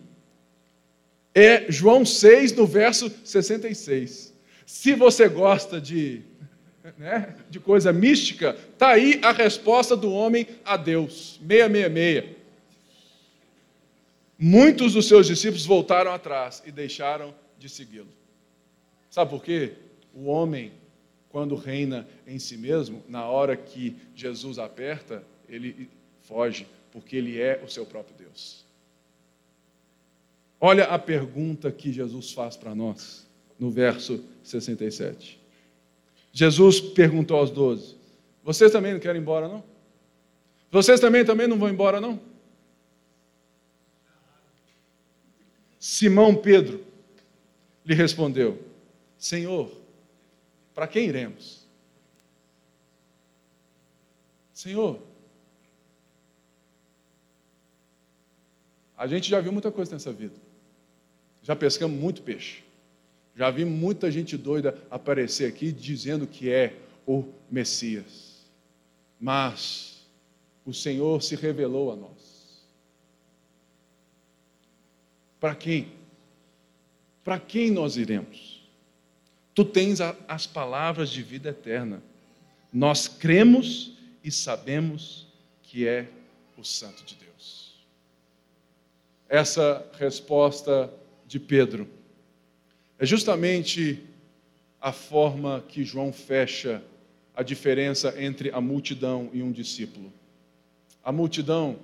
É 1.34 1.70
João 1.70 2.04
6, 2.04 2.52
no 2.52 2.66
verso 2.66 3.10
66. 3.24 4.34
Se 4.66 4.94
você 4.94 5.28
gosta 5.28 5.80
de 5.80 6.22
né, 6.96 7.36
de 7.48 7.60
coisa 7.60 7.92
mística, 7.92 8.56
está 8.72 8.90
aí 8.90 9.20
a 9.22 9.32
resposta 9.32 9.96
do 9.96 10.10
homem 10.12 10.46
a 10.64 10.76
Deus. 10.76 11.38
666. 11.46 12.36
Muitos 14.38 14.94
dos 14.94 15.06
seus 15.06 15.26
discípulos 15.26 15.66
voltaram 15.66 16.12
atrás 16.12 16.62
e 16.64 16.72
deixaram 16.72 17.34
de 17.58 17.68
segui-lo. 17.68 18.08
Sabe 19.10 19.30
por 19.30 19.42
quê? 19.42 19.74
O 20.14 20.26
homem, 20.26 20.72
quando 21.28 21.54
reina 21.54 22.08
em 22.26 22.38
si 22.38 22.56
mesmo, 22.56 23.02
na 23.08 23.26
hora 23.26 23.56
que 23.56 23.94
Jesus 24.14 24.58
aperta, 24.58 25.22
ele 25.48 25.90
foge, 26.22 26.66
porque 26.90 27.16
ele 27.16 27.40
é 27.40 27.60
o 27.62 27.68
seu 27.68 27.84
próprio 27.84 28.16
Deus. 28.16 28.64
Olha 30.60 30.84
a 30.84 30.98
pergunta 30.98 31.70
que 31.72 31.92
Jesus 31.92 32.32
faz 32.32 32.56
para 32.56 32.74
nós, 32.74 33.26
no 33.58 33.70
verso 33.70 34.24
67. 34.42 35.39
Jesus 36.32 36.80
perguntou 36.80 37.36
aos 37.36 37.50
doze: 37.50 37.96
Vocês 38.42 38.70
também 38.70 38.92
não 38.92 39.00
querem 39.00 39.20
ir 39.20 39.22
embora, 39.22 39.48
não? 39.48 39.64
Vocês 40.70 41.00
também, 41.00 41.24
também 41.24 41.48
não 41.48 41.58
vão 41.58 41.68
embora, 41.68 42.00
não? 42.00 42.20
Simão 45.78 46.36
Pedro 46.36 46.84
lhe 47.84 47.94
respondeu: 47.94 48.62
Senhor, 49.18 49.70
para 50.74 50.86
quem 50.86 51.08
iremos? 51.08 51.66
Senhor, 54.52 55.00
a 58.96 59.06
gente 59.06 59.28
já 59.28 59.40
viu 59.40 59.50
muita 59.50 59.72
coisa 59.72 59.92
nessa 59.92 60.12
vida. 60.12 60.34
Já 61.42 61.56
pescamos 61.56 61.98
muito 61.98 62.22
peixe. 62.22 62.62
Já 63.40 63.50
vi 63.50 63.64
muita 63.64 64.10
gente 64.10 64.36
doida 64.36 64.76
aparecer 64.90 65.48
aqui 65.48 65.72
dizendo 65.72 66.26
que 66.26 66.52
é 66.52 66.76
o 67.06 67.24
Messias. 67.50 68.44
Mas 69.18 70.06
o 70.62 70.74
Senhor 70.74 71.22
se 71.22 71.36
revelou 71.36 71.90
a 71.90 71.96
nós. 71.96 72.66
Para 75.40 75.54
quem? 75.54 75.90
Para 77.24 77.40
quem 77.40 77.70
nós 77.70 77.96
iremos? 77.96 78.62
Tu 79.54 79.64
tens 79.64 80.02
a, 80.02 80.14
as 80.28 80.46
palavras 80.46 81.08
de 81.08 81.22
vida 81.22 81.48
eterna. 81.48 82.02
Nós 82.70 83.08
cremos 83.08 83.96
e 84.22 84.30
sabemos 84.30 85.26
que 85.62 85.88
é 85.88 86.10
o 86.58 86.62
Santo 86.62 87.02
de 87.06 87.14
Deus. 87.14 87.74
Essa 89.30 89.82
resposta 89.98 90.92
de 91.26 91.40
Pedro 91.40 91.88
é 93.00 93.06
justamente 93.06 93.98
a 94.78 94.92
forma 94.92 95.64
que 95.66 95.82
João 95.82 96.12
fecha 96.12 96.82
a 97.34 97.42
diferença 97.42 98.14
entre 98.22 98.50
a 98.50 98.60
multidão 98.60 99.30
e 99.32 99.42
um 99.42 99.50
discípulo. 99.50 100.12
A 101.02 101.10
multidão, 101.10 101.78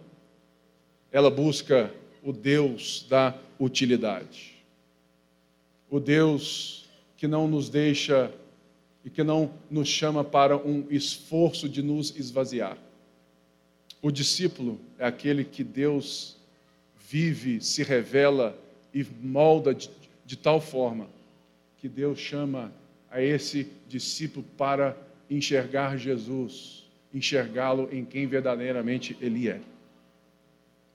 ela 1.10 1.30
busca 1.30 1.90
o 2.22 2.34
Deus 2.34 3.06
da 3.08 3.34
utilidade. 3.58 4.62
O 5.88 5.98
Deus 5.98 6.86
que 7.16 7.26
não 7.26 7.48
nos 7.48 7.70
deixa 7.70 8.30
e 9.02 9.08
que 9.08 9.22
não 9.22 9.54
nos 9.70 9.88
chama 9.88 10.22
para 10.22 10.54
um 10.54 10.86
esforço 10.90 11.66
de 11.66 11.80
nos 11.80 12.14
esvaziar. 12.14 12.76
O 14.02 14.10
discípulo 14.10 14.78
é 14.98 15.06
aquele 15.06 15.44
que 15.44 15.64
Deus 15.64 16.36
vive, 17.08 17.62
se 17.62 17.82
revela 17.82 18.58
e 18.92 19.06
molda 19.22 19.74
de 20.26 20.36
tal 20.36 20.60
forma 20.60 21.08
que 21.78 21.88
Deus 21.88 22.18
chama 22.18 22.72
a 23.08 23.22
esse 23.22 23.70
discípulo 23.88 24.44
para 24.58 24.96
enxergar 25.30 25.96
Jesus, 25.96 26.84
enxergá-lo 27.14 27.88
em 27.92 28.04
quem 28.04 28.26
verdadeiramente 28.26 29.16
ele 29.20 29.48
é. 29.48 29.60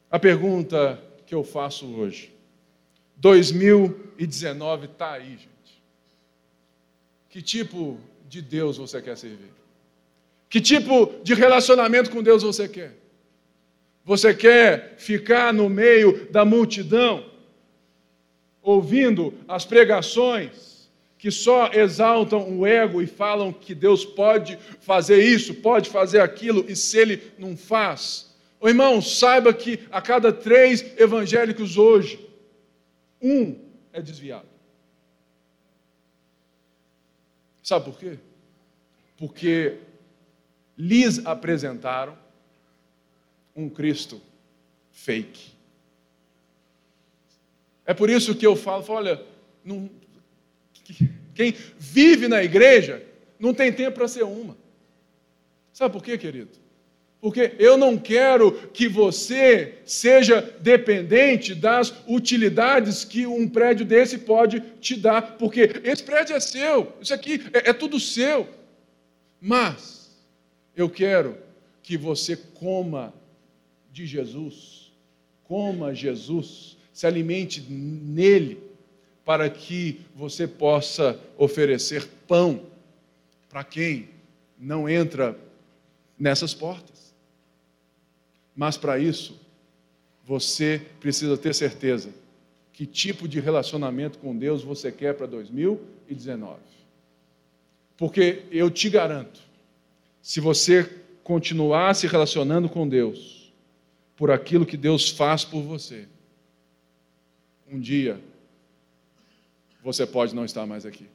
A 0.10 0.20
pergunta 0.20 1.02
que 1.26 1.34
eu 1.34 1.44
faço 1.44 1.88
hoje, 1.96 2.32
2019 3.16 4.88
está 4.88 5.14
aí, 5.14 5.30
gente. 5.30 5.82
Que 7.30 7.42
tipo 7.42 7.98
de 8.28 8.42
Deus 8.42 8.78
você 8.78 9.02
quer 9.02 9.18
servir? 9.18 9.52
Que 10.50 10.60
tipo 10.60 11.14
de 11.24 11.34
relacionamento 11.34 12.10
com 12.10 12.22
Deus 12.22 12.44
você 12.44 12.68
quer? 12.68 12.98
Você 14.04 14.34
quer 14.34 14.96
ficar 14.98 15.54
no 15.54 15.70
meio 15.70 16.30
da 16.30 16.44
multidão? 16.44 17.31
Ouvindo 18.62 19.34
as 19.48 19.66
pregações 19.66 20.90
que 21.18 21.30
só 21.30 21.72
exaltam 21.72 22.58
o 22.58 22.66
ego 22.66 23.02
e 23.02 23.06
falam 23.06 23.54
que 23.54 23.76
Deus 23.76 24.04
pode 24.04 24.58
fazer 24.80 25.24
isso, 25.24 25.54
pode 25.54 25.90
fazer 25.90 26.20
aquilo, 26.20 26.66
e 26.68 26.76
se 26.76 26.98
Ele 26.98 27.22
não 27.38 27.56
faz. 27.56 28.36
Ô 28.60 28.68
irmão, 28.68 29.02
saiba 29.02 29.54
que 29.54 29.80
a 29.92 30.02
cada 30.02 30.34
três 30.34 30.98
evangélicos 31.00 31.78
hoje, 31.78 32.28
um 33.22 33.56
é 33.94 34.02
desviado. 34.02 34.48
Sabe 37.62 37.86
por 37.86 38.00
quê? 38.00 38.18
Porque 39.16 39.78
lhes 40.76 41.24
apresentaram 41.26 42.18
um 43.56 43.70
Cristo 43.70 44.20
fake. 44.92 45.52
É 47.92 47.94
por 47.94 48.10
isso 48.10 48.34
que 48.34 48.48
eu 48.48 48.56
falo, 48.56 48.84
falo 48.84 49.00
olha, 49.00 49.22
não, 49.66 49.90
quem 51.36 51.54
vive 51.78 52.30
na 52.30 52.42
igreja 52.42 53.04
não 53.38 53.54
tem 53.54 53.70
tempo 53.74 53.98
para 53.98 54.08
ser 54.08 54.24
uma. 54.24 54.58
Sabe 55.74 55.92
por 55.92 56.02
quê, 56.02 56.18
querido? 56.18 56.52
Porque 57.20 57.54
eu 57.60 57.78
não 57.78 57.98
quero 57.98 58.70
que 58.70 58.88
você 58.88 59.80
seja 59.84 60.40
dependente 60.62 61.54
das 61.54 61.94
utilidades 62.08 63.04
que 63.04 63.28
um 63.28 63.46
prédio 63.46 63.86
desse 63.86 64.20
pode 64.20 64.62
te 64.80 64.96
dar, 64.96 65.36
porque 65.36 65.82
esse 65.84 66.02
prédio 66.02 66.34
é 66.34 66.40
seu, 66.40 66.94
isso 67.02 67.14
aqui 67.14 67.42
é, 67.52 67.72
é 67.72 67.74
tudo 67.74 68.00
seu. 68.00 68.48
Mas 69.42 70.16
eu 70.74 70.90
quero 70.90 71.38
que 71.84 71.98
você 71.98 72.38
coma 72.38 73.14
de 73.92 74.06
Jesus, 74.06 74.94
coma 75.44 75.94
Jesus, 75.94 76.80
se 77.02 77.08
alimente 77.08 77.62
nele, 77.62 78.62
para 79.26 79.50
que 79.50 80.02
você 80.16 80.48
possa 80.48 81.20
oferecer 81.36 82.08
pão 82.28 82.68
para 83.50 83.64
quem 83.64 84.10
não 84.56 84.88
entra 84.88 85.36
nessas 86.20 86.54
portas. 86.54 87.12
Mas 88.56 88.78
para 88.78 89.00
isso, 89.00 89.36
você 90.24 90.80
precisa 91.00 91.36
ter 91.36 91.56
certeza 91.56 92.12
que 92.72 92.86
tipo 92.86 93.28
de 93.28 93.40
relacionamento 93.40 94.20
com 94.20 94.38
Deus 94.38 94.62
você 94.64 94.92
quer 94.92 95.16
para 95.16 95.26
2019. 95.26 96.60
Porque 97.98 98.44
eu 98.52 98.70
te 98.70 98.92
garanto, 98.92 99.42
se 100.22 100.40
você 100.40 100.88
continuar 101.24 101.96
se 101.96 102.06
relacionando 102.06 102.70
com 102.70 102.88
Deus 102.88 103.52
por 104.16 104.30
aquilo 104.30 104.68
que 104.68 104.78
Deus 104.78 105.10
faz 105.10 105.44
por 105.44 105.64
você, 105.64 106.08
um 107.72 107.80
dia 107.80 108.22
você 109.82 110.06
pode 110.06 110.36
não 110.36 110.46
estar 110.46 110.66
mais 110.66 110.86
aqui. 110.86 111.08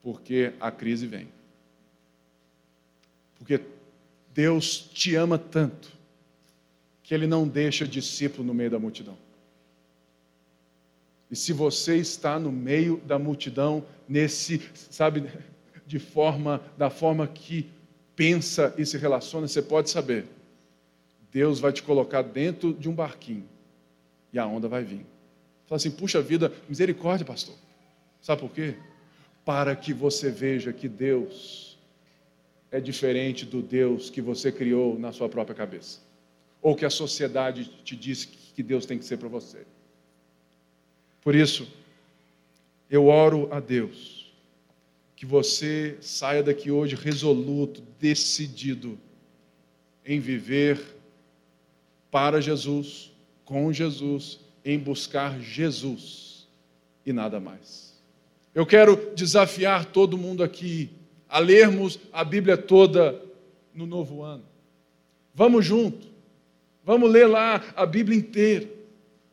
Porque 0.00 0.52
a 0.60 0.70
crise 0.70 1.06
vem. 1.06 1.28
Porque 3.38 3.60
Deus 4.32 4.78
te 4.92 5.16
ama 5.16 5.38
tanto 5.38 5.90
que 7.02 7.14
Ele 7.14 7.26
não 7.26 7.48
deixa 7.48 7.86
discípulo 7.86 8.46
no 8.46 8.54
meio 8.54 8.70
da 8.70 8.78
multidão. 8.78 9.16
E 11.30 11.34
se 11.34 11.52
você 11.52 11.96
está 11.96 12.38
no 12.38 12.52
meio 12.52 12.98
da 12.98 13.18
multidão, 13.18 13.84
nesse, 14.08 14.62
sabe, 14.74 15.28
de 15.86 15.98
forma, 15.98 16.62
da 16.76 16.90
forma 16.90 17.26
que 17.26 17.68
pensa 18.14 18.72
e 18.76 18.84
se 18.84 18.98
relaciona, 18.98 19.48
você 19.48 19.62
pode 19.62 19.90
saber, 19.90 20.26
Deus 21.32 21.58
vai 21.58 21.72
te 21.72 21.82
colocar 21.82 22.22
dentro 22.22 22.74
de 22.74 22.88
um 22.88 22.94
barquinho 22.94 23.48
e 24.32 24.38
a 24.38 24.46
onda 24.46 24.68
vai 24.68 24.82
vir. 24.84 25.06
Fala 25.66 25.76
assim, 25.76 25.90
puxa 25.90 26.20
vida, 26.22 26.52
misericórdia, 26.68 27.24
pastor. 27.26 27.54
Sabe 28.20 28.40
por 28.40 28.50
quê? 28.50 28.76
Para 29.44 29.74
que 29.74 29.92
você 29.92 30.30
veja 30.30 30.72
que 30.72 30.88
Deus 30.88 31.78
é 32.70 32.80
diferente 32.80 33.44
do 33.44 33.60
Deus 33.60 34.08
que 34.08 34.22
você 34.22 34.50
criou 34.50 34.98
na 34.98 35.12
sua 35.12 35.28
própria 35.28 35.54
cabeça, 35.54 36.00
ou 36.60 36.74
que 36.74 36.84
a 36.84 36.90
sociedade 36.90 37.70
te 37.84 37.94
diz 37.94 38.24
que 38.24 38.62
Deus 38.62 38.86
tem 38.86 38.98
que 38.98 39.04
ser 39.04 39.18
para 39.18 39.28
você. 39.28 39.66
Por 41.20 41.34
isso, 41.34 41.68
eu 42.90 43.06
oro 43.06 43.48
a 43.52 43.60
Deus 43.60 44.32
que 45.14 45.26
você 45.26 45.98
saia 46.00 46.42
daqui 46.42 46.70
hoje 46.70 46.96
resoluto, 46.96 47.80
decidido 48.00 48.98
em 50.04 50.18
viver 50.18 50.80
para 52.10 52.40
Jesus, 52.40 53.11
com 53.44 53.72
Jesus, 53.72 54.40
em 54.64 54.78
buscar 54.78 55.40
Jesus 55.40 56.46
e 57.04 57.12
nada 57.12 57.40
mais. 57.40 57.92
Eu 58.54 58.66
quero 58.66 59.12
desafiar 59.14 59.86
todo 59.86 60.18
mundo 60.18 60.42
aqui 60.42 60.90
a 61.28 61.38
lermos 61.38 61.98
a 62.12 62.22
Bíblia 62.22 62.56
toda 62.56 63.20
no 63.74 63.86
novo 63.86 64.22
ano. 64.22 64.44
Vamos 65.34 65.64
junto. 65.64 66.06
Vamos 66.84 67.10
ler 67.10 67.26
lá 67.26 67.64
a 67.74 67.86
Bíblia 67.86 68.18
inteira. 68.18 68.68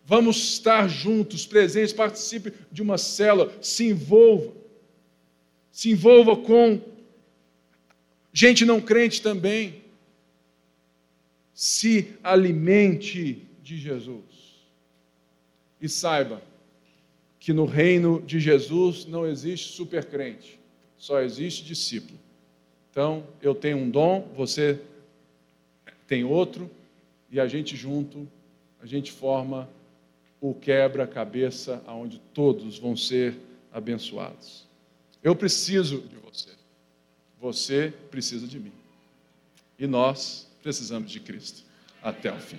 Vamos 0.05 0.37
estar 0.37 0.87
juntos, 0.87 1.45
presentes, 1.45 1.93
participe 1.93 2.53
de 2.71 2.81
uma 2.81 2.97
célula, 2.97 3.51
se 3.61 3.85
envolva. 3.87 4.53
Se 5.71 5.91
envolva 5.91 6.35
com 6.35 6.81
gente 8.33 8.65
não 8.65 8.79
crente 8.79 9.21
também. 9.21 9.83
Se 11.53 12.13
alimente 12.23 13.48
de 13.75 13.77
Jesus. 13.77 14.59
E 15.81 15.87
saiba 15.87 16.41
que 17.39 17.53
no 17.53 17.65
reino 17.65 18.21
de 18.21 18.39
Jesus 18.39 19.05
não 19.05 19.25
existe 19.25 19.73
supercrente 19.73 20.59
só 20.99 21.21
existe 21.21 21.63
discípulo. 21.63 22.19
Então, 22.91 23.25
eu 23.41 23.55
tenho 23.55 23.77
um 23.77 23.89
dom, 23.89 24.27
você 24.35 24.79
tem 26.05 26.25
outro, 26.25 26.69
e 27.31 27.39
a 27.39 27.47
gente 27.47 27.75
junto, 27.75 28.27
a 28.81 28.85
gente 28.85 29.11
forma 29.11 29.69
o 30.41 30.53
quebra-cabeça 30.53 31.81
aonde 31.87 32.19
todos 32.33 32.77
vão 32.77 32.97
ser 32.97 33.37
abençoados. 33.71 34.65
Eu 35.23 35.35
preciso 35.35 36.01
de 36.01 36.15
você. 36.17 36.49
Você 37.39 37.93
precisa 38.11 38.45
de 38.45 38.59
mim. 38.59 38.73
E 39.77 39.87
nós 39.87 40.49
precisamos 40.61 41.11
de 41.11 41.19
Cristo 41.21 41.63
até 42.01 42.31
o 42.31 42.39
fim. 42.39 42.57